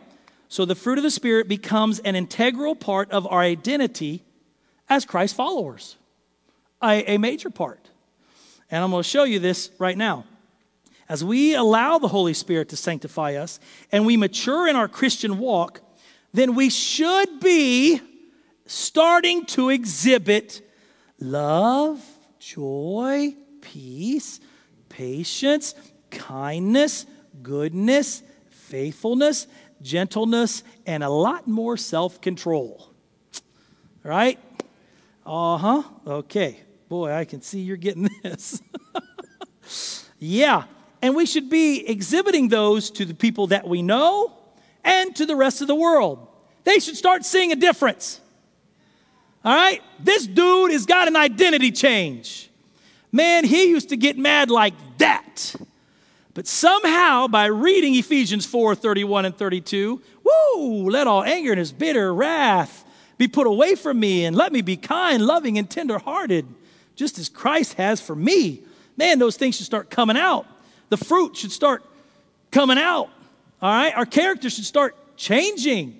So 0.47 0.65
the 0.65 0.75
fruit 0.75 0.99
of 0.99 1.03
the 1.03 1.09
spirit 1.09 1.47
becomes 1.47 1.97
an 1.99 2.15
integral 2.15 2.75
part 2.75 3.09
of 3.09 3.25
our 3.25 3.41
identity 3.41 4.23
as 4.87 5.05
Christ 5.05 5.35
followers. 5.35 5.97
A, 6.83 7.15
a 7.15 7.17
major 7.17 7.49
part. 7.49 7.89
And 8.69 8.83
I'm 8.83 8.91
going 8.91 9.01
to 9.01 9.09
show 9.09 9.23
you 9.23 9.39
this 9.39 9.71
right 9.79 9.97
now. 9.97 10.25
As 11.09 11.23
we 11.23 11.53
allow 11.53 11.97
the 11.97 12.07
Holy 12.07 12.33
Spirit 12.33 12.69
to 12.69 12.77
sanctify 12.77 13.35
us 13.35 13.59
and 13.91 14.05
we 14.05 14.17
mature 14.17 14.67
in 14.67 14.75
our 14.75 14.87
Christian 14.87 15.37
walk, 15.37 15.81
then 16.33 16.55
we 16.55 16.69
should 16.69 17.39
be 17.39 18.01
starting 18.65 19.45
to 19.45 19.69
exhibit 19.69 20.61
love, 21.19 22.03
joy, 22.39 23.35
peace, 23.61 24.39
patience, 24.89 25.75
kindness, 26.09 27.05
goodness, 27.41 28.23
faithfulness, 28.49 29.47
gentleness, 29.81 30.63
and 30.85 31.03
a 31.03 31.09
lot 31.09 31.47
more 31.47 31.77
self 31.77 32.21
control. 32.21 32.89
Right? 34.03 34.39
Uh 35.25 35.57
huh. 35.57 35.83
Okay. 36.05 36.59
Boy, 36.89 37.11
I 37.11 37.25
can 37.25 37.41
see 37.41 37.61
you're 37.61 37.77
getting 37.77 38.09
this. 38.23 38.61
yeah. 40.19 40.63
And 41.03 41.15
we 41.15 41.25
should 41.25 41.49
be 41.49 41.85
exhibiting 41.85 42.47
those 42.47 42.89
to 42.91 43.03
the 43.03 43.13
people 43.13 43.47
that 43.47 43.67
we 43.67 43.81
know 43.81 44.31
and 44.85 45.13
to 45.17 45.25
the 45.25 45.35
rest 45.35 45.59
of 45.59 45.67
the 45.67 45.75
world. 45.75 46.25
They 46.63 46.79
should 46.79 46.95
start 46.95 47.25
seeing 47.25 47.51
a 47.51 47.57
difference. 47.57 48.21
All 49.43 49.53
right? 49.53 49.81
This 49.99 50.25
dude 50.25 50.71
has 50.71 50.85
got 50.85 51.09
an 51.09 51.17
identity 51.17 51.71
change. 51.71 52.49
Man, 53.11 53.43
he 53.43 53.65
used 53.65 53.89
to 53.89 53.97
get 53.97 54.17
mad 54.17 54.49
like 54.49 54.75
that. 54.99 55.53
But 56.35 56.47
somehow, 56.47 57.27
by 57.27 57.47
reading 57.47 57.95
Ephesians 57.95 58.45
4 58.45 58.73
31 58.73 59.25
and 59.25 59.35
32, 59.35 60.01
woo, 60.23 60.89
let 60.89 61.05
all 61.05 61.21
anger 61.21 61.51
and 61.51 61.59
his 61.59 61.73
bitter 61.73 62.13
wrath 62.13 62.85
be 63.17 63.27
put 63.27 63.45
away 63.45 63.75
from 63.75 63.99
me, 63.99 64.23
and 64.23 64.37
let 64.37 64.53
me 64.53 64.61
be 64.61 64.77
kind, 64.77 65.25
loving, 65.25 65.57
and 65.57 65.69
tenderhearted, 65.69 66.47
just 66.95 67.19
as 67.19 67.27
Christ 67.27 67.73
has 67.73 67.99
for 67.99 68.15
me. 68.15 68.63
Man, 68.95 69.19
those 69.19 69.35
things 69.35 69.57
should 69.57 69.65
start 69.65 69.89
coming 69.89 70.15
out. 70.15 70.47
The 70.89 70.97
fruit 70.97 71.37
should 71.37 71.51
start 71.51 71.83
coming 72.51 72.77
out. 72.77 73.09
All 73.61 73.69
right? 73.69 73.93
Our 73.95 74.05
character 74.05 74.49
should 74.49 74.65
start 74.65 74.95
changing 75.17 75.99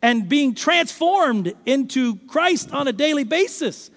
and 0.00 0.28
being 0.28 0.54
transformed 0.54 1.54
into 1.64 2.16
Christ 2.26 2.72
on 2.72 2.88
a 2.88 2.92
daily 2.92 3.24
basis. 3.24 3.90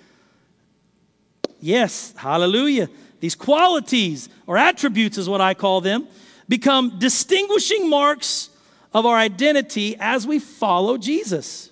Yes, 1.60 2.14
hallelujah. 2.16 2.90
These 3.20 3.36
qualities 3.36 4.30
or 4.46 4.58
attributes 4.58 5.18
is 5.18 5.28
what 5.28 5.42
I 5.42 5.56
call 5.56 5.82
them 5.82 6.08
become 6.48 7.00
distinguishing 7.00 7.90
marks 7.90 8.50
of 8.94 9.06
our 9.06 9.18
identity 9.18 9.96
as 10.00 10.28
we 10.28 10.40
follow 10.40 10.98
Jesus. 10.98 11.72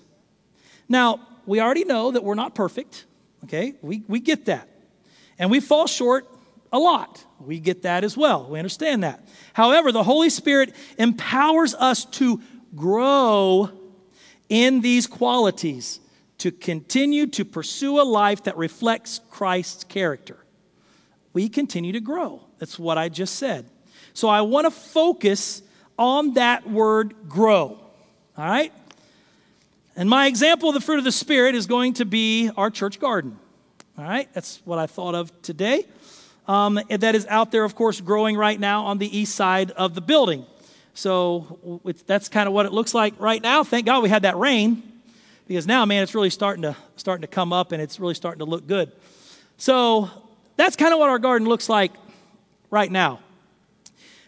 Now, 0.88 1.20
we 1.46 1.60
already 1.60 1.84
know 1.84 2.10
that 2.10 2.24
we're 2.24 2.34
not 2.34 2.54
perfect, 2.54 3.04
okay? 3.44 3.74
We, 3.82 4.02
we 4.08 4.20
get 4.20 4.46
that. 4.46 4.68
And 5.38 5.50
we 5.50 5.60
fall 5.60 5.86
short 5.86 6.28
a 6.72 6.78
lot. 6.78 7.24
We 7.46 7.60
get 7.60 7.82
that 7.82 8.04
as 8.04 8.16
well. 8.16 8.46
We 8.48 8.58
understand 8.58 9.02
that. 9.02 9.26
However, 9.52 9.92
the 9.92 10.02
Holy 10.02 10.30
Spirit 10.30 10.74
empowers 10.98 11.74
us 11.74 12.04
to 12.06 12.40
grow 12.74 13.70
in 14.48 14.80
these 14.80 15.06
qualities 15.06 16.00
to 16.38 16.50
continue 16.50 17.26
to 17.26 17.44
pursue 17.44 18.00
a 18.00 18.04
life 18.04 18.44
that 18.44 18.56
reflects 18.56 19.20
Christ's 19.30 19.84
character. 19.84 20.36
We 21.32 21.48
continue 21.48 21.92
to 21.92 22.00
grow. 22.00 22.42
That's 22.58 22.78
what 22.78 22.98
I 22.98 23.08
just 23.08 23.36
said. 23.36 23.66
So 24.12 24.28
I 24.28 24.42
want 24.42 24.66
to 24.66 24.70
focus 24.70 25.62
on 25.98 26.34
that 26.34 26.68
word 26.68 27.14
grow. 27.28 27.80
All 28.36 28.44
right? 28.44 28.72
And 29.96 30.08
my 30.08 30.26
example 30.26 30.68
of 30.68 30.74
the 30.74 30.80
fruit 30.80 30.98
of 30.98 31.04
the 31.04 31.12
Spirit 31.12 31.54
is 31.54 31.66
going 31.66 31.94
to 31.94 32.04
be 32.04 32.50
our 32.56 32.70
church 32.70 32.98
garden. 32.98 33.38
All 33.96 34.04
right? 34.04 34.28
That's 34.32 34.60
what 34.64 34.78
I 34.78 34.86
thought 34.86 35.14
of 35.14 35.40
today. 35.42 35.86
Um, 36.46 36.78
that 36.90 37.14
is 37.14 37.26
out 37.28 37.52
there, 37.52 37.64
of 37.64 37.74
course, 37.74 38.00
growing 38.00 38.36
right 38.36 38.58
now 38.60 38.84
on 38.84 38.98
the 38.98 39.18
east 39.18 39.34
side 39.34 39.70
of 39.70 39.94
the 39.94 40.00
building. 40.00 40.44
So 40.92 41.80
that's 42.06 42.28
kind 42.28 42.46
of 42.46 42.52
what 42.52 42.66
it 42.66 42.72
looks 42.72 42.94
like 42.94 43.14
right 43.18 43.42
now. 43.42 43.64
Thank 43.64 43.86
God 43.86 44.02
we 44.02 44.08
had 44.08 44.22
that 44.22 44.36
rain 44.36 44.82
because 45.48 45.66
now, 45.66 45.84
man, 45.84 46.02
it's 46.02 46.14
really 46.14 46.30
starting 46.30 46.62
to 46.62 46.76
starting 46.96 47.22
to 47.22 47.26
come 47.26 47.52
up 47.52 47.72
and 47.72 47.82
it's 47.82 47.98
really 47.98 48.14
starting 48.14 48.38
to 48.38 48.44
look 48.44 48.66
good. 48.66 48.92
So 49.56 50.10
that's 50.56 50.76
kind 50.76 50.92
of 50.92 51.00
what 51.00 51.10
our 51.10 51.18
garden 51.18 51.48
looks 51.48 51.68
like 51.68 51.92
right 52.70 52.90
now. 52.90 53.20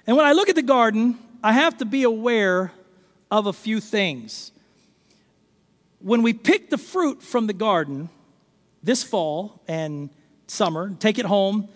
And 0.07 0.17
when 0.17 0.27
I 0.27 0.33
look 0.33 0.49
at 0.49 0.55
the 0.55 0.63
garden, 0.63 1.19
I 1.43 1.53
have 1.53 1.79
to 1.79 1.85
be 1.85 2.03
aware 2.03 2.73
of 3.31 3.47
a 3.47 3.53
few 3.53 3.81
things. 3.81 4.53
When 6.01 6.23
we 6.23 6.33
pick 6.33 6.71
the 6.71 6.79
fruit 6.79 7.23
from 7.23 7.47
the 7.47 7.53
garden 7.53 8.09
this 8.83 9.03
fall 9.03 9.61
and 9.67 10.11
summer, 10.47 10.95
take 10.99 11.19
it 11.19 11.27
home, 11.27 11.69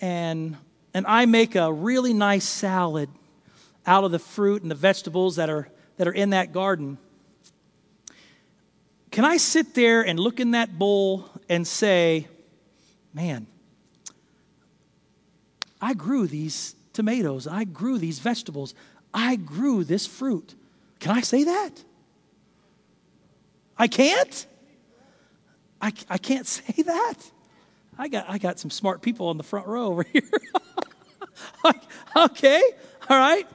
and 0.00 0.56
and 0.96 1.06
I 1.06 1.26
make 1.26 1.56
a 1.56 1.70
really 1.70 2.14
nice 2.14 2.46
salad 2.46 3.10
out 3.86 4.04
of 4.04 4.12
the 4.12 4.18
fruit 4.18 4.62
and 4.62 4.70
the 4.70 4.74
vegetables 4.74 5.36
that 5.36 5.50
are, 5.50 5.68
that 5.98 6.08
are 6.08 6.12
in 6.12 6.30
that 6.30 6.54
garden, 6.54 6.96
can 9.10 9.22
I 9.22 9.36
sit 9.36 9.74
there 9.74 10.00
and 10.00 10.18
look 10.18 10.40
in 10.40 10.52
that 10.52 10.78
bowl 10.78 11.28
and 11.50 11.66
say, 11.66 12.28
man, 13.12 13.46
I 15.82 15.92
grew 15.92 16.26
these 16.26 16.74
tomatoes. 16.94 17.46
I 17.46 17.64
grew 17.64 17.98
these 17.98 18.18
vegetables. 18.18 18.74
I 19.12 19.36
grew 19.36 19.84
this 19.84 20.06
fruit. 20.06 20.54
Can 20.98 21.12
I 21.12 21.20
say 21.20 21.44
that? 21.44 21.72
I 23.76 23.86
can't? 23.86 24.46
I, 25.78 25.92
I 26.08 26.16
can't 26.16 26.46
say 26.46 26.82
that. 26.84 27.16
I 27.98 28.08
got, 28.08 28.26
I 28.28 28.38
got 28.38 28.58
some 28.58 28.70
smart 28.70 29.02
people 29.02 29.28
on 29.28 29.36
the 29.36 29.42
front 29.42 29.66
row 29.66 29.86
over 29.86 30.02
here. 30.12 30.22
okay, 32.16 32.62
all 33.08 33.18
right. 33.18 33.46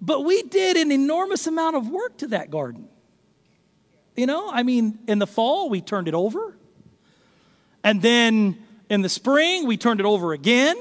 But 0.00 0.24
we 0.24 0.42
did 0.42 0.76
an 0.76 0.90
enormous 0.90 1.46
amount 1.46 1.76
of 1.76 1.88
work 1.88 2.18
to 2.18 2.28
that 2.28 2.50
garden. 2.50 2.88
You 4.16 4.26
know, 4.26 4.50
I 4.50 4.62
mean, 4.62 4.98
in 5.06 5.18
the 5.18 5.26
fall, 5.26 5.70
we 5.70 5.80
turned 5.80 6.08
it 6.08 6.14
over. 6.14 6.56
And 7.84 8.02
then 8.02 8.58
in 8.90 9.02
the 9.02 9.08
spring, 9.08 9.66
we 9.66 9.76
turned 9.76 10.00
it 10.00 10.06
over 10.06 10.32
again. 10.32 10.76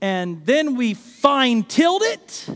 And 0.00 0.44
then 0.44 0.76
we 0.76 0.94
fine 0.94 1.64
tilled 1.64 2.02
it. 2.02 2.48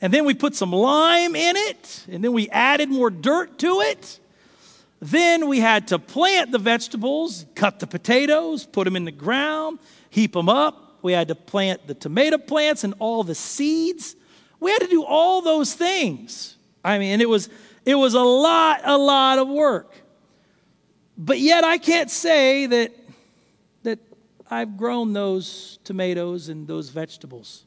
And 0.00 0.12
then 0.12 0.24
we 0.24 0.34
put 0.34 0.56
some 0.56 0.72
lime 0.72 1.36
in 1.36 1.56
it. 1.56 2.04
And 2.10 2.22
then 2.24 2.32
we 2.32 2.48
added 2.50 2.90
more 2.90 3.08
dirt 3.08 3.58
to 3.60 3.80
it. 3.82 4.18
Then 5.04 5.48
we 5.48 5.58
had 5.58 5.88
to 5.88 5.98
plant 5.98 6.52
the 6.52 6.60
vegetables, 6.60 7.44
cut 7.56 7.80
the 7.80 7.88
potatoes, 7.88 8.64
put 8.64 8.84
them 8.84 8.94
in 8.94 9.04
the 9.04 9.10
ground, 9.10 9.80
heap 10.10 10.32
them 10.32 10.48
up. 10.48 11.00
We 11.02 11.12
had 11.12 11.26
to 11.26 11.34
plant 11.34 11.88
the 11.88 11.94
tomato 11.94 12.38
plants 12.38 12.84
and 12.84 12.94
all 13.00 13.24
the 13.24 13.34
seeds. 13.34 14.14
We 14.60 14.70
had 14.70 14.78
to 14.78 14.86
do 14.86 15.02
all 15.02 15.42
those 15.42 15.74
things. 15.74 16.56
I 16.84 17.00
mean, 17.00 17.20
it 17.20 17.28
was 17.28 17.48
it 17.84 17.96
was 17.96 18.14
a 18.14 18.20
lot, 18.20 18.82
a 18.84 18.96
lot 18.96 19.40
of 19.40 19.48
work. 19.48 19.92
But 21.18 21.40
yet 21.40 21.64
I 21.64 21.78
can't 21.78 22.08
say 22.08 22.66
that 22.66 22.94
that 23.82 23.98
I've 24.48 24.76
grown 24.76 25.14
those 25.14 25.80
tomatoes 25.82 26.48
and 26.48 26.68
those 26.68 26.90
vegetables. 26.90 27.64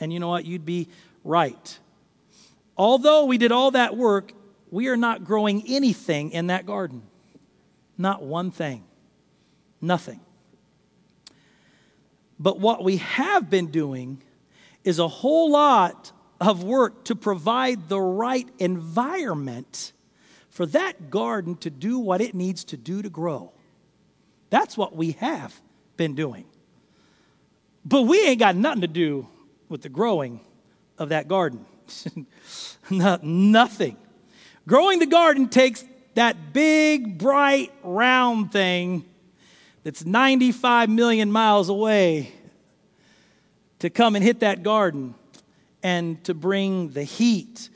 And 0.00 0.12
you 0.12 0.20
know 0.20 0.28
what? 0.28 0.44
You'd 0.44 0.66
be 0.66 0.88
right. 1.24 1.78
Although 2.76 3.24
we 3.24 3.38
did 3.38 3.52
all 3.52 3.70
that 3.70 3.96
work, 3.96 4.32
we 4.70 4.88
are 4.88 4.96
not 4.96 5.24
growing 5.24 5.62
anything 5.66 6.30
in 6.32 6.48
that 6.48 6.66
garden. 6.66 7.02
Not 7.96 8.22
one 8.22 8.50
thing. 8.50 8.84
Nothing. 9.80 10.20
But 12.38 12.60
what 12.60 12.84
we 12.84 12.98
have 12.98 13.50
been 13.50 13.68
doing 13.68 14.22
is 14.84 14.98
a 14.98 15.08
whole 15.08 15.50
lot 15.50 16.12
of 16.40 16.62
work 16.62 17.04
to 17.04 17.16
provide 17.16 17.88
the 17.88 18.00
right 18.00 18.48
environment 18.58 19.92
for 20.48 20.66
that 20.66 21.10
garden 21.10 21.56
to 21.56 21.70
do 21.70 21.98
what 21.98 22.20
it 22.20 22.34
needs 22.34 22.64
to 22.64 22.76
do 22.76 23.02
to 23.02 23.10
grow. 23.10 23.52
That's 24.50 24.76
what 24.76 24.94
we 24.94 25.12
have 25.12 25.60
been 25.96 26.14
doing. 26.14 26.44
But 27.84 28.02
we 28.02 28.24
ain't 28.24 28.38
got 28.38 28.56
nothing 28.56 28.82
to 28.82 28.88
do 28.88 29.28
with 29.68 29.82
the 29.82 29.88
growing 29.88 30.40
of 30.96 31.10
that 31.10 31.28
garden. 31.28 31.64
nothing. 32.90 33.96
Growing 34.68 34.98
the 34.98 35.06
garden 35.06 35.48
takes 35.48 35.82
that 36.12 36.52
big, 36.52 37.16
bright, 37.16 37.72
round 37.82 38.52
thing 38.52 39.02
that's 39.82 40.04
95 40.04 40.90
million 40.90 41.32
miles 41.32 41.70
away 41.70 42.30
to 43.78 43.88
come 43.88 44.14
and 44.14 44.22
hit 44.22 44.40
that 44.40 44.62
garden 44.62 45.14
and 45.82 46.22
to 46.24 46.34
bring 46.34 46.90
the 46.90 47.02
heat 47.02 47.70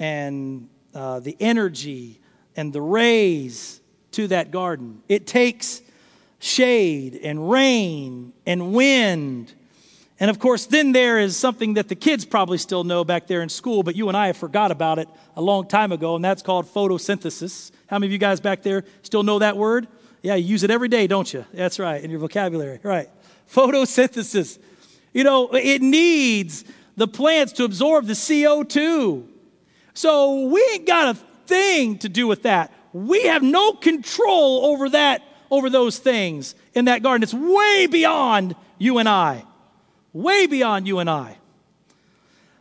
and 0.00 0.68
uh, 0.96 1.20
the 1.20 1.36
energy 1.38 2.20
and 2.56 2.72
the 2.72 2.82
rays 2.82 3.80
to 4.10 4.26
that 4.26 4.50
garden. 4.50 5.00
It 5.08 5.28
takes 5.28 5.80
shade 6.40 7.20
and 7.22 7.48
rain 7.48 8.32
and 8.44 8.74
wind. 8.74 9.52
And 10.22 10.30
of 10.30 10.38
course, 10.38 10.66
then 10.66 10.92
there 10.92 11.18
is 11.18 11.36
something 11.36 11.74
that 11.74 11.88
the 11.88 11.96
kids 11.96 12.24
probably 12.24 12.56
still 12.56 12.84
know 12.84 13.02
back 13.02 13.26
there 13.26 13.42
in 13.42 13.48
school, 13.48 13.82
but 13.82 13.96
you 13.96 14.06
and 14.06 14.16
I 14.16 14.28
have 14.28 14.36
forgot 14.36 14.70
about 14.70 15.00
it 15.00 15.08
a 15.34 15.42
long 15.42 15.66
time 15.66 15.90
ago, 15.90 16.14
and 16.14 16.24
that's 16.24 16.42
called 16.42 16.64
photosynthesis. 16.72 17.72
How 17.88 17.98
many 17.98 18.06
of 18.06 18.12
you 18.12 18.18
guys 18.18 18.38
back 18.38 18.62
there 18.62 18.84
still 19.02 19.24
know 19.24 19.40
that 19.40 19.56
word? 19.56 19.88
Yeah, 20.22 20.36
you 20.36 20.46
use 20.46 20.62
it 20.62 20.70
every 20.70 20.86
day, 20.86 21.08
don't 21.08 21.34
you? 21.34 21.44
That's 21.52 21.80
right, 21.80 22.00
in 22.00 22.08
your 22.08 22.20
vocabulary. 22.20 22.78
Right. 22.84 23.10
Photosynthesis. 23.52 24.60
You 25.12 25.24
know, 25.24 25.48
it 25.54 25.82
needs 25.82 26.64
the 26.96 27.08
plants 27.08 27.54
to 27.54 27.64
absorb 27.64 28.06
the 28.06 28.12
CO2. 28.12 29.26
So 29.92 30.46
we 30.46 30.64
ain't 30.72 30.86
got 30.86 31.16
a 31.16 31.18
thing 31.48 31.98
to 31.98 32.08
do 32.08 32.28
with 32.28 32.44
that. 32.44 32.72
We 32.92 33.24
have 33.24 33.42
no 33.42 33.72
control 33.72 34.66
over 34.66 34.88
that, 34.90 35.20
over 35.50 35.68
those 35.68 35.98
things 35.98 36.54
in 36.74 36.84
that 36.84 37.02
garden. 37.02 37.24
It's 37.24 37.34
way 37.34 37.88
beyond 37.88 38.54
you 38.78 38.98
and 38.98 39.08
I. 39.08 39.46
Way 40.12 40.46
beyond 40.46 40.86
you 40.86 40.98
and 40.98 41.08
I. 41.08 41.38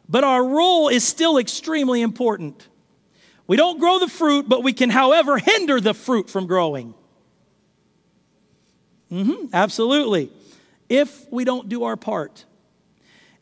But 0.08 0.24
our 0.24 0.46
role 0.46 0.90
is 0.90 1.04
still 1.04 1.38
extremely 1.38 2.02
important. 2.02 2.68
We 3.48 3.58
don't 3.58 3.80
grow 3.80 4.00
the 4.00 4.08
fruit, 4.08 4.48
but 4.48 4.64
we 4.64 4.74
can, 4.74 4.90
however, 4.90 5.38
hinder 5.38 5.80
the 5.82 5.94
fruit 5.94 6.30
from 6.30 6.48
growing. 6.48 6.94
Mm-hmm, 9.12 9.48
absolutely. 9.54 10.32
If 10.88 11.32
we 11.32 11.44
don't 11.44 11.68
do 11.68 11.84
our 11.84 11.98
part. 11.98 12.46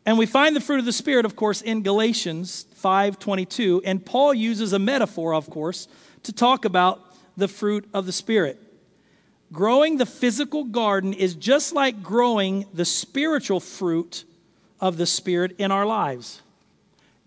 And 0.06 0.18
we 0.18 0.26
find 0.26 0.56
the 0.56 0.62
fruit 0.62 0.80
of 0.80 0.86
the 0.86 0.94
Spirit, 0.94 1.26
of 1.26 1.36
course, 1.36 1.62
in 1.62 1.84
Galatians 1.84 2.66
5:22, 2.82 3.82
and 3.86 4.04
Paul 4.04 4.34
uses 4.34 4.74
a 4.74 4.80
metaphor, 4.80 5.34
of 5.34 5.50
course, 5.50 5.88
to 6.24 6.32
talk 6.32 6.66
about 6.66 7.16
the 7.38 7.48
fruit 7.48 7.88
of 7.94 8.06
the 8.06 8.12
Spirit. 8.12 8.60
Growing 9.52 9.98
the 9.98 10.06
physical 10.06 10.64
garden 10.64 11.14
is 11.14 11.34
just 11.36 11.74
like 11.74 12.04
growing 12.04 12.66
the 12.74 12.86
spiritual 12.86 13.60
fruit 13.60 14.24
of 14.80 14.98
the 14.98 15.06
Spirit 15.06 15.56
in 15.58 15.72
our 15.72 15.86
lives. 15.86 16.42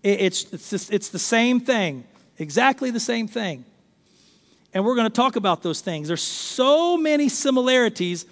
It's, 0.03 0.51
it's, 0.53 0.69
just, 0.69 0.91
it's 0.91 1.09
the 1.09 1.19
same 1.19 1.59
thing, 1.59 2.05
exactly 2.37 2.91
the 2.91 2.99
same 2.99 3.27
thing. 3.27 3.65
And 4.73 4.83
we're 4.83 4.95
going 4.95 5.09
to 5.09 5.13
talk 5.13 5.35
about 5.35 5.63
those 5.63 5.81
things. 5.81 6.07
There's 6.07 6.23
so 6.23 6.97
many 6.97 7.29
similarities 7.29 8.25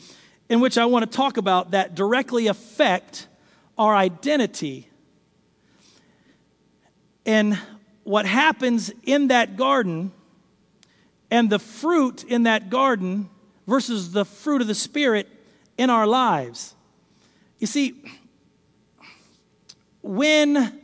in 0.49 0.59
which 0.59 0.77
I 0.77 0.85
want 0.85 1.09
to 1.09 1.17
talk 1.17 1.37
about 1.37 1.71
that 1.71 1.95
directly 1.95 2.47
affect 2.47 3.27
our 3.77 3.95
identity. 3.95 4.89
And 7.25 7.57
what 8.03 8.25
happens 8.25 8.91
in 9.03 9.27
that 9.27 9.55
garden 9.55 10.11
and 11.29 11.49
the 11.49 11.59
fruit 11.59 12.23
in 12.23 12.43
that 12.43 12.69
garden 12.69 13.29
versus 13.67 14.11
the 14.11 14.25
fruit 14.25 14.61
of 14.61 14.67
the 14.67 14.75
Spirit 14.75 15.27
in 15.77 15.89
our 15.89 16.07
lives. 16.07 16.75
You 17.59 17.67
see, 17.67 18.03
when, 20.01 20.81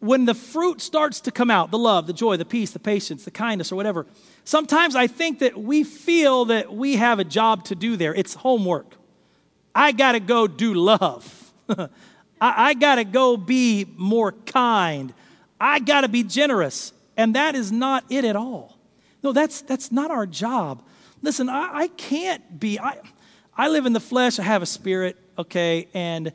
when 0.00 0.24
the 0.24 0.34
fruit 0.34 0.80
starts 0.80 1.20
to 1.22 1.30
come 1.30 1.50
out 1.50 1.70
the 1.70 1.78
love, 1.78 2.06
the 2.06 2.12
joy, 2.12 2.36
the 2.36 2.44
peace, 2.44 2.70
the 2.70 2.78
patience, 2.78 3.24
the 3.24 3.30
kindness, 3.30 3.72
or 3.72 3.76
whatever 3.76 4.06
sometimes 4.48 4.96
I 4.96 5.06
think 5.06 5.40
that 5.40 5.58
we 5.58 5.84
feel 5.84 6.46
that 6.46 6.72
we 6.72 6.96
have 6.96 7.18
a 7.18 7.24
job 7.24 7.64
to 7.64 7.74
do 7.74 7.96
there. 7.96 8.14
It's 8.14 8.32
homework. 8.32 8.96
I 9.74 9.92
got 9.92 10.12
to 10.12 10.20
go 10.20 10.46
do 10.46 10.72
love. 10.72 11.52
I, 11.68 11.88
I 12.40 12.74
got 12.74 12.94
to 12.94 13.04
go 13.04 13.36
be 13.36 13.84
more 13.96 14.32
kind. 14.32 15.12
I 15.60 15.80
got 15.80 16.00
to 16.00 16.08
be 16.08 16.22
generous. 16.22 16.94
And 17.16 17.34
that 17.34 17.54
is 17.54 17.70
not 17.70 18.04
it 18.08 18.24
at 18.24 18.36
all. 18.36 18.78
No, 19.22 19.32
that's, 19.32 19.60
that's 19.60 19.92
not 19.92 20.10
our 20.10 20.24
job. 20.24 20.82
Listen, 21.22 21.48
I, 21.48 21.70
I 21.72 21.88
can't 21.88 22.60
be, 22.60 22.78
I, 22.78 22.98
I 23.56 23.68
live 23.68 23.86
in 23.86 23.92
the 23.92 24.00
flesh, 24.00 24.38
I 24.38 24.42
have 24.42 24.62
a 24.62 24.66
spirit, 24.66 25.16
okay, 25.36 25.88
and 25.94 26.32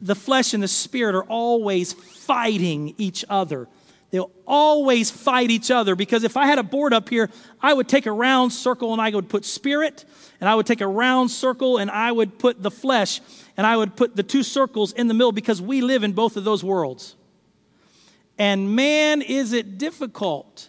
the 0.00 0.14
flesh 0.14 0.52
and 0.54 0.62
the 0.62 0.68
spirit 0.68 1.14
are 1.14 1.24
always 1.24 1.92
fighting 1.92 2.94
each 2.98 3.24
other. 3.28 3.68
They'll 4.10 4.30
always 4.46 5.10
fight 5.10 5.50
each 5.50 5.70
other 5.70 5.96
because 5.96 6.22
if 6.22 6.36
I 6.36 6.46
had 6.46 6.58
a 6.58 6.62
board 6.62 6.92
up 6.92 7.08
here, 7.08 7.30
I 7.60 7.72
would 7.72 7.88
take 7.88 8.06
a 8.06 8.12
round 8.12 8.52
circle 8.52 8.92
and 8.92 9.00
I 9.00 9.10
would 9.10 9.28
put 9.28 9.44
spirit, 9.44 10.04
and 10.40 10.48
I 10.48 10.54
would 10.54 10.66
take 10.66 10.80
a 10.80 10.86
round 10.86 11.30
circle 11.30 11.78
and 11.78 11.90
I 11.90 12.12
would 12.12 12.38
put 12.38 12.62
the 12.62 12.70
flesh, 12.70 13.20
and 13.56 13.66
I 13.66 13.76
would 13.76 13.96
put 13.96 14.16
the 14.16 14.22
two 14.22 14.42
circles 14.42 14.92
in 14.92 15.08
the 15.08 15.14
middle 15.14 15.32
because 15.32 15.60
we 15.60 15.80
live 15.80 16.04
in 16.04 16.12
both 16.12 16.36
of 16.36 16.44
those 16.44 16.62
worlds. 16.62 17.16
And 18.38 18.76
man, 18.76 19.22
is 19.22 19.52
it 19.54 19.78
difficult 19.78 20.68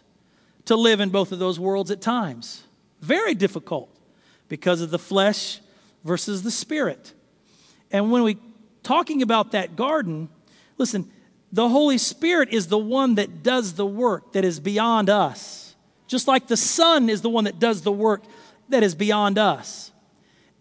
to 0.68 0.76
live 0.76 1.00
in 1.00 1.10
both 1.10 1.32
of 1.32 1.40
those 1.40 1.60
worlds 1.60 1.92
at 1.92 2.02
times. 2.02 2.64
Very 3.02 3.36
difficult 3.36 3.90
because 4.48 4.82
of 4.82 4.90
the 4.90 5.00
flesh 5.00 5.60
versus 6.04 6.44
the 6.44 6.52
spirit. 6.52 7.14
And 7.92 8.12
when 8.12 8.24
we 8.24 8.38
talking 8.84 9.22
about 9.22 9.52
that 9.52 9.76
garden, 9.76 10.30
listen, 10.78 11.12
the 11.52 11.70
Holy 11.70 11.98
Spirit 11.98 12.50
is 12.52 12.68
the 12.68 12.78
one 12.78 13.16
that 13.16 13.44
does 13.44 13.74
the 13.74 13.86
work 13.86 14.34
that 14.34 14.44
is 14.44 14.60
beyond 14.60 15.10
us. 15.10 15.76
Just 16.08 16.28
like 16.28 16.48
the 16.48 16.58
sun 16.58 17.10
is 17.10 17.22
the 17.22 17.30
one 17.30 17.46
that 17.46 17.60
does 17.60 17.82
the 17.82 17.92
work 17.92 18.24
that 18.70 18.84
is 18.84 18.96
beyond 18.96 19.38
us. 19.38 19.92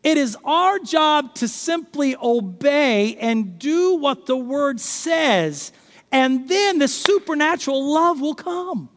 It 0.02 0.18
is 0.18 0.36
our 0.44 0.78
job 0.78 1.34
to 1.36 1.48
simply 1.48 2.14
obey 2.22 3.16
and 3.16 3.58
do 3.58 3.96
what 3.96 4.26
the 4.26 4.36
Word 4.36 4.78
says, 4.78 5.72
and 6.12 6.48
then 6.48 6.78
the 6.78 6.86
supernatural 6.86 7.92
love 7.92 8.20
will 8.20 8.34
come. 8.34 8.88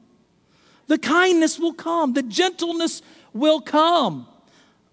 The 0.85 0.99
kindness 0.99 1.57
will 1.57 1.73
come, 1.73 2.13
the 2.13 2.23
gentleness 2.23 3.01
will 3.33 3.61
come. 3.61 4.27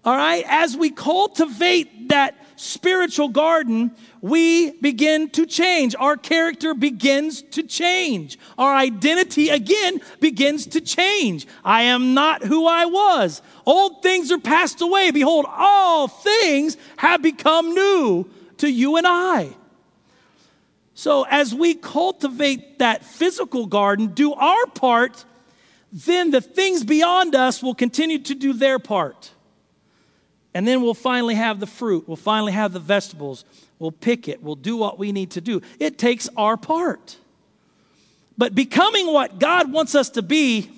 All 0.05 0.15
right? 0.15 0.45
As 0.47 0.77
we 0.77 0.89
cultivate 0.89 2.09
that 2.09 2.35
spiritual 2.55 3.29
garden, 3.29 3.91
we 4.21 4.71
begin 4.79 5.29
to 5.31 5.45
change. 5.45 5.95
Our 5.99 6.17
character 6.17 6.73
begins 6.73 7.41
to 7.41 7.63
change. 7.63 8.39
Our 8.57 8.73
identity 8.73 9.49
again 9.49 10.01
begins 10.19 10.65
to 10.67 10.81
change. 10.81 11.47
I 11.63 11.83
am 11.83 12.13
not 12.13 12.43
who 12.43 12.65
I 12.65 12.85
was. 12.85 13.41
Old 13.65 14.01
things 14.01 14.31
are 14.31 14.39
passed 14.39 14.81
away. 14.81 15.11
Behold, 15.11 15.45
all 15.47 16.07
things 16.07 16.77
have 16.97 17.21
become 17.21 17.73
new 17.73 18.29
to 18.57 18.71
you 18.71 18.97
and 18.97 19.05
I. 19.07 19.55
So, 20.93 21.27
as 21.29 21.53
we 21.53 21.75
cultivate 21.75 22.79
that 22.79 23.05
physical 23.05 23.67
garden, 23.67 24.07
do 24.07 24.33
our 24.33 24.65
part, 24.65 25.25
then 25.91 26.31
the 26.31 26.41
things 26.41 26.83
beyond 26.83 27.35
us 27.35 27.63
will 27.63 27.75
continue 27.75 28.19
to 28.19 28.35
do 28.35 28.53
their 28.53 28.79
part. 28.79 29.31
And 30.53 30.67
then 30.67 30.81
we'll 30.81 30.93
finally 30.93 31.35
have 31.35 31.59
the 31.59 31.67
fruit, 31.67 32.07
we'll 32.07 32.15
finally 32.15 32.51
have 32.51 32.73
the 32.73 32.79
vegetables, 32.79 33.45
we'll 33.79 33.91
pick 33.91 34.27
it, 34.27 34.41
we'll 34.41 34.55
do 34.55 34.75
what 34.75 34.97
we 34.97 35.11
need 35.11 35.31
to 35.31 35.41
do. 35.41 35.61
It 35.79 35.97
takes 35.97 36.29
our 36.35 36.57
part. 36.57 37.17
But 38.37 38.55
becoming 38.55 39.07
what 39.07 39.39
God 39.39 39.71
wants 39.71 39.95
us 39.95 40.09
to 40.11 40.21
be, 40.21 40.71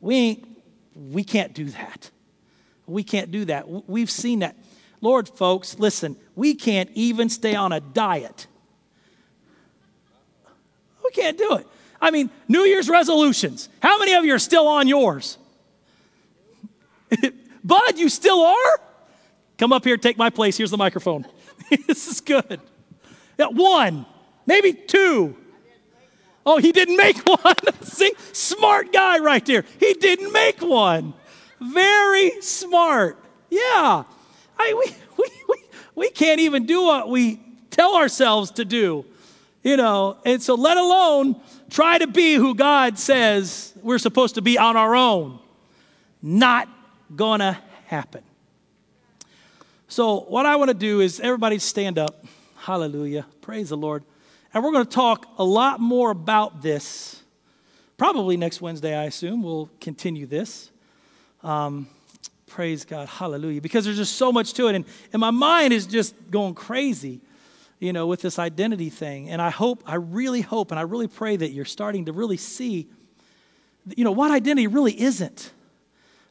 we, 0.00 0.44
we 0.94 1.24
can't 1.24 1.54
do 1.54 1.66
that. 1.66 2.10
We 2.86 3.02
can't 3.02 3.30
do 3.30 3.44
that. 3.46 3.88
We've 3.88 4.10
seen 4.10 4.40
that. 4.40 4.56
Lord, 5.00 5.28
folks, 5.28 5.78
listen, 5.78 6.16
we 6.34 6.54
can't 6.54 6.90
even 6.94 7.28
stay 7.28 7.54
on 7.54 7.72
a 7.72 7.80
diet 7.80 8.46
we 11.10 11.22
can't 11.22 11.38
do 11.38 11.56
it. 11.56 11.66
I 12.00 12.10
mean, 12.10 12.30
New 12.48 12.62
Year's 12.62 12.88
resolutions. 12.88 13.68
How 13.82 13.98
many 13.98 14.14
of 14.14 14.24
you 14.24 14.34
are 14.34 14.38
still 14.38 14.66
on 14.66 14.88
yours? 14.88 15.36
Bud, 17.64 17.98
you 17.98 18.08
still 18.08 18.42
are? 18.42 18.80
Come 19.58 19.72
up 19.72 19.84
here, 19.84 19.96
take 19.96 20.16
my 20.16 20.30
place. 20.30 20.56
Here's 20.56 20.70
the 20.70 20.78
microphone. 20.78 21.26
this 21.86 22.08
is 22.08 22.20
good. 22.20 22.60
Yeah, 23.38 23.48
one, 23.48 24.06
maybe 24.46 24.72
two. 24.72 25.36
Oh, 26.46 26.58
he 26.58 26.72
didn't 26.72 26.96
make 26.96 27.18
one. 27.26 27.82
See, 27.82 28.12
smart 28.32 28.92
guy 28.92 29.18
right 29.18 29.44
there. 29.44 29.64
He 29.78 29.94
didn't 29.94 30.32
make 30.32 30.60
one. 30.62 31.12
Very 31.60 32.40
smart. 32.40 33.22
Yeah. 33.50 34.04
I, 34.58 34.74
we, 34.74 34.94
we, 35.18 35.30
we, 35.48 35.64
we 35.94 36.10
can't 36.10 36.40
even 36.40 36.64
do 36.64 36.82
what 36.82 37.08
we 37.10 37.40
tell 37.70 37.96
ourselves 37.96 38.50
to 38.52 38.64
do. 38.64 39.04
You 39.62 39.76
know, 39.76 40.16
and 40.24 40.42
so 40.42 40.54
let 40.54 40.78
alone 40.78 41.40
try 41.68 41.98
to 41.98 42.06
be 42.06 42.34
who 42.34 42.54
God 42.54 42.98
says 42.98 43.74
we're 43.82 43.98
supposed 43.98 44.36
to 44.36 44.42
be 44.42 44.56
on 44.56 44.76
our 44.76 44.94
own. 44.94 45.38
Not 46.22 46.68
gonna 47.14 47.58
happen. 47.86 48.22
So, 49.88 50.20
what 50.20 50.46
I 50.46 50.56
want 50.56 50.68
to 50.68 50.74
do 50.74 51.00
is 51.00 51.18
everybody 51.18 51.58
stand 51.58 51.98
up. 51.98 52.24
Hallelujah. 52.56 53.26
Praise 53.40 53.70
the 53.70 53.76
Lord. 53.76 54.04
And 54.54 54.62
we're 54.62 54.72
to 54.72 54.84
talk 54.84 55.26
a 55.36 55.44
lot 55.44 55.80
more 55.80 56.10
about 56.10 56.62
this. 56.62 57.22
Probably 57.96 58.36
next 58.36 58.60
Wednesday, 58.60 58.96
I 58.96 59.04
assume. 59.04 59.42
We'll 59.42 59.68
continue 59.80 60.26
this. 60.26 60.70
Um, 61.42 61.88
praise 62.46 62.84
God. 62.84 63.08
Hallelujah. 63.08 63.60
Because 63.60 63.84
there's 63.84 63.96
just 63.96 64.16
so 64.16 64.30
much 64.32 64.54
to 64.54 64.68
it. 64.68 64.74
And, 64.74 64.84
and 65.12 65.20
my 65.20 65.30
mind 65.30 65.72
is 65.72 65.86
just 65.86 66.14
going 66.30 66.54
crazy 66.54 67.20
you 67.80 67.92
know, 67.92 68.06
with 68.06 68.20
this 68.20 68.38
identity 68.38 68.90
thing. 68.90 69.28
And 69.28 69.42
I 69.42 69.50
hope, 69.50 69.82
I 69.86 69.96
really 69.96 70.42
hope, 70.42 70.70
and 70.70 70.78
I 70.78 70.82
really 70.82 71.08
pray 71.08 71.36
that 71.36 71.50
you're 71.50 71.64
starting 71.64 72.04
to 72.04 72.12
really 72.12 72.36
see, 72.36 72.86
you 73.96 74.04
know, 74.04 74.12
what 74.12 74.30
identity 74.30 74.68
really 74.68 75.00
isn't. 75.00 75.52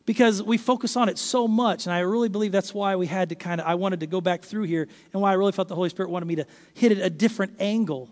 Because 0.05 0.41
we 0.41 0.57
focus 0.57 0.95
on 0.95 1.07
it 1.07 1.19
so 1.19 1.47
much, 1.47 1.85
and 1.85 1.93
I 1.93 1.99
really 1.99 2.29
believe 2.29 2.51
that's 2.51 2.73
why 2.73 2.95
we 2.95 3.05
had 3.05 3.29
to 3.29 3.35
kind 3.35 3.61
of, 3.61 3.67
I 3.67 3.75
wanted 3.75 3.99
to 3.99 4.07
go 4.07 4.21
back 4.21 4.41
through 4.41 4.63
here, 4.63 4.87
and 5.13 5.21
why 5.21 5.29
I 5.29 5.33
really 5.33 5.51
felt 5.51 5.67
the 5.67 5.75
Holy 5.75 5.89
Spirit 5.89 6.09
wanted 6.09 6.25
me 6.25 6.35
to 6.37 6.45
hit 6.73 6.91
it 6.91 6.97
a 6.99 7.11
different 7.11 7.57
angle 7.59 8.09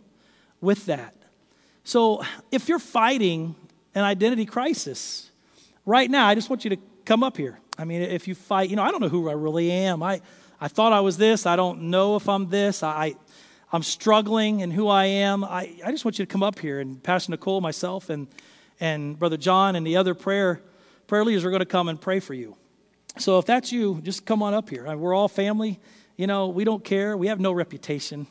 with 0.61 0.85
that. 0.85 1.15
So 1.83 2.23
if 2.51 2.69
you're 2.69 2.77
fighting 2.77 3.55
an 3.95 4.03
identity 4.03 4.45
crisis 4.45 5.31
right 5.87 6.11
now, 6.11 6.27
I 6.27 6.35
just 6.35 6.51
want 6.51 6.65
you 6.65 6.69
to 6.71 6.77
come 7.05 7.23
up 7.23 7.35
here. 7.35 7.57
I 7.79 7.85
mean, 7.85 8.03
if 8.03 8.27
you 8.27 8.35
fight, 8.35 8.69
you 8.69 8.75
know, 8.75 8.83
I 8.83 8.91
don't 8.91 9.01
know 9.01 9.09
who 9.09 9.27
I 9.29 9.33
really 9.33 9.71
am. 9.71 10.03
I, 10.03 10.21
I 10.61 10.67
thought 10.67 10.93
I 10.93 10.99
was 10.99 11.17
this. 11.17 11.47
I 11.47 11.55
don't 11.55 11.83
know 11.89 12.15
if 12.15 12.29
I'm 12.29 12.49
this. 12.49 12.83
I, 12.83 13.15
I'm 13.71 13.83
struggling 13.83 14.61
in 14.61 14.71
who 14.71 14.87
I 14.87 15.05
am, 15.05 15.43
I, 15.43 15.73
I 15.85 15.91
just 15.91 16.05
want 16.05 16.17
you 16.17 16.25
to 16.25 16.31
come 16.31 16.41
up 16.41 16.59
here 16.59 16.79
and 16.79 17.03
Pastor 17.03 17.31
Nicole, 17.31 17.59
myself, 17.59 18.09
and, 18.09 18.27
and 18.79 19.19
Brother 19.19 19.35
John 19.35 19.75
and 19.75 19.85
the 19.85 19.97
other 19.97 20.13
prayer, 20.13 20.61
prayer 21.07 21.25
leaders 21.25 21.43
are 21.43 21.49
going 21.49 21.59
to 21.59 21.65
come 21.65 21.89
and 21.89 21.99
pray 21.99 22.21
for 22.21 22.33
you. 22.33 22.55
So 23.17 23.39
if 23.39 23.45
that's 23.45 23.73
you, 23.73 23.99
just 24.03 24.25
come 24.25 24.41
on 24.41 24.53
up 24.53 24.69
here. 24.69 24.87
Uh, 24.87 24.95
we're 24.95 25.13
all 25.13 25.27
family. 25.27 25.81
You 26.15 26.27
know, 26.27 26.47
we 26.47 26.63
don't 26.63 26.81
care. 26.81 27.17
We 27.17 27.27
have 27.27 27.41
no 27.41 27.51
reputation. 27.51 28.27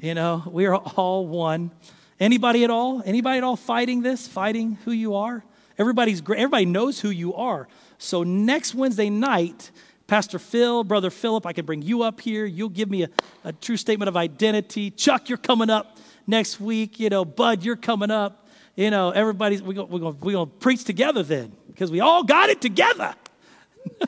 You 0.00 0.14
know, 0.14 0.42
we 0.46 0.66
are 0.66 0.74
all 0.74 1.28
one. 1.28 1.70
Anybody 2.18 2.64
at 2.64 2.70
all? 2.70 3.02
Anybody 3.06 3.38
at 3.38 3.44
all 3.44 3.56
fighting 3.56 4.02
this? 4.02 4.26
Fighting 4.26 4.78
who 4.84 4.90
you 4.90 5.14
are? 5.14 5.44
Everybody's 5.78 6.20
great. 6.20 6.40
Everybody 6.40 6.64
knows 6.64 6.98
who 6.98 7.10
you 7.10 7.34
are. 7.34 7.68
So 7.98 8.24
next 8.24 8.74
Wednesday 8.74 9.10
night, 9.10 9.70
Pastor 10.06 10.38
Phil, 10.38 10.84
Brother 10.84 11.10
Philip, 11.10 11.46
I 11.46 11.52
can 11.52 11.66
bring 11.66 11.82
you 11.82 12.02
up 12.02 12.20
here. 12.20 12.44
You'll 12.44 12.68
give 12.68 12.88
me 12.88 13.02
a, 13.02 13.08
a 13.44 13.52
true 13.52 13.76
statement 13.76 14.08
of 14.08 14.16
identity. 14.16 14.90
Chuck, 14.90 15.28
you're 15.28 15.38
coming 15.38 15.68
up 15.68 15.98
next 16.26 16.60
week. 16.60 17.00
You 17.00 17.08
know, 17.08 17.24
Bud, 17.24 17.64
you're 17.64 17.76
coming 17.76 18.10
up. 18.10 18.46
You 18.76 18.90
know, 18.90 19.10
everybody's, 19.10 19.62
we're 19.62 19.72
going 19.72 19.88
we're 19.88 19.98
gonna, 19.98 20.16
we're 20.20 20.32
gonna 20.32 20.46
preach 20.46 20.84
together 20.84 21.22
then 21.22 21.52
because 21.66 21.90
we 21.90 22.00
all 22.00 22.22
got 22.22 22.50
it 22.50 22.60
together. 22.60 23.14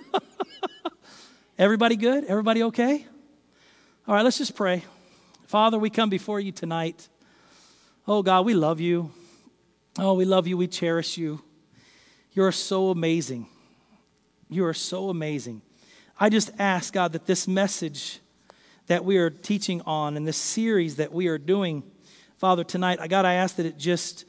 Everybody 1.58 1.96
good? 1.96 2.24
Everybody 2.26 2.62
okay? 2.64 3.06
All 4.06 4.14
right, 4.14 4.22
let's 4.22 4.38
just 4.38 4.54
pray. 4.54 4.84
Father, 5.46 5.78
we 5.78 5.90
come 5.90 6.10
before 6.10 6.38
you 6.38 6.52
tonight. 6.52 7.08
Oh, 8.06 8.22
God, 8.22 8.46
we 8.46 8.54
love 8.54 8.80
you. 8.80 9.10
Oh, 9.98 10.14
we 10.14 10.24
love 10.24 10.46
you. 10.46 10.56
We 10.56 10.68
cherish 10.68 11.18
you. 11.18 11.42
You're 12.32 12.52
so 12.52 12.90
amazing. 12.90 13.48
You 14.48 14.64
are 14.66 14.74
so 14.74 15.08
amazing. 15.08 15.62
I 16.20 16.28
just 16.28 16.50
ask, 16.58 16.92
God, 16.92 17.12
that 17.12 17.26
this 17.26 17.46
message 17.46 18.20
that 18.88 19.04
we 19.04 19.18
are 19.18 19.30
teaching 19.30 19.82
on 19.82 20.16
and 20.16 20.26
this 20.26 20.36
series 20.36 20.96
that 20.96 21.12
we 21.12 21.28
are 21.28 21.38
doing, 21.38 21.84
Father, 22.38 22.64
tonight, 22.64 22.98
God, 23.08 23.24
I 23.24 23.34
ask 23.34 23.56
that 23.56 23.66
it 23.66 23.78
just, 23.78 24.24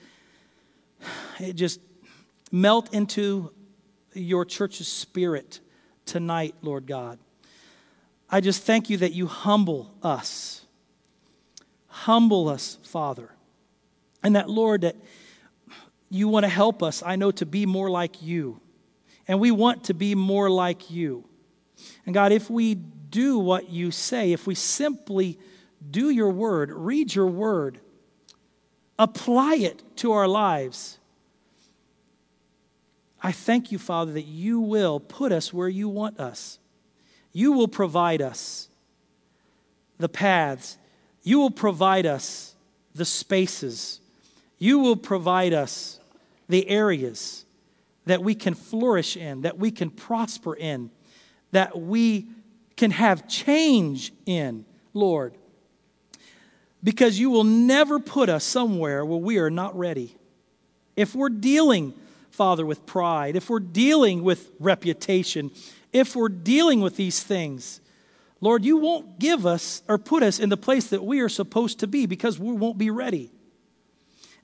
it 1.40 1.54
just 1.54 1.80
melt 2.52 2.94
into 2.94 3.52
your 4.14 4.46
church's 4.46 4.88
spirit 4.88 5.60
tonight, 6.06 6.56
Lord 6.62 6.86
God. 6.86 7.18
I 8.30 8.42
just 8.42 8.64
thank 8.64 8.90
you 8.90 8.98
that 8.98 9.14
you 9.14 9.28
humble 9.28 9.92
us. 10.04 10.66
Humble 11.88 12.50
us, 12.50 12.78
Father. 12.84 13.32
And 14.22 14.36
that, 14.36 14.50
Lord, 14.50 14.82
that 14.82 14.96
you 16.10 16.28
want 16.28 16.44
to 16.44 16.50
help 16.50 16.84
us, 16.84 17.02
I 17.04 17.16
know, 17.16 17.32
to 17.32 17.46
be 17.46 17.66
more 17.66 17.90
like 17.90 18.22
you. 18.22 18.60
And 19.28 19.40
we 19.40 19.52
want 19.52 19.86
to 19.86 19.94
be 19.94 20.14
more 20.16 20.50
like 20.50 20.92
you. 20.92 21.29
And 22.06 22.14
God, 22.14 22.32
if 22.32 22.50
we 22.50 22.76
do 22.76 23.40
what 23.40 23.70
you 23.70 23.92
say, 23.92 24.32
if 24.32 24.48
we 24.48 24.56
simply 24.56 25.40
do 25.90 26.10
your 26.10 26.30
word, 26.30 26.72
read 26.72 27.14
your 27.14 27.28
word, 27.28 27.80
apply 28.98 29.56
it 29.56 29.82
to 29.98 30.12
our 30.12 30.28
lives, 30.28 31.00
I 33.22 33.32
thank 33.32 33.72
you, 33.72 33.78
Father, 33.78 34.14
that 34.14 34.26
you 34.26 34.60
will 34.60 35.00
put 35.00 35.32
us 35.32 35.54
where 35.54 35.68
you 35.68 35.90
want 35.90 36.20
us. 36.20 36.58
You 37.34 37.52
will 37.52 37.68
provide 37.68 38.22
us 38.22 38.70
the 39.98 40.10
paths. 40.10 40.78
You 41.24 41.40
will 41.40 41.52
provide 41.52 42.06
us 42.06 42.56
the 42.96 43.06
spaces. 43.06 44.00
You 44.58 44.80
will 44.80 44.96
provide 44.96 45.54
us 45.54 46.00
the 46.48 46.68
areas 46.70 47.46
that 48.06 48.24
we 48.24 48.36
can 48.36 48.56
flourish 48.56 49.18
in, 49.18 49.42
that 49.42 49.58
we 49.60 49.70
can 49.70 49.90
prosper 49.90 50.56
in 50.56 50.90
that 51.52 51.80
we 51.80 52.28
can 52.76 52.92
have 52.92 53.28
change 53.28 54.14
in, 54.26 54.66
Lord. 54.94 55.34
Because 56.84 57.20
you 57.20 57.30
will 57.30 57.44
never 57.44 58.00
put 58.00 58.30
us 58.30 58.44
somewhere 58.44 59.06
where 59.06 59.20
we 59.20 59.38
are 59.38 59.50
not 59.50 59.78
ready. 59.78 60.16
If 60.96 61.14
we're 61.14 61.30
dealing, 61.30 61.94
Father, 62.32 62.66
with 62.66 62.86
pride, 62.86 63.36
if 63.36 63.50
we're 63.50 63.60
dealing 63.60 64.24
with 64.24 64.50
reputation, 64.60 65.52
if 65.92 66.16
we're 66.16 66.30
dealing 66.30 66.80
with 66.80 66.96
these 66.96 67.22
things, 67.22 67.82
Lord, 68.42 68.64
you 68.64 68.78
won't 68.78 69.20
give 69.20 69.46
us 69.46 69.84
or 69.90 69.98
put 69.98 70.24
us 70.24 70.40
in 70.40 70.48
the 70.48 70.58
place 70.58 70.88
that 70.88 71.04
we 71.04 71.20
are 71.20 71.30
supposed 71.30 71.80
to 71.80 71.88
be 71.88 72.06
because 72.06 72.40
we 72.40 72.54
won't 72.54 72.78
be 72.78 72.90
ready. 72.90 73.30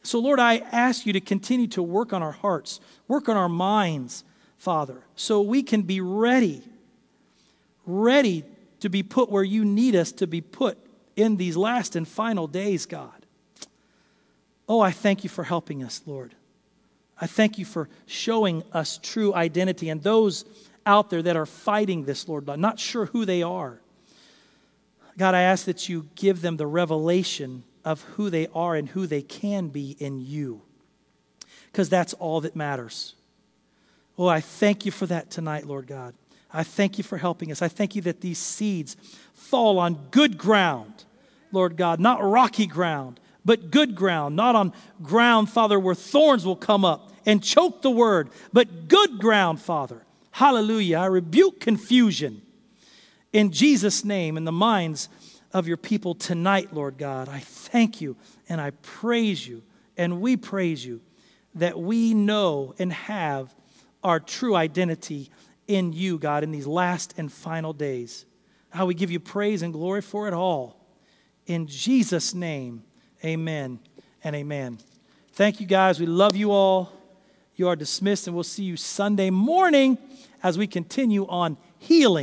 So, 0.03 0.19
Lord, 0.19 0.39
I 0.39 0.57
ask 0.57 1.05
you 1.05 1.13
to 1.13 1.21
continue 1.21 1.67
to 1.67 1.81
work 1.81 2.11
on 2.11 2.21
our 2.21 2.33
hearts, 2.33 2.79
work 3.07 3.29
on 3.29 3.37
our 3.37 3.49
minds, 3.49 4.23
Father, 4.57 4.97
so 5.15 5.41
we 5.41 5.63
can 5.63 5.83
be 5.83 6.01
ready 6.01 6.63
ready 7.85 8.43
to 8.79 8.89
be 8.89 9.03
put 9.03 9.29
where 9.29 9.43
you 9.43 9.65
need 9.65 9.95
us 9.95 10.11
to 10.13 10.27
be 10.27 10.41
put 10.41 10.77
in 11.15 11.37
these 11.37 11.55
last 11.55 11.95
and 11.95 12.07
final 12.07 12.47
days, 12.47 12.85
God. 12.85 13.25
Oh, 14.67 14.81
I 14.81 14.91
thank 14.91 15.23
you 15.23 15.29
for 15.29 15.43
helping 15.43 15.83
us, 15.83 16.01
Lord. 16.05 16.35
I 17.19 17.27
thank 17.27 17.57
you 17.57 17.65
for 17.65 17.87
showing 18.05 18.63
us 18.73 18.99
true 19.01 19.33
identity 19.33 19.89
and 19.89 20.03
those 20.03 20.43
out 20.85 21.09
there 21.09 21.21
that 21.21 21.37
are 21.37 21.45
fighting 21.45 22.03
this, 22.03 22.27
Lord, 22.27 22.45
not 22.59 22.79
sure 22.79 23.05
who 23.05 23.25
they 23.25 23.41
are. 23.41 23.79
God, 25.17 25.33
I 25.33 25.41
ask 25.41 25.65
that 25.65 25.87
you 25.87 26.07
give 26.15 26.41
them 26.41 26.57
the 26.57 26.67
revelation 26.67 27.63
of 27.85 28.01
who 28.01 28.29
they 28.29 28.47
are 28.53 28.75
and 28.75 28.89
who 28.89 29.07
they 29.07 29.21
can 29.21 29.69
be 29.69 29.95
in 29.99 30.19
you, 30.19 30.61
because 31.71 31.87
that's 31.87 32.13
all 32.15 32.41
that 32.41 32.55
matters. 32.55 33.15
Oh, 34.17 34.27
I 34.27 34.41
thank 34.41 34.85
you 34.85 34.91
for 34.91 35.05
that 35.05 35.29
tonight, 35.29 35.65
Lord 35.65 35.87
God. 35.87 36.13
I 36.51 36.63
thank 36.63 36.97
you 36.97 37.03
for 37.03 37.17
helping 37.17 37.51
us. 37.51 37.61
I 37.61 37.67
thank 37.67 37.95
you 37.95 38.01
that 38.03 38.21
these 38.21 38.37
seeds 38.37 38.95
fall 39.33 39.77
on 39.79 40.07
good 40.11 40.37
ground, 40.37 41.05
Lord 41.51 41.77
God, 41.77 41.99
not 41.99 42.23
rocky 42.23 42.65
ground, 42.67 43.19
but 43.43 43.71
good 43.71 43.95
ground, 43.95 44.35
not 44.35 44.55
on 44.55 44.73
ground, 45.01 45.49
Father, 45.49 45.79
where 45.79 45.95
thorns 45.95 46.45
will 46.45 46.55
come 46.55 46.83
up 46.83 47.11
and 47.25 47.43
choke 47.43 47.81
the 47.81 47.91
word, 47.91 48.29
but 48.53 48.87
good 48.87 49.19
ground, 49.19 49.61
Father. 49.61 50.05
Hallelujah. 50.31 50.97
I 50.97 51.05
rebuke 51.05 51.59
confusion 51.59 52.41
in 53.31 53.51
Jesus' 53.51 54.05
name 54.05 54.37
in 54.37 54.45
the 54.45 54.51
minds 54.51 55.09
of 55.53 55.67
your 55.67 55.77
people 55.77 56.15
tonight, 56.15 56.73
Lord 56.73 56.97
God. 56.97 57.29
I 57.29 57.39
thank 57.39 58.01
you 58.01 58.15
and 58.49 58.59
I 58.59 58.71
praise 58.81 59.47
you, 59.47 59.63
and 59.97 60.21
we 60.21 60.37
praise 60.37 60.85
you 60.85 61.01
that 61.55 61.79
we 61.79 62.13
know 62.13 62.75
and 62.77 62.91
have 62.91 63.53
our 64.03 64.19
true 64.19 64.55
identity 64.55 65.31
in 65.67 65.93
you, 65.93 66.17
God, 66.17 66.43
in 66.43 66.51
these 66.51 66.67
last 66.67 67.13
and 67.17 67.31
final 67.31 67.73
days. 67.73 68.25
How 68.69 68.85
we 68.85 68.93
give 68.93 69.11
you 69.11 69.19
praise 69.19 69.61
and 69.61 69.73
glory 69.73 70.01
for 70.01 70.27
it 70.27 70.33
all. 70.33 70.85
In 71.45 71.67
Jesus' 71.67 72.33
name, 72.33 72.83
amen 73.23 73.79
and 74.23 74.35
amen. 74.35 74.79
Thank 75.33 75.59
you, 75.59 75.67
guys. 75.67 75.99
We 75.99 76.05
love 76.05 76.35
you 76.35 76.51
all. 76.51 76.91
You 77.55 77.67
are 77.69 77.75
dismissed, 77.75 78.27
and 78.27 78.35
we'll 78.35 78.43
see 78.43 78.63
you 78.63 78.77
Sunday 78.77 79.29
morning 79.29 79.97
as 80.43 80.57
we 80.57 80.67
continue 80.67 81.25
on 81.27 81.57
healing. 81.79 82.13